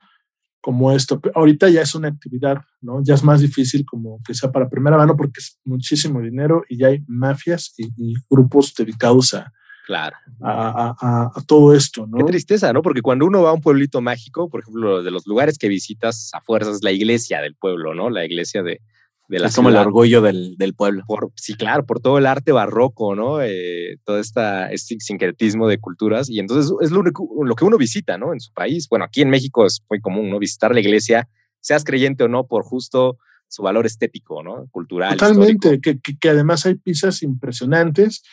como 0.62 0.91
esto. 0.91 1.19
Ahorita 1.34 1.67
ya 1.67 1.82
es 1.82 1.95
una 1.95 2.10
actividad, 2.10 2.58
¿no? 2.80 3.01
Ya 3.03 3.15
es 3.15 3.23
más 3.23 3.41
difícil 3.41 3.88
como 3.88 4.21
que 4.23 4.36
sea 4.36 4.51
para 4.51 4.69
primera 4.69 4.97
mano 4.97 5.17
porque 5.17 5.39
es 5.39 5.60
muchísimo 5.65 6.21
dinero 6.21 6.63
y 6.69 6.77
ya 6.77 6.89
hay 6.89 7.03
mafias 7.08 7.73
y, 7.80 7.88
y 7.97 8.13
grupos 8.30 8.75
dedicados 8.75 9.34
a, 9.34 9.51
claro. 9.88 10.15
A, 10.39 10.95
a, 11.01 11.32
a, 11.34 11.41
todo 11.47 11.73
esto, 11.73 12.06
¿no? 12.06 12.19
Qué 12.19 12.23
tristeza, 12.25 12.71
¿no? 12.71 12.84
Porque 12.84 13.01
cuando 13.01 13.25
uno 13.25 13.41
va 13.41 13.49
a 13.49 13.53
un 13.53 13.62
pueblito 13.62 13.99
mágico, 13.99 14.47
por 14.47 14.62
ejemplo, 14.62 15.01
de 15.01 15.10
los 15.10 15.25
lugares 15.25 15.58
que 15.58 15.69
visitas 15.69 16.30
a 16.34 16.41
fuerzas, 16.41 16.84
la 16.84 16.91
iglesia 16.91 17.41
del 17.41 17.56
pueblo, 17.56 17.95
¿no? 17.95 18.12
La 18.12 18.25
iglesia 18.25 18.62
de, 18.62 18.80
de 19.28 19.40
la 19.40 19.48
es 19.48 19.56
como 19.56 19.70
el 19.70 19.76
orgullo 19.76 20.22
del, 20.22 20.56
del 20.58 20.74
pueblo. 20.74 21.04
Por, 21.06 21.32
sí, 21.36 21.56
claro, 21.56 21.86
por 21.86 22.00
todo 22.00 22.18
el 22.18 22.26
arte 22.26 22.52
barroco, 22.52 23.16
¿no? 23.16 23.42
Eh, 23.42 23.98
todo 24.06 24.20
esta, 24.20 24.72
este 24.72 24.98
sincretismo 25.00 25.68
de 25.68 25.80
culturas. 25.80 26.30
Y 26.30 26.40
entonces 26.40 26.72
es 26.82 26.92
lo, 26.92 27.02
único, 27.02 27.30
lo 27.44 27.56
que 27.56 27.66
uno 27.66 27.78
visita, 27.78 28.18
¿no? 28.18 28.34
En 28.34 28.40
su 28.40 28.54
país. 28.54 28.88
Bueno, 28.90 29.06
aquí 29.06 29.22
en 29.22 29.30
México 29.30 29.66
es 29.66 29.82
muy 29.90 30.00
común, 30.00 30.30
¿no? 30.30 30.40
Visitar 30.40 30.74
la 30.74 30.80
iglesia, 30.80 31.28
seas 31.60 31.84
creyente 31.84 32.24
o 32.24 32.28
no, 32.28 32.48
por 32.48 32.63
justo 32.63 33.18
su 33.50 33.63
valor 33.63 33.86
estético, 33.86 34.44
¿no? 34.44 34.68
Cultural. 34.72 35.18
Totalmente, 35.18 35.82
que, 35.82 36.00
que, 36.00 36.18
que, 36.18 36.30
además 36.30 36.66
hay 36.66 36.76
piezas 36.76 37.22
impresionantes 37.24 38.24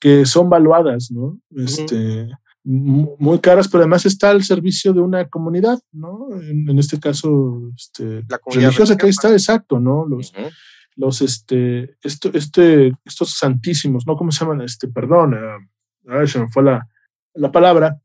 que 0.00 0.26
son 0.26 0.50
valuadas, 0.50 1.10
¿no? 1.10 1.40
Este, 1.54 1.94
uh 1.94 2.26
-huh 2.26 2.38
muy 2.66 3.38
caras, 3.38 3.68
pero 3.68 3.82
además 3.82 4.04
está 4.06 4.30
al 4.30 4.42
servicio 4.42 4.92
de 4.92 5.00
una 5.00 5.28
comunidad, 5.28 5.78
¿no? 5.92 6.26
En, 6.32 6.68
en 6.68 6.78
este 6.80 6.98
caso, 6.98 7.70
este, 7.76 8.24
la 8.28 8.40
religiosa 8.44 8.96
que 8.96 9.06
ahí 9.06 9.10
está, 9.10 9.30
exacto, 9.30 9.78
¿no? 9.78 10.04
Los, 10.04 10.32
uh 10.32 10.36
-huh. 10.36 10.52
los, 10.96 11.22
este, 11.22 11.96
esto, 12.02 12.30
este, 12.34 12.92
estos 13.04 13.38
santísimos, 13.38 14.04
¿no? 14.04 14.16
¿Cómo 14.16 14.32
se 14.32 14.40
llaman? 14.40 14.62
Este, 14.62 14.88
perdón, 14.88 15.34
uh, 15.34 16.26
se 16.26 16.40
me 16.40 16.48
fue 16.48 16.64
la, 16.64 16.88
la 17.34 17.52
palabra. 17.52 18.00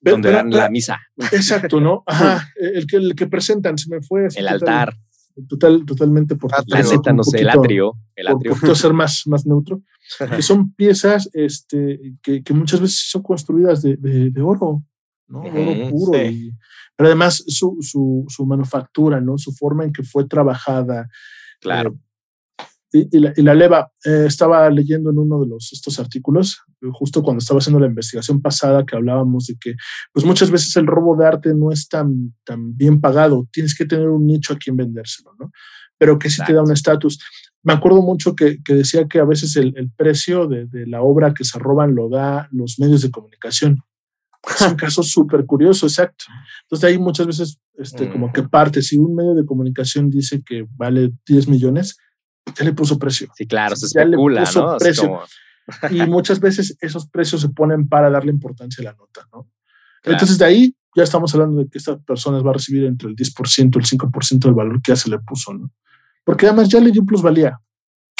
Donde 0.00 0.32
dan 0.32 0.50
la, 0.50 0.64
la 0.64 0.68
misa. 0.70 0.98
Exacto, 1.30 1.80
¿no? 1.80 2.02
Ajá, 2.06 2.48
el 2.56 2.86
que, 2.86 2.96
el 2.96 3.14
que 3.14 3.28
presentan, 3.28 3.78
se 3.78 3.88
me 3.88 4.00
fue. 4.02 4.26
El 4.34 4.48
altar. 4.48 4.96
Total, 5.48 5.84
totalmente 5.84 6.34
por 6.34 6.50
la 6.50 6.82
neta, 6.82 7.12
no 7.12 7.22
sé, 7.22 7.40
el 7.40 7.50
atrio. 7.50 7.94
El 8.14 8.28
atrio. 8.28 8.52
Por, 8.52 8.68
por 8.68 8.76
ser 8.76 8.94
más, 8.94 9.24
más 9.26 9.44
neutro. 9.46 9.82
que 10.34 10.40
son 10.40 10.72
piezas 10.76 11.28
este, 11.34 12.14
que, 12.22 12.42
que, 12.42 12.54
muchas 12.54 12.80
veces 12.80 13.08
son 13.10 13.22
construidas 13.22 13.82
de, 13.82 13.96
de, 13.96 14.30
de 14.30 14.42
oro, 14.42 14.82
¿no? 15.28 15.40
Uh 15.40 15.44
-huh, 15.44 15.82
oro 15.82 15.90
puro. 15.90 16.18
Sí. 16.18 16.24
Y, 16.24 16.52
pero 16.96 17.08
además 17.08 17.44
su, 17.46 17.76
su, 17.80 18.24
su, 18.28 18.46
manufactura, 18.46 19.20
¿no? 19.20 19.36
Su 19.36 19.52
forma 19.52 19.84
en 19.84 19.92
que 19.92 20.02
fue 20.02 20.26
trabajada. 20.26 21.08
Claro. 21.60 21.90
Eh, 21.90 22.05
y, 22.92 23.16
y, 23.16 23.20
la, 23.20 23.32
y, 23.36 23.42
la, 23.42 23.54
leva, 23.54 23.90
eh, 24.04 24.24
estaba 24.26 24.68
leyendo 24.70 25.10
en 25.10 25.18
uno 25.18 25.40
de 25.40 25.48
los, 25.48 25.72
estos 25.72 25.98
artículos, 25.98 26.62
justo 26.92 27.22
cuando 27.22 27.38
estaba 27.38 27.58
haciendo 27.58 27.80
la 27.80 27.86
investigación 27.86 28.40
pasada, 28.40 28.86
que 28.86 28.96
hablábamos 28.96 29.46
de 29.46 29.56
que, 29.60 29.74
pues 30.12 30.24
muchas 30.24 30.50
veces 30.50 30.76
el 30.76 30.86
robo 30.86 31.16
de 31.16 31.26
arte 31.26 31.54
no 31.54 31.72
es 31.72 31.88
tan, 31.88 32.34
tan 32.44 32.76
bien 32.76 33.00
pagado, 33.00 33.48
tienes 33.52 33.76
que 33.76 33.86
tener 33.86 34.08
un 34.08 34.26
nicho 34.26 34.52
a 34.52 34.58
quien 34.58 34.76
vendérselo, 34.76 35.32
¿no? 35.38 35.50
Pero 35.98 36.18
que 36.18 36.28
sí 36.28 36.34
Exacto. 36.34 36.52
te 36.52 36.56
da 36.56 36.62
un 36.62 36.72
estatus 36.72 37.18
me 37.66 37.72
acuerdo 37.72 38.00
mucho 38.00 38.36
que, 38.36 38.62
que, 38.62 38.74
decía 38.74 39.08
que 39.08 39.18
a 39.18 39.24
veces 39.24 39.56
el, 39.56 39.74
el 39.76 39.90
precio 39.90 40.46
de, 40.46 40.66
de, 40.66 40.86
la 40.86 41.02
obra 41.02 41.34
que 41.34 41.42
se 41.42 41.58
roban 41.58 41.96
lo 41.96 42.08
da 42.08 42.48
los 42.52 42.78
medios 42.78 43.02
de 43.02 43.10
comunicación. 43.10 43.82
Es 44.48 44.60
un 44.60 44.76
caso 44.76 45.02
súper 45.02 45.44
curioso, 45.46 45.86
exacto. 45.86 46.26
Entonces 46.62 46.88
ahí 46.88 46.96
muchas 46.96 47.26
veces 47.26 47.58
este, 47.76 48.06
mm. 48.06 48.12
como 48.12 48.32
que 48.32 48.44
parte, 48.44 48.82
si 48.82 48.96
un 48.96 49.16
medio 49.16 49.34
de 49.34 49.44
comunicación 49.44 50.10
dice 50.10 50.42
que 50.46 50.64
vale 50.76 51.10
10 51.26 51.48
millones, 51.48 51.96
ya 52.54 52.64
le 52.64 52.72
puso 52.72 52.98
precio. 52.98 53.28
Sí, 53.34 53.46
claro, 53.46 53.76
se 53.76 53.86
ya 53.94 54.02
especula, 54.02 54.40
le 54.40 54.46
puso 54.46 54.66
¿no? 54.66 54.76
Precio. 54.78 55.08
Como... 55.08 55.22
y 55.90 56.06
muchas 56.06 56.40
veces 56.40 56.76
esos 56.80 57.08
precios 57.08 57.40
se 57.40 57.48
ponen 57.48 57.88
para 57.88 58.10
darle 58.10 58.30
importancia 58.30 58.82
a 58.82 58.84
la 58.84 58.92
nota, 58.92 59.22
¿no? 59.32 59.48
Claro. 60.02 60.16
Entonces 60.16 60.38
de 60.38 60.44
ahí 60.44 60.76
ya 60.94 61.02
estamos 61.02 61.34
hablando 61.34 61.62
de 61.62 61.68
que 61.68 61.78
esta 61.78 61.98
persona 61.98 62.40
va 62.40 62.50
a 62.50 62.54
recibir 62.54 62.84
entre 62.84 63.08
el 63.08 63.16
10% 63.16 63.58
y 63.58 63.62
el 63.62 63.70
5% 63.84 64.38
del 64.38 64.54
valor 64.54 64.80
que 64.80 64.92
ya 64.92 64.96
se 64.96 65.10
le 65.10 65.18
puso, 65.18 65.52
¿no? 65.52 65.70
porque 66.26 66.46
además 66.46 66.68
ya 66.68 66.80
le 66.80 66.90
dio 66.90 67.06
plusvalía. 67.06 67.60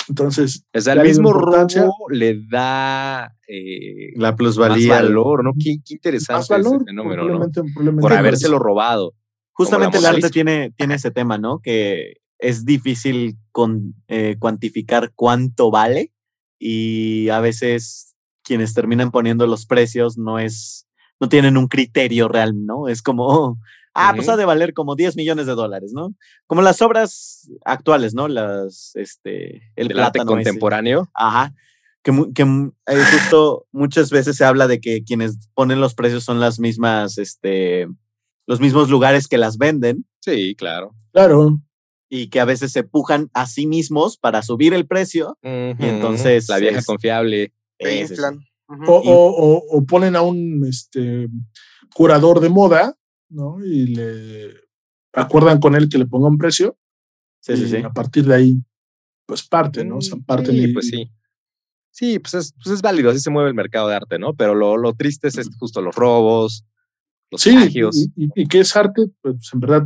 Entonces, 0.09 0.65
o 0.73 0.81
sea, 0.81 0.95
el 0.95 1.03
mismo 1.03 1.33
robo 1.33 1.93
le 2.09 2.41
da 2.47 3.35
eh, 3.49 4.13
la 4.15 4.37
plusvalía, 4.37 4.95
más 4.95 5.03
valor, 5.03 5.43
¿no? 5.43 5.53
Qué, 5.59 5.79
qué 5.85 5.95
interesante 5.95 6.39
más 6.39 6.49
valor, 6.49 6.85
ese 6.87 6.95
probablemente, 6.95 7.61
¿no? 7.61 7.67
Probablemente 7.75 8.01
Por 8.01 8.13
habérselo 8.13 8.61
robado. 8.61 9.15
Justamente 9.51 9.99
el 9.99 10.07
arte 10.07 10.31
tiene, 10.31 10.71
tiene 10.77 10.95
ese 10.95 11.11
tema, 11.11 11.37
¿no? 11.37 11.59
Que 11.59 12.19
es 12.39 12.65
difícil 12.65 13.37
con, 13.53 13.95
eh, 14.09 14.37
cuantificar 14.39 15.13
cuánto 15.15 15.71
vale 15.71 16.13
y 16.59 17.29
a 17.31 17.41
veces 17.41 18.15
quienes 18.43 18.75
terminan 18.75 19.11
poniendo 19.11 19.47
los 19.47 19.67
precios 19.67 20.17
no 20.19 20.39
es, 20.39 20.87
no 21.21 21.29
tienen 21.29 21.57
un 21.57 21.67
criterio 21.67 22.29
real, 22.29 22.65
¿no? 22.65 22.89
Es 22.89 23.03
como, 23.03 23.59
ah, 23.95 24.13
pues 24.15 24.29
ha 24.29 24.37
de 24.37 24.45
valer 24.45 24.73
como 24.73 24.95
10 24.95 25.17
millones 25.17 25.47
de 25.47 25.55
dólares, 25.55 25.93
¿no? 25.93 26.15
Como 26.47 26.63
las 26.63 26.81
obras 26.83 27.51
actuales, 27.65 28.15
¿no? 28.15 28.29
Las, 28.29 28.93
este, 28.95 29.73
el 29.75 29.89
Del 29.89 30.01
arte 30.01 30.21
contemporáneo. 30.25 31.11
Ajá. 31.15 31.55
Que, 32.03 32.13
que 32.35 32.43
eh, 32.43 33.05
justo 33.11 33.67
muchas 33.73 34.11
veces 34.11 34.37
se 34.37 34.45
habla 34.45 34.69
de 34.69 34.81
que 34.81 35.03
quienes 35.03 35.49
ponen 35.55 35.81
los 35.81 35.95
precios 35.95 36.23
son 36.23 36.39
las 36.39 36.61
mismas, 36.61 37.19
este, 37.19 37.89
los 38.47 38.61
mismos 38.61 38.91
lugares 38.91 39.27
que 39.27 39.39
las 39.39 39.59
venden. 39.59 40.07
Sí, 40.21 40.55
claro. 40.55 40.95
Claro. 41.13 41.59
Y 42.09 42.29
que 42.29 42.41
a 42.41 42.45
veces 42.45 42.73
se 42.73 42.85
pujan 42.85 43.31
a 43.35 43.47
sí 43.47 43.67
mismos 43.67 44.17
para 44.17 44.43
subir 44.43 44.75
el 44.75 44.87
precio. 44.87 45.39
Y 45.43 45.85
entonces. 45.85 46.49
La 46.49 46.59
vieja 46.59 46.83
confiable. 46.83 47.53
o, 48.87 49.63
o, 49.71 49.85
ponen 49.85 50.17
a 50.17 50.23
un 50.23 50.65
este, 50.69 51.29
curador 51.95 52.41
de 52.41 52.49
moda 52.49 52.97
¿no? 53.29 53.65
Y 53.65 53.87
le 53.95 54.55
acuerdan 55.13 55.61
con 55.61 55.75
él 55.75 55.89
que 55.89 55.99
le 55.99 56.07
ponga 56.07 56.29
un 56.29 56.39
precio. 56.39 56.79
Sí, 57.41 57.57
sí, 57.57 57.69
sí. 57.69 57.77
A 57.79 57.91
partir 57.91 58.25
de 58.25 58.35
ahí, 58.35 58.57
pues 59.27 59.47
parte, 59.47 59.85
¿no? 59.85 59.99
O 59.99 60.01
sea, 60.01 60.19
parte 60.25 60.51
sí, 60.51 60.69
pues 60.69 60.89
sí. 60.89 61.11
Sí, 61.91 62.19
pues 62.19 62.35
es, 62.35 62.53
pues 62.53 62.75
es 62.75 62.83
válido, 62.83 63.11
así 63.11 63.21
se 63.21 63.31
mueve 63.31 63.49
el 63.49 63.55
mercado 63.55 63.89
de 63.89 63.97
arte, 63.97 64.19
¿no? 64.19 64.35
Pero 64.35 64.55
lo, 64.55 64.77
lo 64.77 64.95
triste 64.95 65.29
es, 65.29 65.49
justo 65.59 65.81
los 65.81 65.95
robos, 65.95 66.65
los 67.31 67.41
sí, 67.41 67.57
Y, 68.17 68.31
y, 68.35 68.47
que 68.47 68.61
es 68.61 68.77
arte, 68.77 69.09
pues 69.21 69.37
en 69.53 69.61
verdad, 69.61 69.85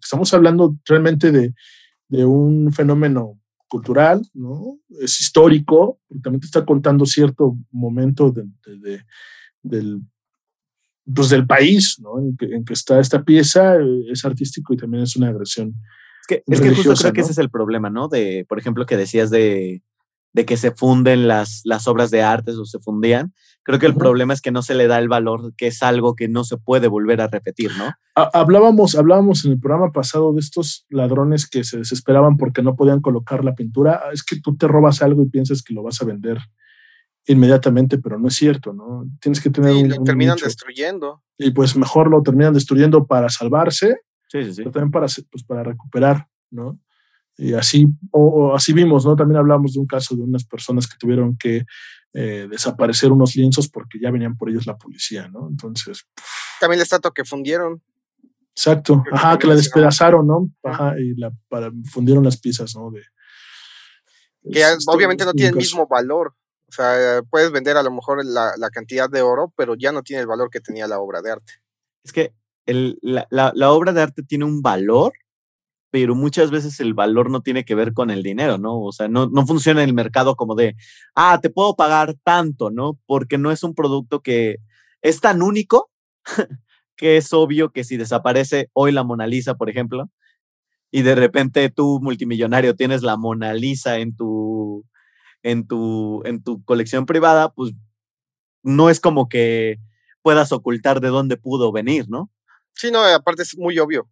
estamos 0.00 0.32
hablando 0.32 0.76
realmente 0.84 1.32
de, 1.32 1.54
de, 2.08 2.24
un 2.24 2.72
fenómeno 2.72 3.40
cultural, 3.68 4.22
¿no? 4.32 4.78
Es 5.00 5.20
histórico, 5.20 6.00
porque 6.06 6.22
también 6.22 6.40
te 6.40 6.46
está 6.46 6.64
contando 6.64 7.04
cierto 7.04 7.56
momento 7.70 8.30
de, 8.30 8.44
de, 8.64 9.02
del 9.62 10.02
pues, 11.12 11.28
del 11.28 11.46
país 11.46 11.98
¿no? 12.00 12.18
en, 12.18 12.36
que, 12.64 12.72
está 12.72 13.00
esta 13.00 13.22
pieza, 13.24 13.76
eh, 13.76 14.04
es 14.10 14.24
artístico 14.24 14.74
y 14.74 14.76
también 14.76 15.04
es 15.04 15.16
una 15.16 15.28
agresión. 15.28 15.74
Es 16.20 16.26
que, 16.26 16.42
es 16.46 16.60
que 16.60 16.70
justo 16.70 16.94
creo 16.94 17.12
que 17.12 17.20
ese 17.20 17.32
es 17.32 17.38
el 17.38 17.50
problema, 17.50 17.88
¿no? 17.90 18.08
De, 18.08 18.44
por 18.48 18.58
ejemplo, 18.58 18.84
que 18.86 18.96
decías 18.96 19.30
de, 19.30 19.82
de 20.36 20.44
que 20.44 20.58
se 20.58 20.70
funden 20.70 21.28
las, 21.28 21.62
las 21.64 21.88
obras 21.88 22.10
de 22.10 22.22
arte 22.22 22.50
o 22.50 22.66
se 22.66 22.78
fundían. 22.78 23.32
Creo 23.62 23.78
que 23.78 23.86
el 23.86 23.94
problema 23.94 24.34
es 24.34 24.42
que 24.42 24.50
no 24.50 24.60
se 24.60 24.74
le 24.74 24.86
da 24.86 24.98
el 24.98 25.08
valor, 25.08 25.54
que 25.56 25.68
es 25.68 25.82
algo 25.82 26.14
que 26.14 26.28
no 26.28 26.44
se 26.44 26.58
puede 26.58 26.88
volver 26.88 27.22
a 27.22 27.26
repetir, 27.26 27.70
¿no? 27.78 27.90
Hablábamos, 28.14 28.96
hablábamos 28.96 29.46
en 29.46 29.52
el 29.52 29.58
programa 29.58 29.92
pasado 29.92 30.34
de 30.34 30.40
estos 30.40 30.84
ladrones 30.90 31.48
que 31.48 31.64
se 31.64 31.78
desesperaban 31.78 32.36
porque 32.36 32.60
no 32.60 32.76
podían 32.76 33.00
colocar 33.00 33.46
la 33.46 33.54
pintura. 33.54 34.02
Es 34.12 34.22
que 34.22 34.38
tú 34.38 34.54
te 34.58 34.68
robas 34.68 35.00
algo 35.00 35.22
y 35.22 35.30
piensas 35.30 35.62
que 35.62 35.72
lo 35.72 35.82
vas 35.82 36.02
a 36.02 36.04
vender 36.04 36.38
inmediatamente, 37.26 37.96
pero 37.96 38.18
no 38.18 38.28
es 38.28 38.34
cierto, 38.34 38.74
¿no? 38.74 39.06
Tienes 39.22 39.40
que 39.40 39.48
tener 39.48 39.72
un, 39.72 39.88
lo 39.88 40.04
terminan 40.04 40.36
destruyendo. 40.36 41.22
Y 41.38 41.50
pues 41.52 41.76
mejor 41.76 42.10
lo 42.10 42.22
terminan 42.22 42.52
destruyendo 42.52 43.06
para 43.06 43.30
salvarse, 43.30 44.00
sí, 44.28 44.44
sí, 44.44 44.52
sí. 44.52 44.56
pero 44.58 44.72
también 44.72 44.90
para, 44.90 45.06
pues, 45.30 45.44
para 45.44 45.62
recuperar, 45.62 46.28
¿no? 46.50 46.78
Y 47.38 47.52
así, 47.54 47.86
o, 48.12 48.54
así 48.54 48.72
vimos, 48.72 49.04
¿no? 49.04 49.14
También 49.14 49.38
hablamos 49.38 49.74
de 49.74 49.80
un 49.80 49.86
caso 49.86 50.16
de 50.16 50.22
unas 50.22 50.44
personas 50.44 50.86
que 50.86 50.96
tuvieron 50.98 51.36
que 51.36 51.64
eh, 52.14 52.46
desaparecer 52.50 53.12
unos 53.12 53.36
lienzos 53.36 53.68
porque 53.68 53.98
ya 54.00 54.10
venían 54.10 54.36
por 54.36 54.48
ellos 54.48 54.66
la 54.66 54.76
policía, 54.76 55.28
¿no? 55.28 55.48
Entonces. 55.48 56.06
También 56.60 56.78
la 56.78 56.84
estatua 56.84 57.12
que 57.14 57.24
fundieron. 57.24 57.82
Exacto, 58.52 59.04
ajá, 59.12 59.38
que 59.38 59.46
la 59.46 59.54
despedazaron, 59.54 60.26
¿no? 60.26 60.50
Ajá, 60.62 60.98
y 60.98 61.14
la 61.14 61.30
para, 61.48 61.70
fundieron 61.90 62.24
las 62.24 62.40
piezas, 62.40 62.74
¿no? 62.74 62.90
De, 62.90 63.02
que 64.50 64.64
obviamente 64.86 65.24
no 65.24 65.32
tiene 65.32 65.50
el 65.50 65.56
mismo 65.56 65.86
valor. 65.86 66.34
O 66.68 66.72
sea, 66.72 67.22
puedes 67.30 67.52
vender 67.52 67.76
a 67.76 67.82
lo 67.82 67.90
mejor 67.90 68.24
la, 68.24 68.70
cantidad 68.70 69.08
de 69.08 69.22
oro, 69.22 69.52
pero 69.56 69.74
ya 69.76 69.92
no 69.92 70.02
tiene 70.02 70.22
el 70.22 70.26
valor 70.26 70.50
que 70.50 70.60
tenía 70.60 70.86
la 70.86 70.98
obra 70.98 71.22
de 71.22 71.32
arte. 71.32 71.52
Es 72.04 72.12
que 72.12 72.32
el, 72.66 72.98
la, 73.02 73.26
la, 73.30 73.70
obra 73.70 73.92
de 73.92 74.02
arte 74.02 74.22
tiene 74.22 74.44
un 74.44 74.62
valor, 74.62 75.12
pero 75.90 76.14
muchas 76.14 76.50
veces 76.50 76.80
el 76.80 76.94
valor 76.94 77.30
no 77.30 77.40
tiene 77.42 77.64
que 77.64 77.74
ver 77.74 77.92
con 77.92 78.10
el 78.10 78.22
dinero, 78.22 78.58
¿no? 78.58 78.80
O 78.80 78.92
sea, 78.92 79.08
no, 79.08 79.28
no 79.28 79.46
funciona 79.46 79.82
en 79.82 79.88
el 79.88 79.94
mercado 79.94 80.36
como 80.36 80.54
de, 80.54 80.76
ah, 81.14 81.38
te 81.40 81.50
puedo 81.50 81.76
pagar 81.76 82.14
tanto, 82.24 82.70
¿no? 82.70 82.98
Porque 83.06 83.38
no 83.38 83.50
es 83.50 83.62
un 83.62 83.74
producto 83.74 84.20
que 84.20 84.56
es 85.02 85.20
tan 85.20 85.42
único 85.42 85.90
que 86.96 87.16
es 87.16 87.32
obvio 87.32 87.70
que 87.72 87.84
si 87.84 87.96
desaparece 87.96 88.70
hoy 88.72 88.92
la 88.92 89.04
Mona 89.04 89.26
Lisa, 89.26 89.54
por 89.54 89.70
ejemplo, 89.70 90.10
y 90.90 91.02
de 91.02 91.14
repente 91.14 91.70
tú, 91.70 92.00
multimillonario, 92.02 92.74
tienes 92.76 93.02
la 93.02 93.16
Mona 93.16 93.52
Lisa 93.54 93.98
en 93.98 94.16
tu, 94.16 94.84
en 95.42 95.66
tu, 95.66 96.22
en 96.24 96.42
tu 96.42 96.64
colección 96.64 97.06
privada, 97.06 97.52
pues 97.52 97.74
no 98.62 98.90
es 98.90 99.00
como 99.00 99.28
que 99.28 99.78
puedas 100.22 100.52
ocultar 100.52 101.00
de 101.00 101.08
dónde 101.08 101.36
pudo 101.36 101.70
venir, 101.70 102.06
¿no? 102.08 102.30
Sí, 102.74 102.90
no, 102.90 103.02
aparte 103.04 103.42
es 103.42 103.56
muy 103.56 103.78
obvio. 103.78 104.08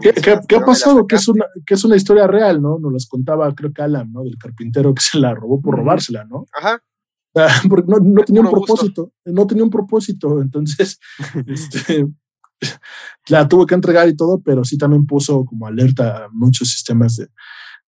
¿Qué, 0.00 0.56
ha 0.56 0.60
pasado? 0.60 1.06
Que 1.06 1.16
es, 1.16 1.28
una, 1.28 1.46
que 1.64 1.74
es 1.74 1.84
una 1.84 1.96
historia 1.96 2.26
real, 2.26 2.60
¿no? 2.60 2.78
Nos 2.78 2.92
las 2.92 3.06
contaba, 3.06 3.54
creo 3.54 3.72
que 3.72 3.82
Alan, 3.82 4.12
¿no? 4.12 4.24
Del 4.24 4.36
carpintero 4.38 4.92
que 4.94 5.02
se 5.02 5.18
la 5.18 5.34
robó 5.34 5.60
por 5.60 5.76
robársela, 5.76 6.24
¿no? 6.24 6.46
Ajá. 6.52 6.82
Porque 7.68 7.90
no, 7.90 7.98
no 7.98 8.24
tenía 8.24 8.42
un 8.42 8.50
propósito, 8.50 9.12
no 9.24 9.46
tenía 9.46 9.64
un 9.64 9.70
propósito, 9.70 10.40
entonces 10.42 10.98
este, 11.46 12.06
la 13.28 13.48
tuvo 13.48 13.66
que 13.66 13.74
entregar 13.74 14.08
y 14.08 14.16
todo, 14.16 14.40
pero 14.42 14.64
sí 14.64 14.76
también 14.78 15.06
puso 15.06 15.44
como 15.44 15.66
alerta 15.66 16.24
a 16.24 16.28
muchos 16.32 16.68
sistemas 16.68 17.16
de, 17.16 17.28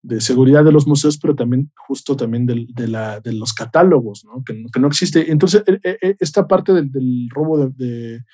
de 0.03 0.21
seguridad 0.21 0.65
de 0.65 0.73
los 0.73 0.87
museos, 0.87 1.19
pero 1.19 1.35
también 1.35 1.71
justo 1.87 2.17
también 2.17 2.47
de, 2.47 2.67
de, 2.69 2.89
la, 2.89 3.21
de 3.21 3.33
los 3.33 3.53
catálogos, 3.53 4.25
¿no? 4.25 4.43
Que, 4.45 4.65
que, 4.73 4.81
no 4.81 4.89
existe. 4.89 5.31
Entonces, 5.31 5.63
e, 5.67 5.79
e, 5.83 5.99
e, 6.01 6.17
esta 6.21 6.47
parte 6.47 6.73
del, 6.73 6.91
del 6.91 7.29
robo 7.31 7.59
de, 7.69 8.25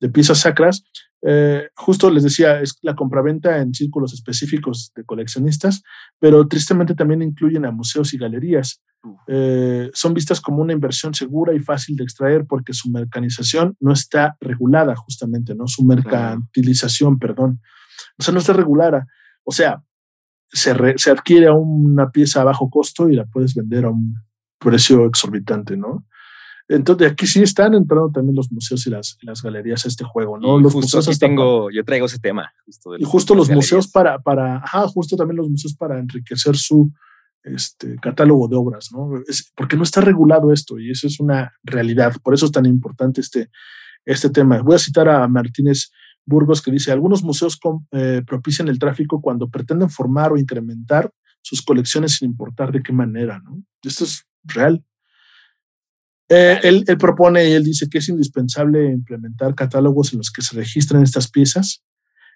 de, 0.00 0.08
piezas 0.08 0.38
sacras, 0.40 0.84
eh, 1.28 1.70
justo 1.74 2.08
les 2.08 2.22
decía, 2.22 2.60
es 2.60 2.78
la 2.82 2.94
compraventa 2.94 3.58
en 3.58 3.74
círculos 3.74 4.14
específicos 4.14 4.92
de 4.94 5.02
coleccionistas, 5.02 5.82
pero 6.20 6.46
tristemente 6.46 6.94
también 6.94 7.20
incluyen 7.20 7.64
a 7.64 7.72
museos 7.72 8.14
y 8.14 8.18
galerías. 8.18 8.80
Eh, 9.26 9.90
son 9.92 10.14
vistas 10.14 10.40
como 10.40 10.62
una 10.62 10.72
inversión 10.72 11.14
segura 11.14 11.52
y 11.52 11.58
fácil 11.58 11.96
de 11.96 12.04
extraer 12.04 12.46
porque 12.46 12.72
su 12.72 12.90
mercanización 12.90 13.76
no 13.80 13.92
está 13.92 14.36
regulada 14.40 14.94
justamente, 14.94 15.56
¿no? 15.56 15.66
Su 15.66 15.84
mercantilización, 15.84 17.18
perdón. 17.18 17.60
O 18.18 18.22
sea, 18.22 18.32
no 18.32 18.38
está 18.38 18.52
regulada. 18.52 19.06
O 19.42 19.50
sea, 19.50 19.82
se, 20.48 20.74
se, 20.96 21.10
adquiere 21.10 21.48
a 21.48 21.54
una 21.54 22.10
pieza 22.10 22.42
a 22.42 22.44
bajo 22.44 22.70
costo 22.70 23.08
y 23.08 23.16
la 23.16 23.26
puedes 23.26 23.52
vender 23.54 23.84
a 23.84 23.90
un 23.90 24.14
precio 24.60 25.04
exorbitante, 25.06 25.76
¿no? 25.76 26.04
Entonces, 26.68 27.12
aquí 27.12 27.26
sí 27.26 27.42
están 27.42 27.74
entrando 27.74 28.10
también 28.10 28.34
los 28.34 28.50
museos 28.50 28.86
y 28.86 28.90
las, 28.90 29.16
las 29.22 29.40
galerías 29.40 29.84
a 29.84 29.88
este 29.88 30.04
juego, 30.04 30.38
¿no? 30.38 30.58
los 30.58 30.72
justo 30.72 30.96
museos 30.96 31.18
tengo, 31.18 31.70
yo 31.70 31.84
traigo 31.84 32.06
ese 32.06 32.18
tema. 32.18 32.52
y 32.98 33.04
justo 33.04 33.34
los 33.34 33.48
museos 33.48 33.88
para, 33.88 34.18
para, 34.18 34.56
ajá, 34.58 34.88
justo 34.88 35.16
también 35.16 35.36
los 35.36 35.48
museos 35.48 35.74
para 35.74 35.98
enriquecer 35.98 36.56
su 36.56 36.90
este, 37.44 37.96
catálogo 38.00 38.48
de 38.48 38.56
obras, 38.56 38.88
¿no? 38.92 39.22
Es, 39.28 39.52
porque 39.54 39.76
no 39.76 39.84
está 39.84 40.00
regulado 40.00 40.52
esto 40.52 40.80
y 40.80 40.90
eso 40.90 41.06
es 41.06 41.20
una 41.20 41.52
realidad. 41.62 42.14
Por 42.22 42.34
eso 42.34 42.46
es 42.46 42.52
tan 42.52 42.66
importante 42.66 43.20
este, 43.20 43.48
este 44.04 44.30
tema. 44.30 44.60
Voy 44.60 44.74
a 44.74 44.80
citar 44.80 45.08
a 45.08 45.28
Martínez 45.28 45.90
Burgos 46.24 46.60
que 46.60 46.72
dice, 46.72 46.90
algunos 46.90 47.22
museos 47.22 47.58
eh, 47.92 48.22
propician 48.26 48.66
el 48.66 48.80
tráfico 48.80 49.20
cuando 49.20 49.48
pretenden 49.48 49.88
formar 49.88 50.32
o 50.32 50.38
incrementar 50.38 51.12
sus 51.40 51.62
colecciones 51.62 52.16
sin 52.16 52.30
importar 52.30 52.72
de 52.72 52.82
qué 52.82 52.92
manera, 52.92 53.38
¿no? 53.38 53.62
Esto 53.84 54.02
es 54.02 54.26
real. 54.42 54.84
Eh, 56.28 56.58
él, 56.62 56.84
propone 56.98 57.48
y 57.48 57.52
él 57.52 57.62
dice 57.62 57.88
que 57.88 57.98
es 57.98 58.08
indispensable 58.08 58.90
implementar 58.90 59.54
catálogos 59.54 60.12
en 60.12 60.18
los 60.18 60.30
que 60.30 60.42
se 60.42 60.56
registren 60.56 61.02
estas 61.02 61.30
piezas 61.30 61.84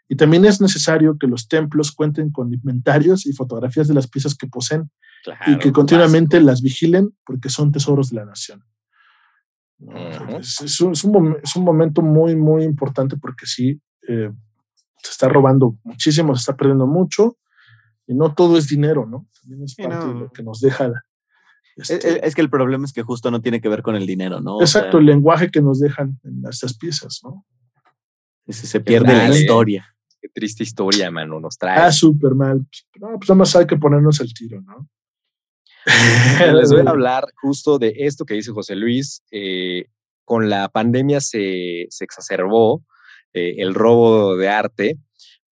y 0.09 0.17
también 0.17 0.45
es 0.45 0.61
necesario 0.61 1.19
que 1.19 1.27
los 1.27 1.49
templos 1.49 1.91
cuenten 1.91 2.31
con 2.31 2.53
inventarios 2.53 3.27
y 3.27 3.33
fotografías 3.33 3.89
de 3.89 3.95
las 3.95 4.07
piezas 4.07 4.37
que 4.37 4.47
poseen 4.47 4.91
y 5.47 5.59
que 5.59 5.73
continuamente 5.73 6.41
las 6.41 6.63
vigilen 6.63 7.11
porque 7.25 7.49
son 7.49 7.73
tesoros 7.73 8.11
de 8.11 8.17
la 8.17 8.27
nación 8.27 8.63
es, 10.41 10.81
un, 10.81 10.93
es, 10.93 11.57
un, 11.57 11.65
momento 11.65 12.03
muy, 12.03 12.37
muy 12.37 12.65
importante 12.65 13.17
porque 13.17 13.47
sí, 13.47 13.81
eh, 14.07 14.31
se 15.03 15.11
está 15.11 15.29
robando 15.29 15.79
muchísimo, 15.85 16.35
se 16.35 16.41
está 16.41 16.57
perdiendo 16.57 16.87
mucho 16.87 17.39
y 18.07 18.15
no 18.15 18.35
todo 18.35 18.59
es 18.59 18.69
dinero, 18.69 19.07
¿no? 19.07 19.27
También 19.41 19.65
es 19.65 19.75
parte 19.75 20.07
de 20.07 20.15
lo 20.15 20.33
que 20.33 20.43
nos 20.43 20.61
deja. 20.61 20.93
Este 21.77 22.27
es, 22.27 22.35
que 22.35 22.41
el 22.41 22.51
problema 22.51 22.85
es 22.85 22.93
que 22.93 23.03
justo 23.03 23.31
no 23.31 23.41
tiene 23.41 23.61
que 23.61 23.69
ver 23.69 23.83
con 23.83 23.97
el 23.97 24.07
dinero, 24.07 24.41
¿no? 24.41 24.61
Exacto, 24.61 24.99
el 24.99 25.07
lenguaje 25.07 25.51
que 25.51 25.63
nos 25.63 25.81
dejan 25.81 26.19
en 26.25 26.43
estas 26.49 26.77
piezas, 26.77 27.21
¿no? 27.23 27.47
se 28.49 28.81
pierde 28.81 29.13
la 29.13 29.29
historia. 29.29 29.95
Qué 30.21 30.29
triste 30.29 30.65
historia, 30.65 31.11
mano, 31.11 31.41
nos 31.41 31.57
trae. 31.57 31.79
Ah, 31.79 31.93
súper 31.93 32.35
mal. 32.35 32.67
No, 32.99 33.09
pues 33.17 33.29
nada 33.29 33.37
más 33.37 33.57
hay 33.57 33.67
que 33.67 33.77
ponernos 33.77 34.21
el 34.21 34.35
tiro, 34.35 34.61
¿no? 34.61 34.89
Les 36.55 36.71
voy 36.71 36.87
a 36.87 36.91
hablar 36.91 37.25
justo 37.41 37.79
de 37.79 37.95
esto 37.97 38.25
que 38.27 38.35
dice 38.35 38.51
José 38.51 38.75
Luis. 38.77 39.23
Eh, 39.31 39.87
con 40.25 40.51
la 40.51 40.69
pandemia 40.69 41.21
se, 41.21 41.89
exacerbó 42.01 42.85
eh, 43.33 43.57
el 43.59 43.75
robo 43.75 44.37
de 44.37 44.49
arte 44.49 44.99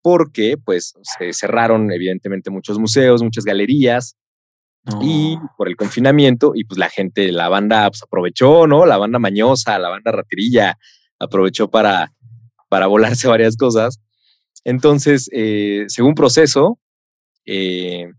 porque 0.02 0.56
pues 0.56 0.94
se 1.18 1.32
cerraron 1.32 1.90
evidentemente 1.90 2.50
muchos 2.50 2.78
museos, 2.78 3.22
muchas 3.22 3.44
galerías 3.44 4.16
y 5.02 5.36
por 5.56 5.68
el 5.68 5.76
confinamiento 5.76 6.52
y 6.54 6.64
pues 6.64 6.78
la 6.78 6.88
gente, 6.88 7.32
la 7.32 7.48
banda 7.48 7.90
pues, 7.90 8.02
aprovechó, 8.02 8.66
¿no? 8.66 8.86
La 8.86 8.96
banda 8.96 9.18
mañosa, 9.18 9.78
la 9.78 9.88
banda 9.88 10.12
ratirilla 10.12 10.78
aprovechó 11.18 11.68
para, 11.68 12.12
para 12.68 12.86
volarse 12.86 13.28
varias 13.28 13.56
cosas. 13.56 14.00
Entonces, 14.64 15.28
eh, 15.32 15.84
según 15.88 16.14
proceso, 16.14 16.78
eh, 17.46 18.10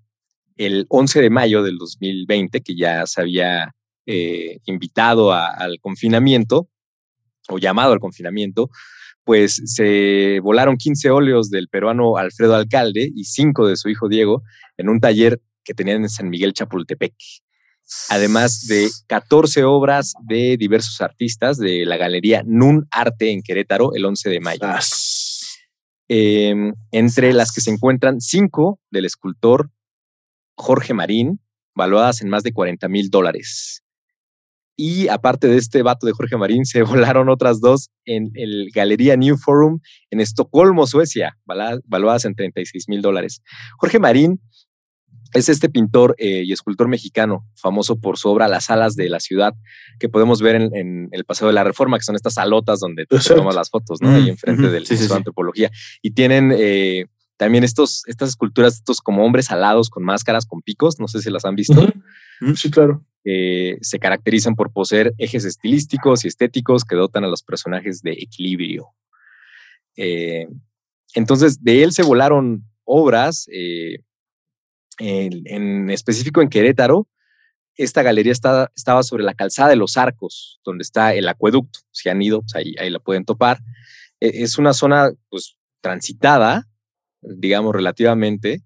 el 0.57 0.85
11 0.89 1.21
de 1.21 1.29
mayo 1.29 1.63
del 1.63 1.77
2020, 1.77 2.61
que 2.61 2.75
ya 2.75 3.05
se 3.05 3.21
había 3.21 3.73
eh, 4.05 4.59
invitado 4.65 5.31
al 5.33 5.79
confinamiento 5.79 6.67
o 7.47 7.57
llamado 7.57 7.93
al 7.93 7.99
confinamiento, 7.99 8.69
pues 9.23 9.61
se 9.65 10.39
volaron 10.41 10.77
15 10.77 11.11
óleos 11.11 11.49
del 11.49 11.67
peruano 11.67 12.17
Alfredo 12.17 12.55
Alcalde 12.55 13.11
y 13.13 13.25
5 13.25 13.67
de 13.67 13.77
su 13.77 13.89
hijo 13.89 14.09
Diego 14.09 14.41
en 14.77 14.89
un 14.89 14.99
taller 14.99 15.39
que 15.63 15.73
tenían 15.73 16.03
en 16.03 16.09
San 16.09 16.29
Miguel 16.29 16.53
Chapultepec. 16.53 17.13
Además 18.09 18.67
de 18.67 18.89
14 19.07 19.63
obras 19.63 20.13
de 20.21 20.57
diversos 20.57 21.01
artistas 21.01 21.57
de 21.57 21.85
la 21.85 21.97
Galería 21.97 22.43
Nun 22.45 22.87
Arte 22.91 23.31
en 23.31 23.41
Querétaro 23.41 23.93
el 23.95 24.05
11 24.05 24.29
de 24.29 24.39
mayo. 24.39 24.67
Em, 26.07 26.73
entre 26.91 27.33
las 27.33 27.51
que 27.51 27.61
se 27.61 27.69
encuentran 27.69 28.19
cinco 28.19 28.79
del 28.89 29.05
escultor 29.05 29.69
Jorge 30.55 30.93
Marín, 30.93 31.39
valuadas 31.75 32.21
en 32.21 32.29
más 32.29 32.43
de 32.43 32.51
40 32.51 32.87
mil 32.89 33.09
dólares. 33.09 33.83
Y 34.75 35.07
aparte 35.09 35.47
de 35.47 35.57
este 35.57 35.83
vato 35.83 36.07
de 36.07 36.13
Jorge 36.13 36.37
Marín, 36.37 36.65
se 36.65 36.83
volaron 37.13 37.29
otras 37.29 37.59
dos 37.59 37.89
en 38.05 38.31
el 38.35 38.71
Galería 38.73 39.17
New 39.17 39.37
Forum 39.37 39.79
en 40.09 40.19
Estocolmo, 40.19 40.87
Suecia, 40.87 41.37
valuadas 41.45 42.25
en 42.25 42.33
36 42.33 42.87
mil 42.87 43.01
dólares. 43.01 43.41
Jorge 43.77 43.99
Marín 43.99 44.41
es 45.33 45.49
este 45.49 45.69
pintor 45.69 46.15
eh, 46.17 46.43
y 46.45 46.51
escultor 46.51 46.87
mexicano, 46.87 47.45
famoso 47.55 47.99
por 47.99 48.17
su 48.17 48.29
obra 48.29 48.47
Las 48.47 48.69
alas 48.69 48.95
de 48.95 49.09
la 49.09 49.19
ciudad, 49.19 49.53
que 49.99 50.09
podemos 50.09 50.41
ver 50.41 50.55
en, 50.55 51.09
el 51.11 51.25
Paseo 51.25 51.47
de 51.47 51.53
la 51.53 51.63
Reforma, 51.63 51.97
que 51.97 52.03
son 52.03 52.15
estas 52.15 52.35
salotas 52.35 52.79
donde 52.79 53.05
te 53.05 53.19
tomas 53.19 53.55
las 53.55 53.69
fotos, 53.69 54.01
¿no? 54.01 54.09
Ahí 54.09 54.23
mm, 54.23 54.29
enfrente 54.29 54.69
del 54.69 54.81
Museo 54.81 55.07
de 55.07 55.15
Antropología. 55.15 55.71
Y 56.01 56.11
tienen 56.11 56.53
eh, 56.55 57.05
también 57.37 57.63
estos, 57.63 58.03
estas 58.07 58.29
esculturas, 58.29 58.75
estos 58.75 59.01
como 59.01 59.25
hombres 59.25 59.51
alados 59.51 59.89
con 59.89 60.03
máscaras, 60.03 60.45
con 60.45 60.61
picos, 60.61 60.99
no 60.99 61.07
sé 61.07 61.21
si 61.21 61.29
las 61.29 61.45
han 61.45 61.55
visto. 61.55 61.87
Sí, 62.55 62.71
claro. 62.71 63.03
se 63.23 63.99
caracterizan 63.99 64.55
por 64.55 64.71
poseer 64.71 65.13
ejes 65.17 65.45
estilísticos 65.45 66.25
y 66.25 66.29
estéticos 66.29 66.85
que 66.85 66.95
dotan 66.95 67.23
a 67.23 67.27
los 67.27 67.43
personajes 67.43 68.01
de 68.01 68.11
equilibrio. 68.11 68.87
Eh, 70.01 70.47
entonces, 71.13 71.61
de 71.61 71.83
él 71.83 71.91
se 71.91 72.03
volaron 72.03 72.63
obras 72.85 73.47
en, 74.99 75.89
específico 75.89 76.41
en 76.41 76.49
Querétaro, 76.49 77.07
esta 77.75 78.03
galería 78.03 78.33
estaba 78.33 79.03
sobre 79.03 79.23
la 79.23 79.33
calzada 79.33 79.69
de 79.69 79.77
los 79.77 79.95
arcos, 79.95 80.59
donde 80.65 80.81
está 80.81 81.13
el 81.13 81.27
acueducto. 81.27 81.79
Si 81.91 82.09
han 82.09 82.21
ido, 82.21 82.41
pues 82.41 82.55
ahí, 82.55 82.75
ahí 82.77 82.89
la 82.89 82.99
pueden 82.99 83.23
topar. 83.23 83.59
E, 84.19 84.43
es 84.43 84.57
una 84.57 84.73
zona 84.73 85.11
pues, 85.29 85.57
transitada, 85.81 86.67
digamos, 87.21 87.73
relativamente, 87.73 88.61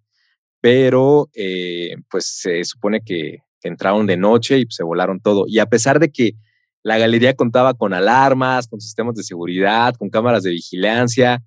pero 0.61 1.29
eh, 1.35 1.95
pues 2.09 2.25
se 2.25 2.63
supone 2.63 3.01
que, 3.01 3.39
entraron 3.65 4.05
de 4.07 4.17
noche 4.17 4.57
y 4.57 4.65
pues, 4.65 4.75
se 4.75 4.83
volaron 4.83 5.21
todo. 5.21 5.45
Y 5.47 5.59
a 5.59 5.67
pesar 5.67 5.97
de 5.97 6.11
que 6.11 6.33
la 6.81 6.97
galería 6.97 7.33
contaba 7.33 7.73
con 7.73 7.93
alarmas, 7.93 8.67
con 8.67 8.81
sistemas 8.81 9.15
de 9.15 9.23
seguridad, 9.23 9.95
con 9.95 10.09
cámaras 10.09 10.43
de 10.43 10.49
vigilancia, 10.49 11.41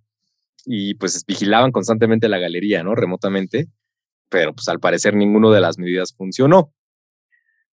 y 0.64 0.94
pues 0.94 1.24
vigilaban 1.26 1.72
constantemente 1.72 2.30
la 2.30 2.38
galería, 2.38 2.82
¿no? 2.82 2.94
Remotamente 2.94 3.68
pero 4.28 4.54
pues 4.54 4.68
al 4.68 4.80
parecer 4.80 5.14
ninguna 5.14 5.50
de 5.50 5.60
las 5.60 5.78
medidas 5.78 6.14
funcionó. 6.16 6.72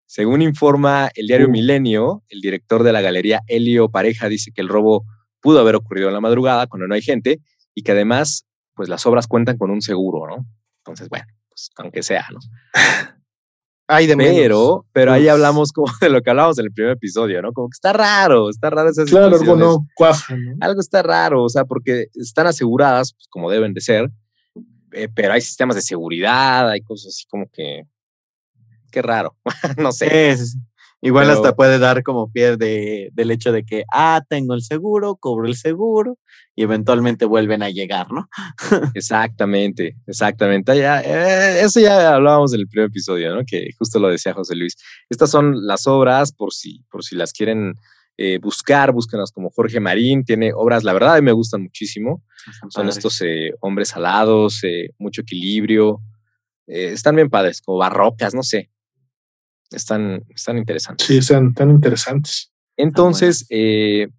Según 0.05 0.41
informa 0.41 1.09
el 1.15 1.27
diario. 1.27 1.49
Milenio, 1.49 2.23
el 2.29 2.41
director 2.41 2.83
de 2.83 2.91
la 2.91 3.01
galería 3.01 3.41
Helio 3.47 3.89
Pareja 3.89 4.29
dice 4.29 4.51
que 4.53 4.61
el 4.61 4.69
robo 4.69 5.05
pudo 5.41 5.59
haber 5.59 5.75
ocurrido 5.75 6.07
en 6.07 6.13
la 6.13 6.21
madrugada 6.21 6.67
cuando 6.67 6.87
no 6.87 6.95
hay 6.95 7.01
gente 7.01 7.39
y 7.73 7.83
que 7.83 7.93
además 7.93 8.45
pues 8.75 8.89
las 8.89 9.05
obras 9.05 9.27
cuentan 9.27 9.57
con 9.57 9.71
un 9.71 9.81
seguro, 9.81 10.27
¿no? 10.27 10.45
Entonces, 10.79 11.09
bueno, 11.09 11.25
pues 11.49 11.69
aunque 11.77 12.03
sea, 12.03 12.25
¿no? 12.31 12.39
Ay, 13.87 14.07
de 14.07 14.15
pero, 14.15 14.85
pero 14.93 15.11
ahí 15.11 15.27
hablamos 15.27 15.71
como 15.71 15.87
de 16.01 16.09
lo 16.09 16.21
que 16.21 16.29
hablábamos 16.29 16.57
en 16.57 16.65
el 16.65 16.71
primer 16.71 16.93
episodio, 16.93 17.41
¿no? 17.41 17.51
Como 17.51 17.69
que 17.69 17.75
está 17.75 17.93
raro, 17.93 18.49
está 18.49 18.69
raro 18.69 18.89
esa 18.89 19.03
Claro, 19.05 19.35
algo 19.35 19.55
no 19.55 19.87
cuaja, 19.95 20.35
¿no? 20.35 20.55
Algo 20.61 20.79
está 20.79 21.03
raro, 21.03 21.43
o 21.43 21.49
sea, 21.49 21.65
porque 21.65 22.07
están 22.15 22.47
aseguradas, 22.47 23.13
pues, 23.13 23.27
como 23.29 23.51
deben 23.51 23.73
de 23.73 23.81
ser, 23.81 24.09
eh, 24.93 25.09
pero 25.13 25.33
hay 25.33 25.41
sistemas 25.41 25.75
de 25.75 25.81
seguridad, 25.81 26.69
hay 26.69 26.81
cosas 26.81 27.15
así 27.15 27.25
como 27.27 27.47
que, 27.51 27.83
qué 28.91 29.01
raro, 29.01 29.35
no 29.77 29.91
sé. 29.91 30.35
Igual 31.05 31.29
hasta 31.31 31.53
puede 31.53 31.79
dar 31.79 32.01
como 32.01 32.31
pie 32.31 32.55
de, 32.55 33.09
del 33.11 33.31
hecho 33.31 33.51
de 33.51 33.65
que, 33.65 33.83
ah, 33.91 34.23
tengo 34.29 34.53
el 34.53 34.61
seguro, 34.61 35.17
cobro 35.17 35.47
el 35.47 35.57
seguro 35.57 36.17
y 36.55 36.63
eventualmente 36.63 37.25
vuelven 37.25 37.61
a 37.61 37.69
llegar, 37.69 38.09
¿no? 38.09 38.29
exactamente, 38.95 39.97
exactamente. 40.07 40.77
Ya, 40.77 41.01
eh, 41.01 41.61
eso 41.61 41.81
ya 41.81 42.15
hablábamos 42.15 42.53
en 42.53 42.61
el 42.61 42.69
primer 42.69 42.87
episodio, 42.87 43.35
¿no? 43.35 43.43
Que 43.45 43.71
justo 43.77 43.99
lo 43.99 44.07
decía 44.07 44.33
José 44.33 44.55
Luis. 44.55 44.77
Estas 45.09 45.29
son 45.29 45.67
las 45.67 45.87
obras, 45.87 46.31
por 46.31 46.53
si, 46.53 46.79
por 46.89 47.03
si 47.03 47.17
las 47.17 47.33
quieren 47.33 47.73
eh, 48.15 48.37
buscar, 48.37 48.91
búsquenos 48.91 49.31
como 49.31 49.49
Jorge 49.49 49.79
Marín, 49.79 50.23
tiene 50.23 50.53
obras, 50.53 50.83
la 50.83 50.93
verdad, 50.93 51.15
a 51.15 51.15
mí 51.15 51.25
me 51.25 51.31
gustan 51.31 51.63
muchísimo. 51.63 52.23
Son 52.69 52.87
estos 52.87 53.19
eh, 53.21 53.55
hombres 53.61 53.95
alados, 53.95 54.63
eh, 54.63 54.91
mucho 54.99 55.21
equilibrio. 55.21 55.99
están 56.67 57.15
bien 57.15 57.29
padres, 57.29 57.61
como 57.61 57.79
barrocas, 57.79 58.35
no 58.35 58.43
sé. 58.43 58.69
Están, 59.71 60.23
están 60.29 60.59
interesantes. 60.59 61.07
Sí, 61.07 61.17
están 61.17 61.55
tan 61.55 61.71
interesantes. 61.71 62.51
Entonces, 62.77 63.47
¿qué 63.49 64.11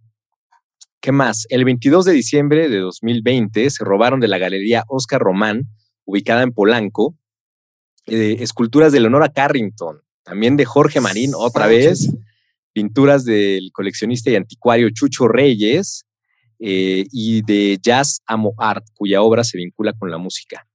más? 1.13 1.47
El 1.49 1.65
22 1.65 2.05
de 2.05 2.13
diciembre 2.13 2.69
de 2.69 2.79
2020 2.79 3.71
se 3.71 3.85
robaron 3.85 4.19
de 4.19 4.27
la 4.27 4.39
galería 4.39 4.85
Oscar 4.89 5.21
Román, 5.21 5.69
ubicada 6.05 6.43
en 6.43 6.53
Polanco, 6.53 7.17
esculturas 8.07 8.91
de 8.91 9.01
Leonora 9.01 9.29
Carrington, 9.29 10.03
también 10.25 10.57
de 10.57 10.65
Jorge 10.65 11.01
Marín, 11.01 11.33
otra 11.37 11.69
vez 11.69 12.13
pinturas 12.75 13.25
del 13.25 13.70
coleccionista 13.72 14.31
y 14.31 14.37
anticuario 14.37 14.91
Chucho 14.91 15.29
Reyes 15.29 16.05
eh, 16.59 17.07
y 17.11 17.43
de 17.43 17.79
Jazz 17.81 18.20
Amo 18.27 18.53
Art, 18.59 18.85
cuya 18.95 19.22
obra 19.22 19.45
se 19.45 19.57
vincula 19.57 19.95
con 19.95 20.11
la 20.11 20.18
música. 20.18 20.66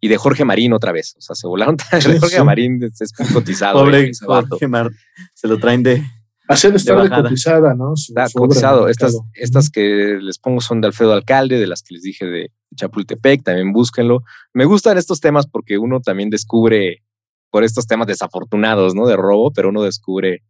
Y 0.00 0.08
de 0.08 0.16
Jorge 0.16 0.44
Marín 0.44 0.72
otra 0.72 0.92
vez. 0.92 1.14
O 1.16 1.20
sea, 1.20 1.34
se 1.34 1.46
volaron. 1.46 1.76
Jorge 2.20 2.44
Marín 2.44 2.80
es, 2.82 3.12
cotizado. 3.32 3.80
Pobre 3.80 4.12
Jorge 4.20 4.68
Marín. 4.68 4.92
Se 5.34 5.48
lo 5.48 5.58
traen 5.58 5.82
de. 5.82 6.04
Hacer 6.48 6.74
estar 6.74 7.02
de, 7.02 7.08
cotizada, 7.08 7.74
¿no? 7.74 7.94
Está 7.94 8.26
cotizado. 8.34 8.88
Estas, 8.88 9.16
estas 9.32 9.70
que 9.70 10.18
les 10.20 10.38
pongo 10.38 10.60
son 10.60 10.80
de 10.80 10.88
Alfredo 10.88 11.14
Alcalde, 11.14 11.58
de 11.58 11.66
las 11.66 11.82
que 11.82 11.94
les 11.94 12.02
dije 12.02 12.26
de 12.26 12.50
Chapultepec, 12.76 13.42
también 13.42 13.72
búsquenlo. 13.72 14.22
Me 14.52 14.66
gustan 14.66 14.98
estos 14.98 15.20
temas 15.20 15.46
porque 15.46 15.78
uno 15.78 16.00
también 16.00 16.28
descubre, 16.28 17.02
por 17.50 17.64
estos 17.64 17.86
temas 17.86 18.08
desafortunados, 18.08 18.94
¿no? 18.94 19.06
De 19.06 19.16
robo, 19.16 19.52
pero 19.52 19.70
uno 19.70 19.82
descubre 19.82 20.42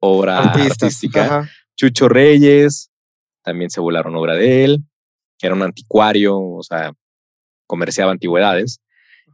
obra 0.00 0.38
artística. 0.38 1.48
Chucho 1.76 2.08
Reyes, 2.08 2.90
también 3.42 3.70
se 3.70 3.80
volaron 3.80 4.14
obra 4.16 4.34
de 4.34 4.64
él, 4.64 4.84
era 5.40 5.54
un 5.54 5.62
anticuario, 5.62 6.38
o 6.38 6.62
sea, 6.62 6.92
comerciaba 7.66 8.12
antigüedades. 8.12 8.80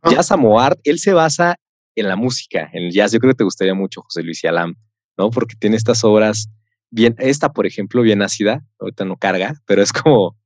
Jazz 0.09 0.31
Amoart, 0.31 0.79
él 0.85 0.99
se 0.99 1.13
basa 1.13 1.57
en 1.97 2.09
la 2.09 2.17
música, 2.17 2.71
en 2.73 2.85
el 2.85 2.93
jazz. 2.93 3.11
Yo 3.11 3.19
creo 3.19 3.33
que 3.33 3.39
te 3.39 3.45
gustaría 3.45 3.75
mucho, 3.75 4.03
José 4.03 4.23
Luis 4.23 4.45
y 4.45 4.47
Alam, 4.47 4.77
¿no? 5.17 5.31
Porque 5.31 5.57
tiene 5.59 5.77
estas 5.77 6.05
obras 6.05 6.49
bien, 6.91 7.17
esta, 7.19 7.53
por 7.53 7.67
ejemplo, 7.67 8.03
bien 8.03 8.23
ácida, 8.23 8.63
ahorita 8.79 9.05
no 9.05 9.17
carga, 9.17 9.55
pero 9.67 9.83
es 9.83 9.93
como 9.93 10.39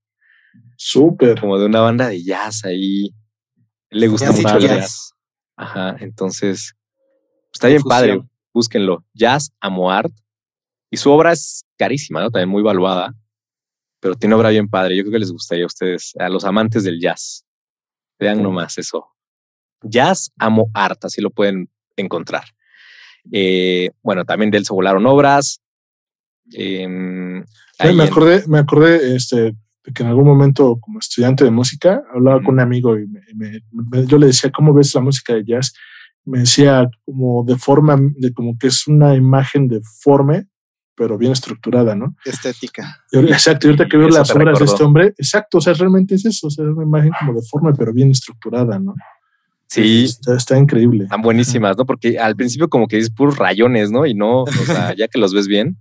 súper, 0.76 1.38
como 1.38 1.58
de 1.58 1.66
una 1.66 1.80
banda 1.80 2.08
de 2.08 2.24
jazz 2.24 2.64
ahí. 2.64 3.10
Le 3.90 4.08
gusta 4.08 4.32
mucho 4.32 4.56
el 4.56 4.62
jazz. 4.62 5.12
Ajá, 5.56 5.96
entonces 6.00 6.74
está 7.52 7.68
bien 7.68 7.82
padre 7.82 8.22
búsquenlo, 8.52 9.04
Jazz 9.14 9.52
Amoart. 9.60 10.12
Y 10.90 10.96
su 10.96 11.10
obra 11.10 11.32
es 11.32 11.64
carísima, 11.78 12.20
¿no? 12.20 12.30
También 12.30 12.48
muy 12.48 12.62
valuada, 12.62 13.14
pero 14.00 14.16
tiene 14.16 14.34
obra 14.34 14.50
bien 14.50 14.68
padre. 14.68 14.96
Yo 14.96 15.04
creo 15.04 15.12
que 15.12 15.18
les 15.20 15.32
gustaría 15.32 15.64
a 15.64 15.66
ustedes, 15.66 16.12
a 16.18 16.28
los 16.28 16.44
amantes 16.44 16.82
del 16.82 17.00
jazz. 17.00 17.44
Vean 18.18 18.42
nomás 18.42 18.76
eso. 18.78 19.06
Jazz 19.82 20.32
Amo 20.38 20.70
Art, 20.74 21.04
así 21.04 21.20
lo 21.20 21.30
pueden 21.30 21.70
encontrar. 21.96 22.44
Eh, 23.32 23.90
bueno, 24.02 24.24
también 24.24 24.50
de 24.50 24.58
él 24.58 24.66
se 24.66 24.74
volaron 24.74 25.06
obras. 25.06 25.60
Em, 26.52 27.44
me 27.94 28.02
acordé, 28.02 28.44
me 28.48 28.58
acordé 28.58 29.14
este, 29.14 29.36
de 29.84 29.92
que 29.94 30.02
en 30.02 30.08
algún 30.08 30.26
momento, 30.26 30.78
como 30.80 30.98
estudiante 30.98 31.44
de 31.44 31.50
música, 31.50 32.02
hablaba 32.12 32.42
con 32.42 32.54
un 32.54 32.60
amigo 32.60 32.98
y 32.98 33.06
yo 34.06 34.18
le 34.18 34.26
decía, 34.26 34.50
¿cómo 34.50 34.74
ves 34.74 34.94
la 34.94 35.00
música 35.00 35.34
de 35.34 35.44
jazz? 35.44 35.72
Me 36.30 36.40
decía 36.40 36.88
como 37.04 37.44
de 37.44 37.56
forma, 37.56 37.98
de 38.16 38.32
como 38.32 38.56
que 38.58 38.68
es 38.68 38.86
una 38.86 39.14
imagen 39.14 39.68
deforme, 39.68 40.46
pero 40.94 41.16
bien 41.16 41.32
estructurada, 41.32 41.94
¿no? 41.94 42.14
Estética. 42.24 43.02
exacto, 43.12 43.66
y 43.66 43.70
ahorita 43.70 43.88
que 43.88 43.96
veo 43.96 44.08
las 44.08 44.30
obras 44.30 44.58
de 44.58 44.64
este 44.64 44.84
hombre, 44.84 45.06
exacto, 45.16 45.58
o 45.58 45.60
sea, 45.60 45.72
realmente 45.72 46.14
es 46.14 46.24
eso, 46.26 46.48
o 46.48 46.50
sea, 46.50 46.64
es 46.64 46.70
una 46.70 46.84
imagen 46.84 47.12
como 47.18 47.32
deforme, 47.34 47.72
pero 47.72 47.92
bien 47.92 48.10
estructurada, 48.10 48.78
¿no? 48.78 48.94
Sí, 49.66 50.04
Está, 50.04 50.36
está 50.36 50.58
increíble. 50.58 51.04
están 51.04 51.22
buenísimas, 51.22 51.76
¿no? 51.78 51.86
Porque 51.86 52.18
al 52.18 52.34
principio 52.34 52.68
como 52.68 52.88
que 52.88 52.96
dices 52.96 53.12
puros 53.12 53.38
rayones, 53.38 53.90
¿no? 53.90 54.04
Y 54.04 54.14
no, 54.14 54.42
o 54.42 54.46
sea, 54.66 54.94
ya 54.96 55.08
que 55.08 55.18
los 55.18 55.32
ves 55.32 55.46
bien. 55.46 55.78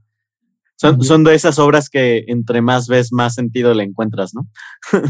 Son, 0.76 1.04
son 1.04 1.26
de 1.26 1.36
esas 1.36 1.60
obras 1.60 1.89
que 1.89 2.24
entre 2.28 2.62
más 2.62 2.88
ves, 2.88 3.12
más 3.12 3.36
sentido 3.36 3.74
le 3.74 3.84
encuentras, 3.84 4.34
¿no? 4.34 4.47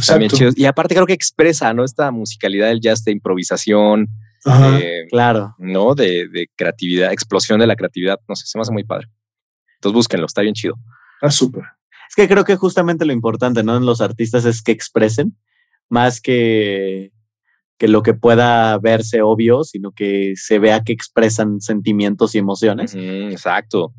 También 0.07 0.31
chidos. 0.31 0.57
Y 0.57 0.65
aparte 0.65 0.95
creo 0.95 1.05
que 1.05 1.13
expresa, 1.13 1.71
¿no? 1.75 1.83
Esta 1.83 2.09
musicalidad 2.09 2.69
del 2.69 2.79
jazz 2.79 3.03
de 3.03 3.11
improvisación, 3.11 4.07
Ajá. 4.45 4.79
eh, 4.79 5.05
Claro. 5.09 5.55
¿no? 5.57 5.95
De, 5.95 6.27
de 6.29 6.49
creatividad, 6.55 7.11
explosión 7.11 7.59
de 7.59 7.67
la 7.67 7.75
creatividad. 7.75 8.19
No 8.27 8.35
sé, 8.35 8.45
se 8.45 8.57
me 8.57 8.61
hace 8.61 8.71
muy 8.71 8.83
padre. 8.83 9.07
Entonces 9.75 9.93
búsquenlo, 9.95 10.25
está 10.25 10.41
bien 10.41 10.53
chido. 10.53 10.75
Ah, 11.21 11.31
súper. 11.31 11.63
Es 12.09 12.15
que 12.15 12.27
creo 12.27 12.43
que 12.43 12.55
justamente 12.55 13.05
lo 13.05 13.13
importante, 13.13 13.63
¿no? 13.63 13.77
En 13.77 13.85
los 13.85 14.01
artistas 14.01 14.45
es 14.45 14.61
que 14.61 14.71
expresen 14.71 15.37
más 15.89 16.21
que, 16.21 17.11
que 17.77 17.87
lo 17.87 18.01
que 18.03 18.13
pueda 18.13 18.77
verse 18.79 19.21
obvio, 19.21 19.63
sino 19.63 19.91
que 19.91 20.33
se 20.35 20.59
vea 20.59 20.83
que 20.83 20.93
expresan 20.93 21.61
sentimientos 21.61 22.35
y 22.35 22.39
emociones. 22.39 22.95
Exacto. 22.95 23.93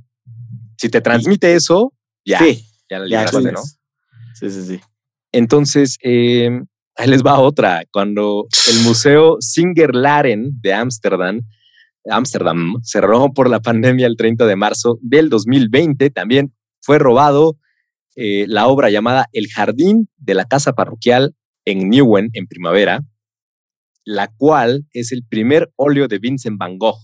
Si 0.77 0.89
te 0.89 1.01
transmite 1.01 1.55
eso, 1.55 1.93
ya, 2.25 2.39
Sí, 2.39 2.65
ya 2.89 2.99
la 2.99 3.09
ya 3.09 3.41
¿no? 3.53 3.63
Sí, 4.35 4.51
sí, 4.51 4.63
sí. 4.65 4.81
Entonces, 5.33 5.99
eh, 6.03 6.63
ahí 7.01 7.09
les 7.09 7.23
va 7.23 7.39
otra. 7.39 7.83
Cuando 7.91 8.47
el 8.69 8.81
Museo 8.85 9.39
Singer-Laren 9.41 10.61
de 10.61 10.73
Ámsterdam, 10.75 11.43
Ámsterdam 12.09 12.75
cerró 12.83 13.33
por 13.33 13.49
la 13.49 13.61
pandemia 13.61 14.07
el 14.07 14.17
30 14.17 14.47
de 14.47 14.57
marzo 14.57 14.99
del 15.03 15.29
2020, 15.29 16.11
también 16.11 16.55
fue 16.81 16.99
robado 16.99 17.59
eh, 18.17 18.47
la 18.49 18.67
obra 18.67 18.91
llamada 18.91 19.27
El 19.33 19.49
Jardín 19.49 20.09
de 20.17 20.35
la 20.35 20.45
Casa 20.45 20.73
Parroquial 20.73 21.35
en 21.65 21.89
Nieuwen, 21.89 22.31
en 22.33 22.47
primavera, 22.47 23.03
la 24.05 24.29
cual 24.29 24.87
es 24.93 25.13
el 25.13 25.25
primer 25.25 25.71
óleo 25.77 26.09
de 26.09 26.19
Vincent 26.19 26.59
Van 26.59 26.79
Gogh. 26.79 26.99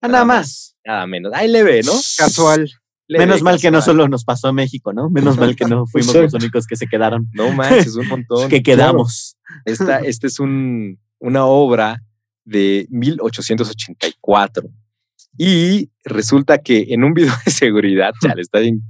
Ah, 0.00 0.08
nada 0.08 0.24
más. 0.24 0.76
Nada 0.84 1.06
menos. 1.06 1.32
Ahí 1.34 1.48
le 1.48 1.62
ve, 1.62 1.82
¿no? 1.82 1.92
Casual. 2.18 2.70
Menos 3.18 3.42
mal 3.42 3.60
que 3.60 3.70
no 3.70 3.80
solo 3.82 4.08
nos 4.08 4.24
pasó 4.24 4.48
a 4.48 4.52
México, 4.52 4.92
¿no? 4.92 5.10
Menos 5.10 5.36
mal 5.38 5.54
que 5.56 5.64
no 5.66 5.86
fuimos 5.90 6.14
los 6.14 6.34
únicos 6.34 6.66
que 6.66 6.76
se 6.76 6.86
quedaron, 6.86 7.28
No 7.32 7.52
manches, 7.52 7.94
un 7.96 8.08
montón. 8.08 8.48
que 8.48 8.62
quedamos. 8.62 9.36
Esta, 9.64 9.98
esta 10.04 10.26
es 10.26 10.38
un, 10.40 10.98
una 11.18 11.44
obra 11.46 12.02
de 12.44 12.86
1884. 12.90 14.68
Y 15.38 15.90
resulta 16.04 16.58
que 16.58 16.86
en 16.90 17.04
un 17.04 17.14
video 17.14 17.32
de 17.44 17.50
seguridad, 17.50 18.12
chale, 18.20 18.42
está 18.42 18.58
bien, 18.58 18.82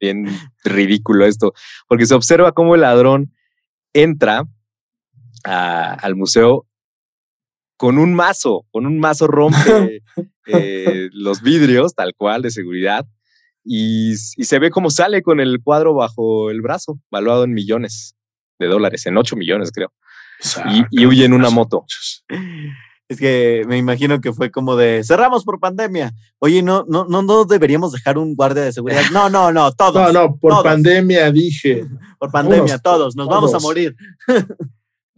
bien 0.00 0.26
ridículo 0.64 1.24
esto, 1.26 1.52
porque 1.88 2.06
se 2.06 2.14
observa 2.14 2.52
cómo 2.52 2.74
el 2.74 2.82
ladrón 2.82 3.32
entra 3.94 4.44
a- 5.44 5.94
al 5.94 6.14
museo 6.16 6.66
con 7.80 7.96
un 7.96 8.12
mazo, 8.12 8.66
con 8.72 8.84
un 8.84 9.00
mazo 9.00 9.26
rompe 9.26 10.02
eh, 10.46 11.08
los 11.14 11.40
vidrios, 11.40 11.94
tal 11.94 12.12
cual, 12.14 12.42
de 12.42 12.50
seguridad, 12.50 13.06
y, 13.64 14.10
y 14.10 14.44
se 14.44 14.58
ve 14.58 14.70
cómo 14.70 14.90
sale 14.90 15.22
con 15.22 15.40
el 15.40 15.62
cuadro 15.64 15.94
bajo 15.94 16.50
el 16.50 16.60
brazo, 16.60 17.00
valuado 17.10 17.44
en 17.44 17.54
millones 17.54 18.16
de 18.58 18.66
dólares, 18.66 19.06
en 19.06 19.16
8 19.16 19.34
millones 19.34 19.72
creo, 19.72 19.94
y, 20.70 20.84
y 20.90 21.06
huye 21.06 21.24
en 21.24 21.32
una 21.32 21.48
moto. 21.48 21.86
Es 23.08 23.18
que 23.18 23.64
me 23.66 23.78
imagino 23.78 24.20
que 24.20 24.34
fue 24.34 24.50
como 24.50 24.76
de 24.76 25.02
cerramos 25.02 25.44
por 25.44 25.58
pandemia. 25.58 26.12
Oye, 26.38 26.62
no, 26.62 26.84
no, 26.86 27.06
no, 27.06 27.22
no 27.22 27.46
deberíamos 27.46 27.92
dejar 27.92 28.18
un 28.18 28.34
guardia 28.34 28.62
de 28.62 28.72
seguridad. 28.72 29.00
No, 29.10 29.30
no, 29.30 29.52
no, 29.52 29.72
todos. 29.72 29.94
No, 29.94 30.12
no, 30.12 30.36
por 30.36 30.52
todos. 30.52 30.64
pandemia 30.64 31.32
dije. 31.32 31.86
Por 32.18 32.30
pandemia, 32.30 32.78
Todos, 32.78 32.98
todos. 32.98 33.16
Nos 33.16 33.26
vamos 33.26 33.50
a 33.50 33.52
todos. 33.52 33.62
morir. 33.62 33.96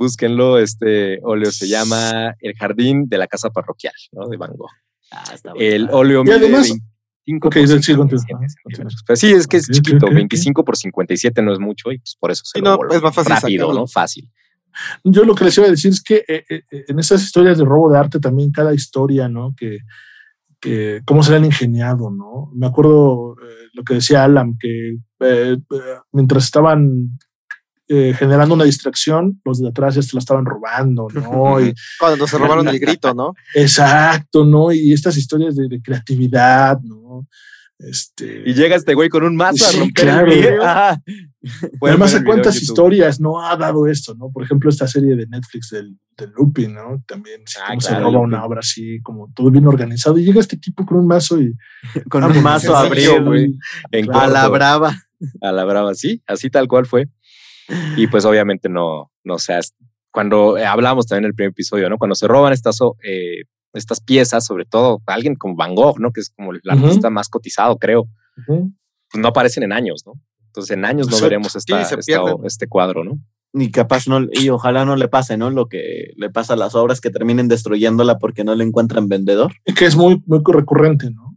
Búsquenlo, 0.02 0.58
este 0.58 1.20
óleo 1.22 1.52
se 1.52 1.68
llama 1.68 2.34
El 2.40 2.54
Jardín 2.54 3.08
de 3.08 3.18
la 3.18 3.28
Casa 3.28 3.50
Parroquial, 3.50 3.94
¿no? 4.10 4.26
De 4.28 4.36
Van 4.36 4.50
Gogh. 4.56 4.68
Ah, 5.12 5.22
está 5.32 5.52
El 5.56 5.84
bueno. 5.84 5.98
óleo 5.98 6.20
Y 6.22 6.24
mide 6.24 6.34
además- 6.36 6.68
25 7.24 7.46
Ok, 7.48 7.54
por 7.54 7.62
sí, 7.68 7.82
57 7.82 7.96
continúa, 7.98 8.18
centímetros. 8.18 8.56
continúa. 8.64 8.90
Pues 9.06 9.20
sí, 9.20 9.30
es 9.32 9.46
que 9.46 9.56
es 9.58 9.68
chiquito, 9.68 10.06
ok, 10.06 10.10
ok. 10.10 10.14
25 10.14 10.64
por 10.64 10.76
57 10.76 11.40
no 11.40 11.52
es 11.52 11.60
mucho 11.60 11.92
y 11.92 11.98
pues 11.98 12.16
por 12.18 12.32
eso 12.32 12.42
se 12.44 12.58
lo 12.58 12.64
no, 12.70 12.76
voló 12.78 12.94
es 12.94 13.00
más 13.02 13.14
fácil 13.14 13.32
rápido, 13.32 13.66
sacarlo. 13.66 13.80
¿no? 13.82 13.86
Fácil. 13.86 14.28
Yo 15.04 15.22
lo 15.24 15.34
que 15.36 15.44
les 15.44 15.56
iba 15.58 15.66
a 15.68 15.70
decir 15.70 15.92
es 15.92 16.02
que 16.02 16.24
eh, 16.26 16.44
eh, 16.50 16.62
eh, 16.72 16.84
en 16.88 16.98
esas 16.98 17.22
historias 17.22 17.58
de 17.58 17.64
robo 17.64 17.92
de 17.92 17.98
arte 17.98 18.18
también 18.18 18.50
cada 18.50 18.74
historia, 18.74 19.28
¿no? 19.28 19.54
Que, 19.56 19.78
que 20.60 21.00
cómo 21.04 21.22
se 21.22 21.30
le 21.30 21.36
han 21.36 21.44
ingeniado, 21.44 22.10
¿no? 22.10 22.50
Me 22.54 22.66
acuerdo 22.66 23.36
eh, 23.40 23.68
lo 23.72 23.84
que 23.84 23.94
decía 23.94 24.24
Alan, 24.24 24.56
que 24.58 24.96
mientras 26.10 26.42
estaban 26.44 27.18
eh, 27.94 28.14
generando 28.18 28.54
una 28.54 28.64
distracción, 28.64 29.40
los 29.44 29.60
de 29.60 29.68
atrás 29.68 29.94
ya 29.96 30.02
se 30.02 30.14
la 30.14 30.20
estaban 30.20 30.44
robando, 30.46 31.08
¿no? 31.12 31.60
Y, 31.66 31.74
Cuando 31.98 32.26
se 32.26 32.38
robaron 32.38 32.66
el 32.68 32.78
grito, 32.84 33.12
¿no? 33.14 33.34
exacto, 33.54 34.44
¿no? 34.44 34.72
Y 34.72 34.92
estas 34.92 35.16
historias 35.16 35.56
de, 35.56 35.68
de 35.68 35.80
creatividad, 35.82 36.80
¿no? 36.82 37.26
Este, 37.78 38.44
Y 38.46 38.54
llega 38.54 38.76
este 38.76 38.94
güey 38.94 39.08
con 39.08 39.24
un 39.24 39.34
mazo 39.34 39.64
a 39.64 39.68
Sí, 39.70 39.78
romper 39.80 40.04
claro. 40.04 40.32
el 40.32 40.58
Además, 41.82 42.14
¿a 42.14 42.18
el 42.18 42.24
cuántas 42.24 42.54
YouTube. 42.54 42.62
historias 42.62 43.20
no 43.20 43.44
ha 43.44 43.56
dado 43.56 43.88
esto, 43.88 44.14
no? 44.14 44.30
Por 44.30 44.44
ejemplo, 44.44 44.70
esta 44.70 44.86
serie 44.86 45.16
de 45.16 45.26
Netflix 45.26 45.70
del, 45.70 45.98
del 46.16 46.30
Lupin, 46.36 46.74
¿no? 46.74 47.02
También 47.06 47.42
Ah, 47.60 47.64
cómo 47.70 47.80
se 47.80 47.98
roba 47.98 48.20
una 48.20 48.44
obra 48.44 48.60
así, 48.60 49.00
como 49.02 49.32
todo 49.34 49.50
bien 49.50 49.66
organizado. 49.66 50.16
Y 50.16 50.24
llega 50.24 50.38
este 50.40 50.56
tipo 50.56 50.86
con 50.86 50.98
un 50.98 51.06
mazo 51.08 51.40
y. 51.42 51.52
Con 52.08 52.22
un 52.22 52.40
mazo 52.42 52.76
a 52.76 52.86
sencillo, 52.86 53.16
abrir. 53.16 53.50
güey. 53.90 54.08
A 54.12 54.28
la 54.28 54.46
brava. 54.48 54.96
a 55.40 55.50
la 55.52 55.64
brava, 55.64 55.92
sí, 55.96 56.22
así 56.28 56.50
tal 56.50 56.68
cual 56.68 56.86
fue. 56.86 57.08
Y 57.96 58.06
pues 58.08 58.24
obviamente 58.24 58.68
no, 58.68 59.10
no 59.24 59.38
sé, 59.38 59.58
cuando 60.10 60.58
eh, 60.58 60.66
hablamos 60.66 61.06
también 61.06 61.24
en 61.24 61.28
el 61.30 61.34
primer 61.34 61.50
episodio, 61.52 61.88
¿no? 61.88 61.98
Cuando 61.98 62.14
se 62.14 62.26
roban 62.28 62.52
estas, 62.52 62.80
o- 62.80 62.96
eh, 63.04 63.44
estas 63.72 64.00
piezas, 64.00 64.44
sobre 64.44 64.64
todo 64.66 65.00
alguien 65.06 65.34
como 65.36 65.54
Van 65.56 65.74
Gogh, 65.74 65.98
¿no? 66.00 66.12
Que 66.12 66.20
es 66.20 66.30
como 66.30 66.52
el 66.52 66.60
artista 66.68 67.08
más 67.10 67.28
cotizado, 67.28 67.78
creo, 67.78 68.06
pues 68.46 68.60
no 69.22 69.28
aparecen 69.28 69.62
en 69.62 69.72
años, 69.72 70.02
¿no? 70.06 70.14
Entonces 70.46 70.76
en 70.76 70.84
años 70.84 71.06
no 71.06 71.12
Exacto. 71.12 71.24
veremos 71.24 71.56
esta, 71.56 71.80
este 72.44 72.66
cuadro, 72.68 73.04
¿no? 73.04 73.18
Y 73.54 73.70
capaz 73.70 74.06
no, 74.08 74.20
y 74.32 74.48
ojalá 74.48 74.84
no 74.84 74.96
le 74.96 75.08
pase, 75.08 75.36
¿no? 75.36 75.50
Lo 75.50 75.66
que 75.68 76.12
le 76.16 76.30
pasa 76.30 76.54
a 76.54 76.56
las 76.56 76.74
obras 76.74 77.00
que 77.00 77.10
terminen 77.10 77.48
destruyéndola 77.48 78.18
porque 78.18 78.44
no 78.44 78.54
le 78.54 78.64
encuentran 78.64 79.08
vendedor. 79.08 79.52
Y 79.66 79.74
que 79.74 79.84
es 79.86 79.94
muy, 79.96 80.22
muy 80.26 80.40
recurrente, 80.46 81.10
¿no? 81.10 81.36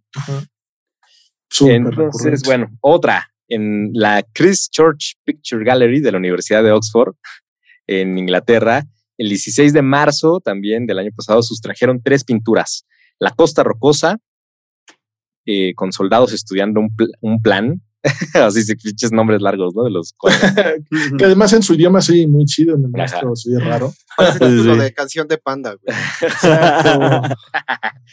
Súper 1.50 1.76
Entonces, 1.76 1.98
recurrente. 2.42 2.42
bueno, 2.46 2.68
otra, 2.82 3.32
en 3.48 3.92
la 3.94 4.24
Christchurch 4.34 5.16
Picture 5.24 5.64
Gallery 5.64 6.00
de 6.02 6.12
la 6.12 6.18
Universidad 6.18 6.64
de 6.64 6.72
Oxford, 6.72 7.14
en 7.88 8.18
Inglaterra, 8.18 8.84
el 9.18 9.30
16 9.30 9.72
de 9.74 9.82
marzo 9.82 10.40
también 10.44 10.86
del 10.88 11.00
año 11.00 11.12
pasado 11.16 11.42
sustrajeron 11.44 12.02
tres 12.04 12.24
pinturas. 12.24 12.86
La 13.20 13.32
Costa 13.32 13.64
Rocosa, 13.64 14.18
eh, 15.46 15.74
con 15.76 15.92
soldados 15.92 16.34
estudiando 16.34 16.80
un, 16.82 16.96
pl- 16.96 17.12
un 17.22 17.42
plan, 17.42 17.82
así 18.34 18.64
se 18.64 18.76
pinches 18.76 19.12
nombres 19.12 19.42
largos, 19.42 19.74
¿no? 19.76 19.84
De 19.84 19.92
los. 19.92 20.14
Que 21.18 21.26
además 21.26 21.54
en 21.54 21.64
su 21.64 21.74
idioma 21.76 22.02
sí, 22.02 22.28
muy 22.28 22.46
chido, 22.46 22.76
en 22.76 22.86
el 22.86 22.92
nuestro 22.92 23.36
sí 23.36 23.54
es 23.54 23.64
raro. 23.64 23.94
Parece 24.18 24.40
título 24.40 24.76
de 24.78 24.94
canción 24.94 25.28
de 25.28 25.38
panda, 25.38 25.76
güey. 25.76 25.98
Exacto. 26.22 27.36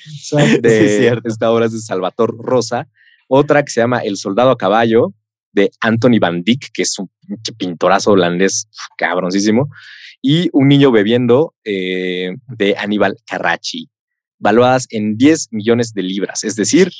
Exacto. 0.06 0.60
de 0.62 0.88
Sí, 0.88 0.98
cierto. 0.98 1.28
esta 1.28 1.50
obra 1.50 1.66
es 1.66 1.72
de 1.72 1.80
Salvatore 1.80 2.32
Rosa. 2.38 2.88
Otra 3.28 3.62
que 3.64 3.70
se 3.70 3.80
llama 3.80 3.98
El 4.00 4.16
Soldado 4.16 4.50
a 4.50 4.56
Caballo, 4.58 5.14
de 5.52 5.70
Anthony 5.80 6.18
Van 6.20 6.42
Dyck, 6.42 6.70
que 6.72 6.82
es 6.82 6.98
un 6.98 7.10
pinche 7.26 7.52
pintorazo 7.52 8.12
holandés 8.12 8.68
cabroncísimo. 8.96 9.68
Y 10.20 10.50
Un 10.52 10.68
niño 10.68 10.92
bebiendo, 10.92 11.54
eh, 11.64 12.36
de 12.46 12.76
Aníbal 12.78 13.16
Carracci, 13.26 13.90
valuadas 14.38 14.86
en 14.90 15.16
10 15.16 15.48
millones 15.52 15.92
de 15.94 16.02
libras, 16.02 16.44
es 16.44 16.56
decir, 16.56 16.90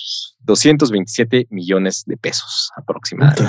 227 0.41 1.47
millones 1.51 2.05
de 2.07 2.17
pesos 2.17 2.71
aproximadamente. 2.77 3.43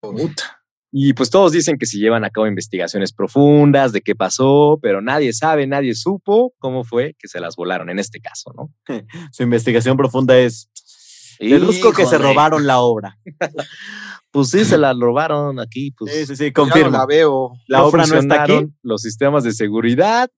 Puta. 0.00 0.22
Puta. 0.22 0.60
Y 0.92 1.12
pues 1.12 1.30
todos 1.30 1.52
dicen 1.52 1.78
que 1.78 1.86
se 1.86 1.98
llevan 1.98 2.24
a 2.24 2.30
cabo 2.30 2.48
investigaciones 2.48 3.12
profundas 3.12 3.92
de 3.92 4.00
qué 4.00 4.16
pasó, 4.16 4.78
pero 4.82 5.00
nadie 5.00 5.32
sabe, 5.32 5.66
nadie 5.66 5.94
supo 5.94 6.52
cómo 6.58 6.82
fue 6.82 7.14
que 7.18 7.28
se 7.28 7.38
las 7.38 7.54
volaron 7.54 7.90
en 7.90 8.00
este 8.00 8.20
caso, 8.20 8.52
¿no? 8.56 8.74
Su 9.32 9.42
investigación 9.44 9.96
profunda 9.96 10.36
es. 10.36 10.68
Deduzco 11.40 11.92
que 11.92 12.06
se 12.06 12.18
robaron 12.18 12.66
la 12.66 12.80
obra. 12.80 13.18
Pues 14.32 14.50
sí, 14.50 14.64
se 14.64 14.78
la 14.78 14.92
robaron 14.92 15.58
aquí. 15.58 15.90
Pues, 15.90 16.14
Sí, 16.14 16.26
sí, 16.26 16.36
sí, 16.36 16.44
Ya 16.44 16.48
no 16.50 16.52
confirmo. 16.54 16.90
la 16.90 17.04
veo. 17.04 17.52
La 17.66 17.82
obra 17.82 18.06
no 18.06 18.16
está 18.16 18.44
aquí. 18.44 18.64
Los 18.80 19.02
sistemas 19.02 19.42
de 19.42 19.50
seguridad, 19.52 20.30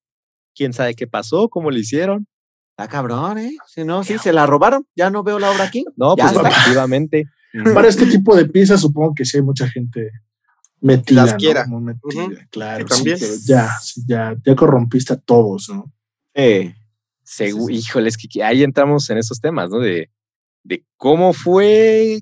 quién 0.55 0.73
sabe 0.73 0.95
qué 0.95 1.07
pasó, 1.07 1.51
cómo 1.51 1.71
lo 1.71 1.79
hicieron. 1.79 2.27
Está 2.71 2.89
cabrón, 2.89 3.37
¿eh? 3.37 3.55
Si 3.67 3.85
no, 3.85 4.03
sí, 4.03 4.17
se 4.17 4.33
la 4.33 4.47
robaron. 4.47 4.87
Ya 4.97 5.11
no 5.11 5.23
veo 5.23 5.39
la 5.39 5.51
obra 5.51 5.65
aquí. 5.65 5.85
No, 5.95 6.17
Ya 6.17 6.33
pues 6.33 6.47
efectivamente. 6.47 7.27
Para 7.75 7.89
este 7.89 8.07
tipo 8.07 8.35
de 8.35 8.47
piezas 8.47 8.81
supongo 8.81 9.13
que 9.15 9.27
sí 9.27 9.37
hay 9.37 9.43
mucha 9.43 9.69
gente 9.69 10.11
metida. 10.81 11.25
Las 11.25 11.33
¿no? 11.33 11.37
quiera. 11.37 11.67
Muy 11.67 11.83
metida, 11.83 12.47
claro. 12.51 12.87
Sí, 12.89 12.95
también. 12.95 13.19
sí, 13.19 13.27
pero 13.27 13.39
ya, 13.45 13.71
sí, 13.79 14.03
ya, 14.07 14.35
ya 14.43 14.57
corrompiste 14.57 15.13
a 15.13 15.17
todos, 15.17 15.69
¿no? 15.69 15.93
Eh, 16.33 16.75
Sí, 17.25 17.53
sí. 17.53 17.75
Híjole, 17.75 18.09
es 18.09 18.17
que 18.17 18.29
que 18.29 18.43
ahí 18.43 18.63
entramos 18.63 19.09
en 19.11 19.19
esos 19.19 19.41
temas, 19.41 19.71
¿no? 19.71 19.79
De, 19.79 20.11
de 20.65 20.85
cómo 20.97 21.33
fue, 21.33 22.21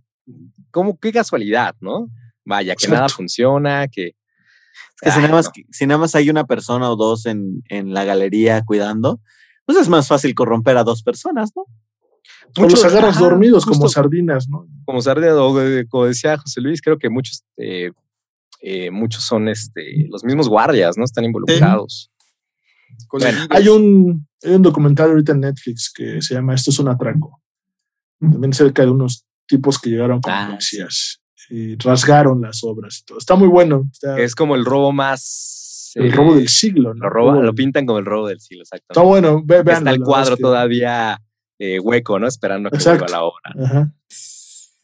cómo, 0.70 0.98
qué 0.98 1.12
casualidad, 1.12 1.74
¿no? 1.80 2.08
Vaya, 2.44 2.74
que 2.74 2.88
nada 2.88 3.08
funciona, 3.08 3.86
que 3.88 4.08
Es 4.08 4.14
que 5.02 5.10
si 5.10 5.16
Ay, 5.16 5.22
nada, 5.22 5.34
más, 5.34 5.46
no. 5.46 5.52
si 5.70 5.86
nada 5.86 5.98
más 5.98 6.14
hay 6.14 6.30
una 6.30 6.44
persona 6.46 6.90
o 6.90 6.96
dos 6.96 7.26
en, 7.26 7.62
en 7.68 7.92
la 7.94 8.04
galería 8.04 8.62
cuidando, 8.64 9.20
pues 9.66 9.78
es 9.78 9.88
más 9.88 10.08
fácil 10.08 10.34
corromper 10.34 10.76
a 10.76 10.84
dos 10.84 11.02
personas, 11.02 11.50
¿no? 11.54 11.62
O 11.62 12.62
los 12.62 12.72
Muchos- 12.72 12.84
agarras 12.84 13.18
dormidos 13.18 13.64
como 13.64 13.88
sardinas, 13.88 14.48
¿no? 14.48 14.66
como 14.84 15.00
Sardina, 15.00 15.34
o, 15.36 15.60
eh, 15.60 15.86
como 15.88 16.06
decía 16.06 16.36
José 16.36 16.60
Luis, 16.60 16.80
creo 16.82 16.98
que 16.98 17.08
muchos, 17.08 17.44
eh, 17.56 17.92
eh, 18.60 18.90
muchos 18.90 19.22
son 19.22 19.48
este, 19.48 20.06
los 20.10 20.24
mismos 20.24 20.48
guardias, 20.48 20.98
¿no? 20.98 21.04
Están 21.04 21.24
involucrados. 21.24 22.10
Hay 23.50 23.68
un, 23.68 24.26
hay 24.42 24.54
un 24.54 24.62
documental 24.62 25.10
ahorita 25.10 25.32
en 25.32 25.40
Netflix 25.40 25.92
que 25.94 26.20
se 26.20 26.34
llama 26.34 26.54
Esto 26.54 26.70
es 26.70 26.78
un 26.80 26.88
atraco. 26.88 27.40
También 28.20 28.52
cerca 28.52 28.82
de 28.82 28.90
unos 28.90 29.24
tipos 29.46 29.78
que 29.78 29.90
llegaron 29.90 30.20
con 30.20 30.32
Ah, 30.32 30.48
policías 30.50 31.20
y 31.48 31.74
rasgaron 31.76 32.40
las 32.42 32.62
obras 32.62 32.98
y 33.00 33.04
todo. 33.04 33.18
Está 33.18 33.34
muy 33.34 33.48
bueno. 33.48 33.88
está- 33.92 34.18
Es 34.20 34.34
como 34.34 34.54
el 34.54 34.64
robo 34.64 34.92
más. 34.92 35.92
el 35.96 36.06
eh, 36.06 36.10
robo 36.12 36.36
del 36.36 36.48
siglo. 36.48 36.94
¿no? 36.94 37.04
Lo, 37.04 37.10
roba- 37.10 37.32
Robo- 37.34 37.42
lo 37.42 37.54
pintan 37.54 37.84
como 37.86 37.98
el 37.98 38.04
robo 38.04 38.28
del 38.28 38.40
siglo, 38.40 38.62
Está 38.62 38.76
exactamente. 38.76 39.08
bueno. 39.08 39.42
Ve, 39.44 39.56
Está 39.56 39.62
véanlo, 39.64 39.90
el 39.90 40.00
cuadro 40.02 40.36
todavía 40.36 41.20
eh, 41.58 41.80
hueco, 41.80 42.18
¿no? 42.20 42.28
Esperando 42.28 42.68
a 42.68 42.70
que 42.70 42.76
Exacto. 42.76 43.04
vuelva 43.06 43.16
la 43.18 43.24
obra. 43.24 43.66
Ajá. 43.66 43.92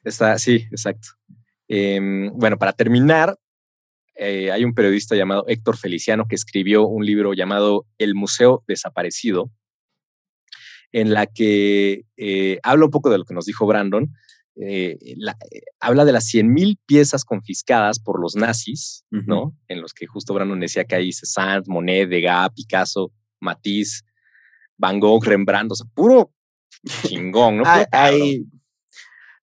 Está, 0.04 0.38
sí, 0.38 0.66
exacto. 0.70 1.08
Em, 1.68 2.30
bueno, 2.36 2.58
para 2.58 2.72
terminar, 2.72 3.36
eh, 4.14 4.50
hay 4.50 4.64
un 4.64 4.74
periodista 4.74 5.14
llamado 5.16 5.44
Héctor 5.48 5.76
Feliciano 5.76 6.26
que 6.28 6.34
escribió 6.36 6.86
un 6.86 7.04
libro 7.04 7.34
llamado 7.34 7.86
El 7.98 8.14
Museo 8.14 8.62
Desaparecido, 8.66 9.50
en 10.92 11.12
la 11.12 11.26
que 11.26 12.04
eh, 12.16 12.58
habla 12.62 12.84
un 12.86 12.90
poco 12.90 13.10
de 13.10 13.18
lo 13.18 13.24
que 13.24 13.34
nos 13.34 13.44
dijo 13.46 13.66
Brandon. 13.66 14.12
eh, 14.58 14.96
la- 15.18 15.36
eh, 15.50 15.60
habla 15.80 16.06
de 16.06 16.12
las 16.12 16.24
100.000 16.32 16.78
piezas 16.86 17.24
confiscadas 17.26 17.98
por 18.00 18.18
los 18.20 18.36
nazis. 18.36 19.04
¿no? 19.26 19.54
En 19.68 19.82
los 19.82 19.92
que 19.92 20.06
justo 20.06 20.32
Brandon 20.32 20.58
decía 20.60 20.84
que 20.84 20.94
hay 20.94 21.12
Cézanne, 21.12 21.62
Monet, 21.66 22.08
Degas, 22.08 22.48
Picasso, 22.54 23.12
Matisse, 23.40 24.02
Van 24.78 24.98
Gogh, 24.98 25.22
Rembrandt, 25.24 25.72
o 25.72 25.74
sea, 25.74 25.86
puro 25.94 26.32
chingón, 27.06 27.58
¿no? 27.58 27.64
Hay, 27.66 27.84
hay 27.92 28.44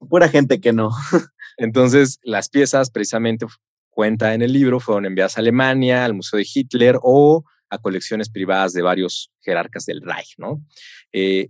pura 0.09 0.29
gente 0.29 0.59
que 0.59 0.73
no. 0.73 0.89
Entonces, 1.57 2.19
las 2.23 2.49
piezas 2.49 2.89
precisamente 2.89 3.45
cuenta 3.91 4.33
en 4.33 4.41
el 4.41 4.51
libro 4.53 4.79
fueron 4.79 5.05
enviadas 5.05 5.37
a 5.37 5.41
Alemania, 5.41 6.05
al 6.05 6.15
Museo 6.15 6.37
de 6.39 6.47
Hitler 6.51 6.97
o 7.03 7.43
a 7.73 7.77
colecciones 7.79 8.29
privadas 8.29 8.73
de 8.73 8.81
varios 8.81 9.31
jerarcas 9.41 9.85
del 9.85 10.01
Reich, 10.01 10.35
¿no? 10.37 10.63
Eh, 11.11 11.49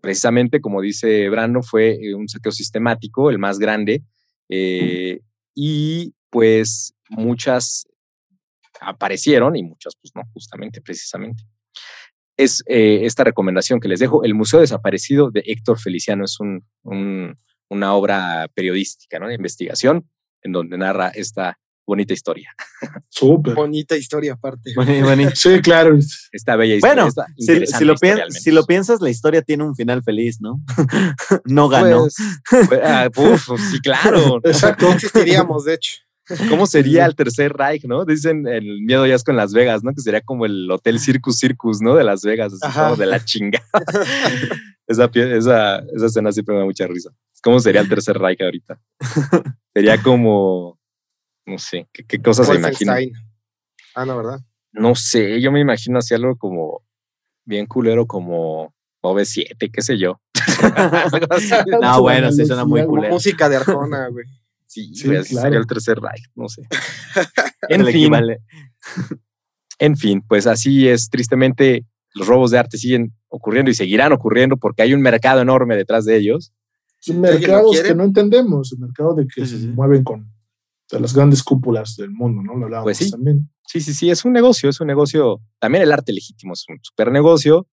precisamente, 0.00 0.60
como 0.60 0.80
dice 0.80 1.28
Brando, 1.30 1.62
fue 1.62 1.92
eh, 2.00 2.14
un 2.14 2.28
saqueo 2.28 2.52
sistemático, 2.52 3.30
el 3.30 3.38
más 3.38 3.58
grande, 3.58 4.02
eh, 4.48 5.20
y 5.54 6.12
pues 6.30 6.94
muchas 7.08 7.86
aparecieron 8.80 9.56
y 9.56 9.62
muchas, 9.62 9.94
pues 10.00 10.12
no, 10.14 10.22
justamente, 10.32 10.80
precisamente. 10.80 11.44
Es 12.36 12.62
esta 12.66 13.22
recomendación 13.24 13.78
que 13.78 13.88
les 13.88 14.00
dejo, 14.00 14.24
El 14.24 14.34
Museo 14.34 14.60
Desaparecido 14.60 15.30
de 15.30 15.42
Héctor 15.46 15.78
Feliciano, 15.78 16.24
es 16.24 16.40
un, 16.40 16.64
un- 16.82 17.38
una 17.70 17.94
obra 17.94 18.48
periodística, 18.54 19.18
¿no? 19.18 19.28
De 19.28 19.34
investigación, 19.34 20.08
en 20.42 20.52
donde 20.52 20.76
narra 20.76 21.08
esta 21.08 21.58
bonita 21.86 22.12
historia, 22.12 22.54
Súper. 23.08 23.54
Bonita 23.54 23.96
historia 23.96 24.34
aparte. 24.34 24.72
Sí, 25.34 25.60
claro. 25.60 25.98
esta 26.32 26.56
bella 26.56 26.76
historia. 26.76 27.04
Bueno, 27.04 27.10
si, 27.38 27.84
lo 27.84 27.94
historia, 27.94 28.26
si 28.30 28.50
lo 28.50 28.64
piensas, 28.64 29.00
la 29.00 29.10
historia 29.10 29.42
tiene 29.42 29.64
un 29.64 29.74
final 29.74 30.02
feliz, 30.02 30.40
¿no? 30.40 30.60
no 31.44 31.68
ganó. 31.68 32.02
Pues, 32.50 32.68
pues, 32.68 32.80
ah, 32.82 33.08
uf, 33.16 33.48
sí, 33.70 33.80
claro. 33.80 34.40
Exacto. 34.44 34.86
No 34.86 34.94
existiríamos, 34.94 35.64
de 35.64 35.74
hecho. 35.74 36.04
¿Cómo 36.48 36.66
sería 36.66 37.04
el 37.04 37.14
tercer 37.14 37.52
Reich, 37.52 37.84
no? 37.84 38.04
Dicen 38.06 38.46
el 38.46 38.80
miedo 38.80 39.06
ya 39.06 39.14
es 39.14 39.24
con 39.24 39.36
Las 39.36 39.52
Vegas, 39.52 39.84
¿no? 39.84 39.92
Que 39.92 40.00
sería 40.00 40.22
como 40.22 40.46
el 40.46 40.70
Hotel 40.70 40.98
Circus 40.98 41.38
Circus, 41.38 41.82
¿no? 41.82 41.94
De 41.94 42.04
Las 42.04 42.22
Vegas, 42.22 42.54
así 42.54 42.60
Ajá. 42.62 42.84
como 42.84 42.96
de 42.96 43.06
la 43.06 43.22
chinga. 43.22 43.62
esa, 44.86 45.10
esa, 45.12 45.78
esa 45.80 46.06
escena 46.06 46.32
siempre 46.32 46.54
me 46.54 46.60
da 46.60 46.64
mucha 46.64 46.86
risa. 46.86 47.10
¿Cómo 47.42 47.60
sería 47.60 47.82
el 47.82 47.88
tercer 47.90 48.18
Reich 48.18 48.40
ahorita? 48.40 48.80
Sería 49.74 50.00
como, 50.00 50.78
no 51.46 51.58
sé, 51.58 51.88
¿qué, 51.92 52.04
qué 52.04 52.20
cosas 52.22 52.46
se 52.46 52.54
imaginan? 52.54 52.94
Wolfenstein. 52.96 53.28
Ah, 53.94 54.04
no, 54.06 54.16
¿verdad? 54.16 54.40
No 54.72 54.94
sé, 54.94 55.40
yo 55.40 55.52
me 55.52 55.60
imagino 55.60 55.98
así 55.98 56.14
algo 56.14 56.36
como 56.36 56.82
bien 57.44 57.66
culero 57.66 58.06
como 58.06 58.74
OV7, 59.02 59.70
qué 59.72 59.82
sé 59.82 59.98
yo. 59.98 60.20
No, 61.80 62.00
bueno, 62.02 62.32
sí 62.32 62.44
suena 62.46 62.64
muy 62.64 62.84
culero. 62.86 63.12
Música 63.14 63.48
de 63.48 63.56
Arjona, 63.56 64.08
güey. 64.08 64.24
Sí, 64.66 64.92
Sí, 64.94 65.04
claro. 65.08 65.24
sería 65.24 65.58
el 65.58 65.66
tercer 65.66 65.98
Reich, 66.00 66.24
no 66.34 66.48
sé. 66.48 66.62
El 67.68 67.80
en 67.82 67.86
fin, 67.86 67.94
equivale- 68.12 68.38
En 69.78 69.96
fin, 69.96 70.22
pues 70.26 70.46
así 70.46 70.88
es. 70.88 71.08
Tristemente, 71.10 71.84
los 72.14 72.26
robos 72.26 72.50
de 72.50 72.58
arte 72.58 72.76
siguen 72.78 73.12
ocurriendo 73.28 73.70
y 73.70 73.74
seguirán 73.74 74.12
ocurriendo 74.12 74.56
porque 74.56 74.82
hay 74.82 74.92
un 74.94 75.00
mercado 75.00 75.40
enorme 75.42 75.76
detrás 75.76 76.04
de 76.04 76.16
ellos. 76.16 76.52
Mercados 77.06 77.80
que 77.82 77.94
no 77.94 78.04
entendemos, 78.04 78.72
el 78.72 78.78
mercado 78.80 79.14
de 79.14 79.26
que 79.26 79.46
Sí, 79.46 79.56
sí, 79.58 79.62
se 79.62 79.68
mueven 79.68 80.02
con 80.04 80.32
de 80.90 81.00
las 81.00 81.14
grandes 81.14 81.42
cúpulas 81.42 81.96
del 81.96 82.10
mundo, 82.10 82.42
¿no? 82.42 82.56
Lo 82.56 82.64
hablábamos 82.66 82.84
Pues 82.86 82.98
sí. 82.98 83.10
también. 83.10 83.50
Sí, 83.66 83.80
sí, 83.80 83.94
sí, 83.94 84.10
es 84.10 84.24
un 84.24 84.32
negocio, 84.32 84.68
es 84.68 84.80
un 84.80 84.86
negocio. 84.86 85.40
También 85.58 85.82
el 85.82 85.92
arte 85.92 86.12
legítimo 86.12 86.52
es 86.52 86.64
un 86.68 86.78
super 86.82 87.10
negocio 87.10 87.66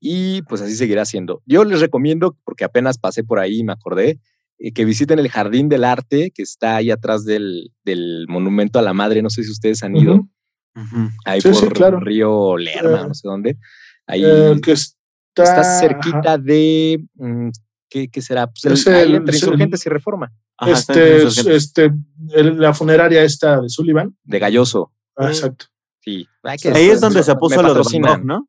y 0.00 0.42
pues 0.42 0.62
así 0.62 0.74
seguirá 0.74 1.04
siendo. 1.04 1.42
Yo 1.44 1.64
les 1.64 1.80
recomiendo, 1.80 2.36
porque 2.44 2.64
apenas 2.64 2.98
pasé 2.98 3.24
por 3.24 3.38
ahí 3.38 3.58
y 3.58 3.64
me 3.64 3.72
acordé, 3.72 4.20
eh, 4.58 4.72
que 4.72 4.84
visiten 4.84 5.18
el 5.18 5.28
Jardín 5.28 5.68
del 5.68 5.84
Arte 5.84 6.30
que 6.34 6.42
está 6.42 6.76
ahí 6.76 6.90
atrás 6.90 7.24
del, 7.24 7.70
del 7.84 8.26
Monumento 8.28 8.78
a 8.78 8.82
la 8.82 8.94
Madre. 8.94 9.22
No 9.22 9.30
sé 9.30 9.44
si 9.44 9.50
ustedes 9.50 9.82
han 9.82 9.96
ido 9.96 10.14
Ujú. 10.14 10.28
Ujú. 10.76 11.10
ahí 11.26 11.40
Sí, 11.40 11.48
por 11.50 11.56
sí, 11.60 11.68
claro. 11.68 12.00
Río 12.00 12.56
Lerma, 12.56 13.02
Eh, 13.02 13.08
no 13.08 13.14
sé 13.14 13.28
dónde. 13.28 13.58
Ahí 14.06 14.22
Eh, 14.24 14.58
que 14.62 14.72
está, 14.72 14.96
está 15.42 15.60
ajá, 15.60 15.80
cerquita 15.80 16.38
de. 16.38 17.04
mm, 17.16 17.48
¿qué, 17.90 18.08
qué 18.08 18.22
será? 18.22 18.46
Pues 18.46 18.86
el- 18.86 18.94
ahí 18.94 19.02
el- 19.10 19.14
entre 19.16 19.36
es 19.36 19.42
el- 19.42 19.48
insurgentes 19.48 19.84
y 19.84 19.88
reforma. 19.90 20.32
Ajá, 20.58 20.72
este, 20.72 21.22
este, 21.54 21.92
el- 22.34 22.58
la 22.58 22.74
funeraria 22.74 23.22
esta 23.22 23.60
de 23.60 23.68
Sullivan. 23.68 24.16
De 24.24 24.38
Galloso. 24.38 24.92
Ah, 25.16 25.26
Mm. 25.26 25.28
Exacto. 25.28 25.66
Sí. 26.00 26.26
Ahí 26.42 26.88
es 26.90 27.00
donde 27.00 27.22
se 27.22 27.34
puso 27.36 27.62
lo 27.62 27.74
de 27.74 27.80
Van. 28.00 28.18
Gogh, 28.20 28.24
¿no? 28.24 28.48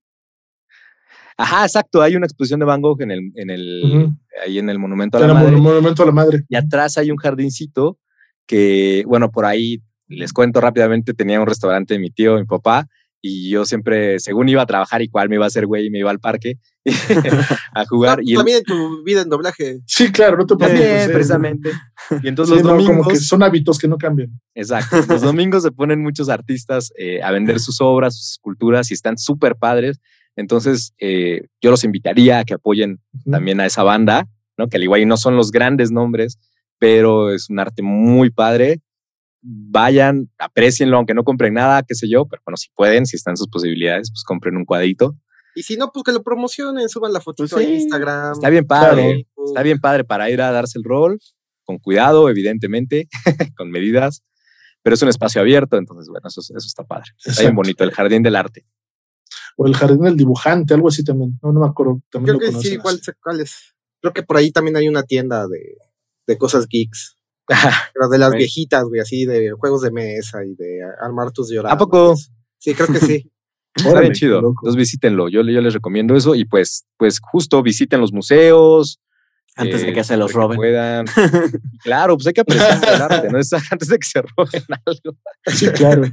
Ajá, 1.37 1.63
exacto. 1.65 2.01
Hay 2.01 2.15
una 2.15 2.25
exposición 2.25 2.59
de 2.59 2.65
Van 2.65 2.81
Gogh 2.81 3.01
en 3.01 3.11
el, 3.11 3.31
en 3.35 3.49
el, 3.49 4.09
ahí 4.45 4.59
en 4.59 4.69
el 4.69 4.77
Monumento 4.79 5.17
a 5.17 5.21
la 5.21 5.33
Madre. 5.33 5.51
mon- 5.51 5.61
monumento 5.61 6.03
a 6.03 6.05
la 6.05 6.11
madre. 6.11 6.43
Y 6.49 6.55
atrás 6.55 6.97
hay 6.97 7.11
un 7.11 7.17
jardincito 7.17 7.97
que, 8.45 9.03
bueno, 9.07 9.31
por 9.31 9.45
ahí 9.45 9.81
les 10.07 10.33
cuento 10.33 10.59
rápidamente, 10.59 11.13
tenía 11.13 11.39
un 11.39 11.47
restaurante 11.47 11.93
de 11.93 11.99
mi 11.99 12.09
tío, 12.09 12.35
mi 12.37 12.45
papá, 12.45 12.87
y 13.21 13.49
yo 13.49 13.65
siempre, 13.65 14.19
según 14.19 14.47
iba 14.47 14.61
a 14.61 14.65
trabajar, 14.65 15.01
igual 15.01 15.27
me 15.27 15.35
iba 15.35 15.45
a 15.45 15.47
hacer 15.47 15.65
güey 15.65 15.87
y 15.87 15.89
me 15.89 15.99
iba 15.99 16.09
al 16.09 16.19
parque 16.19 16.57
a 17.73 17.85
jugar. 17.85 18.19
Y 18.23 18.35
También 18.35 18.59
en 18.59 18.63
tu 18.63 19.03
vida 19.03 19.21
en 19.21 19.29
doblaje. 19.29 19.79
Sí, 19.85 20.11
claro, 20.11 20.37
no 20.37 20.45
te 20.45 20.55
también, 20.55 20.83
eh. 20.83 21.09
precisamente. 21.11 21.71
Y 22.23 22.27
entonces 22.27 22.57
Sí, 22.57 22.63
los 22.63 22.71
no, 22.71 22.77
como 22.77 22.87
domingos... 22.87 23.07
que 23.13 23.15
son 23.17 23.43
hábitos 23.43 23.77
que 23.77 23.87
no 23.87 23.97
cambian. 23.97 24.39
Exacto. 24.55 24.97
Los 25.07 25.21
domingos 25.21 25.63
se 25.63 25.71
ponen 25.71 26.01
muchos 26.01 26.29
artistas 26.29 26.91
eh, 26.97 27.21
a 27.21 27.31
vender 27.31 27.59
sus 27.59 27.81
obras, 27.81 28.17
sus 28.17 28.31
esculturas 28.31 28.89
y 28.89 28.93
están 28.93 29.17
súper 29.17 29.55
padres. 29.57 29.99
Entonces, 30.35 30.93
eh, 30.97 31.41
yo 31.61 31.69
los 31.69 31.83
invitaría 31.83 32.39
a 32.39 32.45
que 32.45 32.53
apoyen 32.53 32.99
también 33.29 33.59
a 33.59 33.65
esa 33.65 33.83
banda, 33.83 34.27
¿no? 34.57 34.69
Que 34.69 34.77
al 34.77 34.83
igual 34.83 35.01
y 35.01 35.05
no 35.05 35.17
son 35.17 35.35
los 35.35 35.51
grandes 35.51 35.91
nombres, 35.91 36.39
pero 36.79 37.31
es 37.31 37.49
un 37.49 37.59
arte 37.59 37.83
muy 37.83 38.29
padre. 38.29 38.79
Vayan, 39.41 40.29
aprecienlo, 40.37 40.97
aunque 40.97 41.13
no 41.13 41.23
compren 41.23 41.53
nada, 41.53 41.83
qué 41.83 41.95
sé 41.95 42.09
yo, 42.09 42.25
pero 42.25 42.41
bueno, 42.45 42.57
si 42.57 42.69
pueden, 42.75 43.05
si 43.05 43.15
están 43.15 43.37
sus 43.37 43.47
posibilidades, 43.47 44.11
pues 44.11 44.23
compren 44.23 44.57
un 44.57 44.65
cuadrito. 44.65 45.15
Y 45.55 45.63
si 45.63 45.77
no, 45.77 45.91
pues 45.91 46.03
que 46.03 46.11
lo 46.11 46.23
promocionen, 46.23 46.89
suban 46.89 47.13
la 47.13 47.21
fotito 47.21 47.47
Pues 47.49 47.65
en 47.65 47.75
sí, 47.75 47.81
Instagram. 47.83 48.33
Está 48.33 48.49
bien 48.49 48.65
padre, 48.65 49.27
está 49.45 49.63
bien 49.63 49.79
padre 49.79 50.03
para 50.03 50.29
ir 50.29 50.41
a 50.41 50.51
darse 50.51 50.77
el 50.77 50.83
rol, 50.83 51.19
con 51.63 51.77
cuidado, 51.77 52.29
evidentemente, 52.29 53.07
con 53.57 53.71
medidas, 53.71 54.23
pero 54.81 54.93
es 54.93 55.01
un 55.01 55.09
espacio 55.09 55.41
abierto, 55.41 55.77
entonces, 55.77 56.09
bueno, 56.09 56.27
eso, 56.27 56.41
eso 56.41 56.55
está 56.57 56.83
padre. 56.83 57.11
Está 57.23 57.41
bien 57.43 57.55
bonito, 57.55 57.83
el 57.83 57.91
jardín 57.91 58.23
del 58.23 58.35
arte. 58.35 58.65
O 59.57 59.67
el 59.67 59.75
jardín 59.75 60.01
del 60.01 60.15
dibujante, 60.15 60.73
algo 60.73 60.87
así 60.87 61.03
también. 61.03 61.37
No, 61.43 61.51
no 61.51 61.59
me 61.59 61.67
acuerdo. 61.67 62.01
También 62.09 62.37
Creo 62.37 62.51
lo 62.51 62.59
que 62.59 62.67
sí, 62.67 62.77
¿cuál, 62.77 62.99
cuál 63.21 63.41
es? 63.41 63.75
Creo 64.01 64.13
que 64.13 64.23
por 64.23 64.37
ahí 64.37 64.51
también 64.51 64.77
hay 64.77 64.87
una 64.87 65.03
tienda 65.03 65.47
de, 65.47 65.77
de 66.27 66.37
cosas 66.37 66.67
geeks. 66.67 67.17
Pero 67.93 68.09
de 68.09 68.17
las 68.17 68.33
viejitas, 68.33 68.83
güey, 68.85 69.01
así 69.01 69.25
de 69.25 69.51
juegos 69.51 69.81
de 69.81 69.91
mesa 69.91 70.45
y 70.45 70.55
de 70.55 70.81
armar 71.01 71.31
tus 71.31 71.51
lloradas. 71.51 71.75
¿A 71.75 71.77
poco? 71.77 72.15
Sí, 72.59 72.73
creo 72.73 72.87
que 72.87 72.99
sí. 72.99 73.31
Está 73.75 74.01
bien 74.01 74.13
chido. 74.13 74.37
Entonces 74.39 74.75
visítenlo. 74.75 75.29
Yo, 75.29 75.41
yo 75.41 75.61
les 75.61 75.73
recomiendo 75.73 76.15
eso 76.15 76.35
y 76.35 76.45
pues, 76.45 76.85
pues 76.97 77.19
justo 77.19 77.61
visiten 77.63 78.01
los 78.01 78.11
museos. 78.11 78.99
Antes 79.55 79.81
de 79.81 79.89
eh, 79.89 79.93
que 79.93 80.03
se 80.03 80.17
los 80.17 80.31
roben. 80.33 80.57
puedan. 80.57 81.05
Claro, 81.83 82.15
pues 82.15 82.27
hay 82.27 82.33
que 82.33 82.41
apreciar 82.41 82.79
el 82.83 83.01
arte, 83.01 83.29
¿no? 83.29 83.39
Es 83.39 83.51
antes 83.71 83.87
de 83.87 83.97
que 83.97 84.07
se 84.07 84.21
roben 84.21 84.63
algo. 84.85 85.17
Sí, 85.47 85.67
claro. 85.69 86.05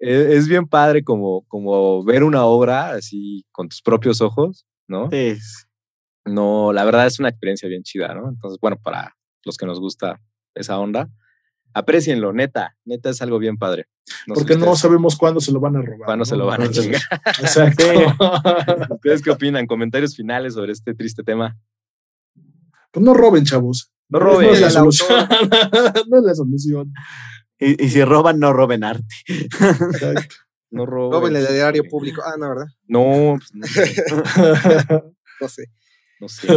Eh, 0.00 0.28
Es 0.32 0.48
bien 0.48 0.66
padre 0.66 1.02
como, 1.04 1.44
como 1.48 2.04
ver 2.04 2.24
una 2.24 2.44
obra 2.44 2.90
así 2.92 3.44
con 3.52 3.68
tus 3.68 3.82
propios 3.82 4.20
ojos, 4.20 4.66
¿no? 4.88 5.08
Sí. 5.10 5.36
No, 6.24 6.72
la 6.72 6.84
verdad 6.84 7.06
es 7.06 7.18
una 7.18 7.28
experiencia 7.28 7.68
bien 7.68 7.82
chida, 7.82 8.14
¿no? 8.14 8.28
Entonces, 8.28 8.58
bueno, 8.60 8.78
para 8.82 9.16
los 9.44 9.56
que 9.56 9.66
nos 9.66 9.80
gusta 9.80 10.20
esa 10.54 10.78
onda, 10.78 11.08
Aprecienlo, 11.74 12.34
neta. 12.34 12.76
Neta 12.84 13.08
es 13.08 13.22
algo 13.22 13.38
bien 13.38 13.56
padre. 13.56 13.86
No 14.26 14.34
Porque 14.34 14.56
no 14.56 14.76
sabemos 14.76 15.16
cuándo 15.16 15.40
se 15.40 15.52
lo 15.52 15.58
van 15.60 15.76
a 15.76 15.80
robar. 15.80 16.04
Cuándo 16.04 16.26
se 16.26 16.36
lo 16.36 16.44
van 16.44 16.60
a 16.60 16.70
chingar. 16.70 17.00
Exacto. 17.40 17.82
¿Ustedes 18.90 19.22
qué 19.22 19.30
opinan? 19.30 19.66
Comentarios 19.66 20.14
finales 20.14 20.52
sobre 20.52 20.72
este 20.72 20.92
triste 20.94 21.22
tema. 21.22 21.56
pues 22.90 23.02
no 23.02 23.14
roben, 23.14 23.46
chavos. 23.46 23.90
No 24.10 24.18
No 24.18 24.24
roben. 24.26 24.50
es 24.50 24.60
la 24.60 24.68
solución. 24.68 25.08
no 26.10 26.18
es 26.18 26.24
la 26.24 26.34
solución. 26.34 26.92
Y, 27.58 27.82
y 27.82 27.88
si 27.88 28.04
roban, 28.04 28.38
no 28.38 28.52
roben 28.52 28.84
arte. 28.84 29.06
Exacto. 29.26 30.34
No 30.70 30.84
roben. 30.84 31.12
Roben 31.12 31.36
el 31.36 31.46
erario 31.46 31.84
público. 31.88 32.20
Ah, 32.22 32.34
no, 32.38 32.50
¿verdad? 32.50 32.66
No, 32.86 33.38
pues, 33.38 33.54
no, 33.54 33.66
sé, 33.66 34.04
No 35.40 35.48
sé. 35.48 35.64
no 36.20 36.28
sé. 36.28 36.48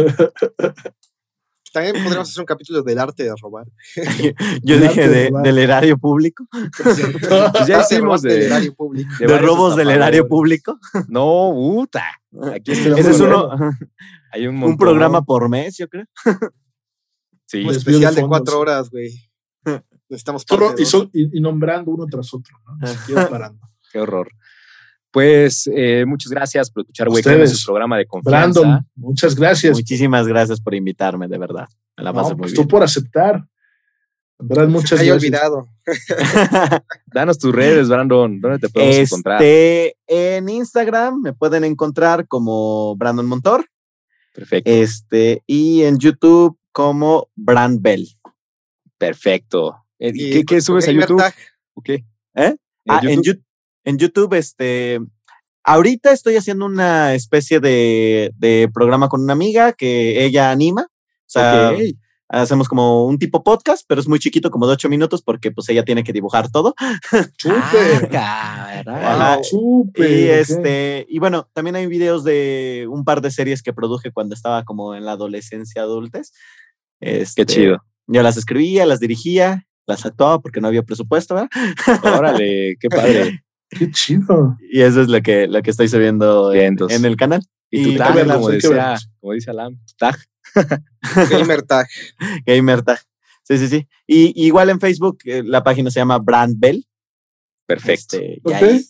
También 1.76 2.02
podríamos 2.02 2.30
hacer 2.30 2.40
un 2.40 2.46
capítulo 2.46 2.82
del 2.82 2.98
arte 2.98 3.24
de 3.24 3.34
robar. 3.38 3.66
Yo 4.62 4.76
El 4.76 4.80
dije 4.80 5.08
de 5.08 5.30
de- 5.30 5.40
del 5.42 5.58
erario 5.58 5.98
público, 5.98 6.46
Pues 6.82 7.66
ya 7.66 7.82
hicimos 7.82 8.02
robar 8.02 8.20
del 8.22 8.40
de, 8.40 8.46
erario 8.46 8.74
público. 8.74 9.10
de 9.18 9.26
de 9.26 9.38
robos 9.38 9.76
del 9.76 9.90
erario 9.90 10.26
público. 10.26 10.78
No, 11.08 11.52
puta. 11.54 12.04
Aquí 12.54 12.72
está 12.72 12.98
Ese 12.98 13.10
es 13.10 13.20
uno, 13.20 13.50
Hay 14.32 14.46
un, 14.46 14.54
un 14.54 14.60
montón. 14.60 14.78
programa 14.78 15.20
por 15.22 15.48
mes, 15.50 15.76
yo 15.76 15.86
creo. 15.88 16.06
Sí. 17.46 17.62
Un 17.64 17.70
especial 17.72 18.14
de 18.14 18.22
de 18.22 18.26
cuatro 18.26 18.58
horas, 18.58 18.88
güey. 18.90 19.10
Necesitamos 20.08 20.44
Solo- 20.48 20.74
y, 20.78 20.80
dos. 20.80 20.88
son- 20.90 21.10
y- 21.12 21.36
y 21.36 21.40
nombrando 21.42 21.90
uno 21.90 22.06
tras 22.06 22.32
otro, 22.32 22.56
¿no? 22.64 22.76
Ni 22.80 22.86
siquiera 22.96 23.28
parando. 23.28 23.66
Qué 23.92 23.98
horror. 24.00 24.30
Pues 25.16 25.66
eh, 25.74 26.04
muchas 26.06 26.30
gracias 26.30 26.70
por 26.70 26.82
escuchar, 26.82 27.06
Créeme, 27.06 27.20
Ustedes. 27.44 27.58
su 27.58 27.64
programa 27.64 27.96
de 27.96 28.04
confianza. 28.04 28.60
Brandon, 28.60 28.86
muchas 28.96 29.34
gracias. 29.34 29.74
Muchísimas 29.74 30.28
gracias 30.28 30.60
por 30.60 30.74
invitarme, 30.74 31.26
de 31.26 31.38
verdad. 31.38 31.66
Me 31.96 32.04
la 32.04 32.12
No, 32.12 32.16
pasé 32.16 32.34
muy 32.34 32.40
pues 32.40 32.52
bien. 32.52 32.62
tú 32.62 32.68
por 32.68 32.82
aceptar. 32.82 33.48
En 34.38 34.46
verdad, 34.48 34.68
muchas 34.68 35.02
gracias. 35.02 35.16
olvidado. 35.16 35.68
Danos 37.06 37.38
tus 37.38 37.54
redes, 37.54 37.88
Brandon. 37.88 38.38
¿Dónde 38.42 38.58
te 38.58 38.68
podemos 38.68 38.94
encontrar? 38.98 39.42
Este, 39.42 39.96
en 40.06 40.50
Instagram 40.50 41.22
me 41.22 41.32
pueden 41.32 41.64
encontrar 41.64 42.28
como 42.28 42.94
Brandon 42.96 43.24
Montor. 43.24 43.64
Perfecto. 44.34 44.70
Este, 44.70 45.42
y 45.46 45.84
en 45.84 45.96
YouTube 45.98 46.58
como 46.72 47.30
Brand 47.34 47.80
Bell. 47.80 48.06
Perfecto. 48.98 49.82
Y 49.98 50.30
¿Qué, 50.30 50.44
qué 50.44 50.56
con 50.56 50.60
subes 50.60 50.88
a 50.88 50.92
YouTube? 50.92 51.16
Tag, 51.16 51.34
¿O 51.72 51.80
qué? 51.80 52.04
¿Eh? 52.34 52.54
Ah, 52.86 53.00
en, 53.02 53.22
YouTube? 53.22 53.45
En 53.86 53.96
YouTube, 53.96 54.34
este. 54.34 55.00
Ahorita 55.64 56.12
estoy 56.12 56.36
haciendo 56.36 56.66
una 56.66 57.14
especie 57.14 57.58
de, 57.58 58.30
de 58.36 58.68
programa 58.72 59.08
con 59.08 59.22
una 59.22 59.32
amiga 59.32 59.72
que 59.72 60.24
ella 60.24 60.50
anima. 60.50 60.82
O 60.82 61.28
sea, 61.28 61.72
Ok. 61.72 61.80
hacemos 62.28 62.68
como 62.68 63.06
un 63.06 63.18
tipo 63.18 63.42
podcast, 63.42 63.84
pero 63.88 64.00
es 64.00 64.06
muy 64.06 64.20
chiquito, 64.20 64.50
como 64.50 64.66
de 64.68 64.74
ocho 64.74 64.88
minutos, 64.88 65.22
porque 65.22 65.50
pues 65.50 65.68
ella 65.68 65.84
tiene 65.84 66.04
que 66.04 66.12
dibujar 66.12 66.50
todo. 66.52 66.74
Súper. 67.38 68.10
Ah. 68.12 69.36
Wow, 69.36 69.44
súper. 69.44 70.10
Y 70.10 70.24
ok. 70.26 70.30
este, 70.36 71.06
y 71.08 71.18
bueno, 71.18 71.48
también 71.52 71.74
hay 71.76 71.86
videos 71.86 72.22
de 72.22 72.86
un 72.88 73.04
par 73.04 73.20
de 73.20 73.30
series 73.32 73.62
que 73.62 73.72
produje 73.72 74.12
cuando 74.12 74.34
estaba 74.34 74.64
como 74.64 74.94
en 74.94 75.04
la 75.04 75.12
adolescencia 75.12 75.82
adultez. 75.82 76.32
Este, 77.00 77.44
Qué 77.44 77.46
chido. 77.52 77.84
Yo 78.06 78.22
las 78.22 78.36
escribía, 78.36 78.86
las 78.86 79.00
dirigía, 79.00 79.66
las 79.86 80.06
actuaba 80.06 80.40
porque 80.40 80.60
no 80.60 80.68
había 80.68 80.82
presupuesto, 80.84 81.34
¿verdad? 81.34 81.50
Órale, 82.04 82.76
qué 82.80 82.88
padre. 82.88 83.42
Qué 83.70 83.90
chido. 83.90 84.56
Y 84.70 84.82
eso 84.82 85.02
es 85.02 85.08
lo 85.08 85.20
que, 85.22 85.48
lo 85.48 85.62
que 85.62 85.70
estoy 85.70 85.88
subiendo 85.88 86.52
en, 86.52 86.78
el 87.04 87.16
canal. 87.16 87.42
Y 87.70 87.82
tu 87.82 87.88
Y 87.90 87.96
tag, 87.96 88.26
como 88.32 88.48
decía, 88.48 88.96
como 89.20 89.32
dice 89.32 89.50
Alam, 89.50 89.76
tu 89.86 89.94
tag. 89.98 90.16
Gamer 91.30 91.62
Tag. 91.62 91.86
Gamer 92.46 92.82
Tag. 92.82 93.00
Sí, 93.42 93.58
sí, 93.58 93.68
sí. 93.68 93.88
Y 94.06 94.46
igual 94.46 94.70
en 94.70 94.80
Facebook 94.80 95.18
eh, 95.24 95.42
la 95.44 95.62
página 95.62 95.90
se 95.90 96.00
llama 96.00 96.18
Brand 96.18 96.54
Bell. 96.58 96.86
Perfecto. 97.66 98.16
Este, 98.16 98.34
y 98.36 98.40
Ok. 98.44 98.54
ahí 98.54 98.84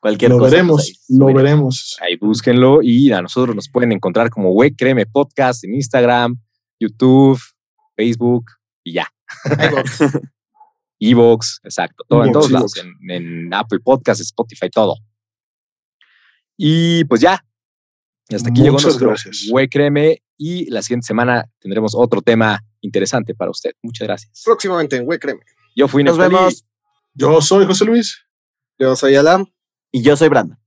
cualquier 0.00 0.30
Lo 0.30 0.38
cosa. 0.38 0.48
pues, 0.48 0.52
veremos, 0.52 0.88
ahí 0.88 1.18
lo 1.18 1.26
veremos. 1.34 1.98
Ahí 2.00 2.16
búsquenlo 2.16 2.80
y 2.82 3.12
a 3.12 3.22
nosotros 3.22 3.54
nos 3.54 3.68
pueden 3.68 3.92
encontrar 3.92 4.30
como 4.30 4.52
Güey 4.52 4.74
Créeme 4.74 5.06
Podcast 5.06 5.64
en 5.64 5.74
Instagram, 5.74 6.38
YouTube, 6.78 7.40
Facebook 7.96 8.46
y 8.82 8.94
ya. 8.94 9.06
Evox, 11.00 11.60
exacto, 11.64 12.04
todo 12.08 12.24
en 12.24 12.32
todos 12.32 12.50
lados, 12.50 12.76
en, 12.76 13.10
en 13.10 13.54
Apple 13.54 13.80
Podcast, 13.80 14.20
Spotify, 14.20 14.70
todo. 14.70 14.96
Y 16.56 17.04
pues 17.04 17.20
ya, 17.22 17.42
hasta 18.36 18.50
aquí 18.50 18.60
llegó 18.60 18.74
Muchas 18.74 18.88
nuestro 18.88 19.08
gracias. 19.08 19.46
Güey 19.50 19.68
Créeme 19.68 20.22
y 20.36 20.70
la 20.70 20.82
siguiente 20.82 21.06
semana 21.06 21.48
tendremos 21.58 21.94
otro 21.94 22.22
tema 22.22 22.62
interesante 22.80 23.34
para 23.34 23.50
usted. 23.50 23.72
Muchas 23.82 24.06
gracias. 24.06 24.42
Próximamente 24.44 24.96
en 24.96 25.04
Güey 25.04 25.18
Créeme. 25.18 25.40
Yo 25.74 25.88
fui 25.88 26.04
Nos 26.04 26.16
Neftali. 26.18 26.36
vemos. 26.36 26.64
Yo 27.14 27.40
soy 27.40 27.66
José 27.66 27.84
Luis. 27.84 28.20
Yo 28.78 28.94
soy 28.96 29.16
Alam. 29.16 29.46
Y 29.90 30.02
yo 30.02 30.16
soy 30.16 30.28
Brandon. 30.28 30.58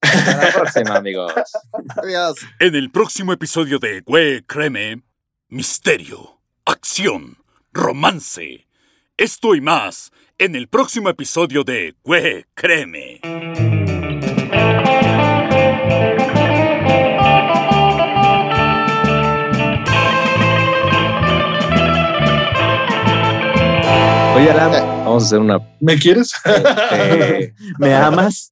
Hasta 0.00 0.46
la 0.46 0.52
próxima, 0.52 0.96
amigos. 0.96 1.32
Adiós. 2.02 2.38
En 2.58 2.74
el 2.74 2.90
próximo 2.90 3.32
episodio 3.32 3.78
de 3.78 4.00
Güey 4.00 4.42
Créeme, 4.42 5.02
misterio, 5.48 6.40
acción, 6.64 7.36
romance. 7.72 8.66
Esto 9.20 9.54
y 9.54 9.60
más 9.60 10.12
en 10.38 10.56
el 10.56 10.66
próximo 10.66 11.10
episodio 11.10 11.62
de 11.62 11.94
Güey 12.04 12.46
Créeme. 12.54 13.20
Oye, 24.36 24.50
Alam, 24.50 24.70
vamos 25.04 25.24
a 25.24 25.26
hacer 25.26 25.38
una. 25.40 25.58
¿Me 25.80 25.98
quieres? 25.98 26.32
eh, 26.92 27.52
¿Me 27.78 27.94
amas? 27.94 28.49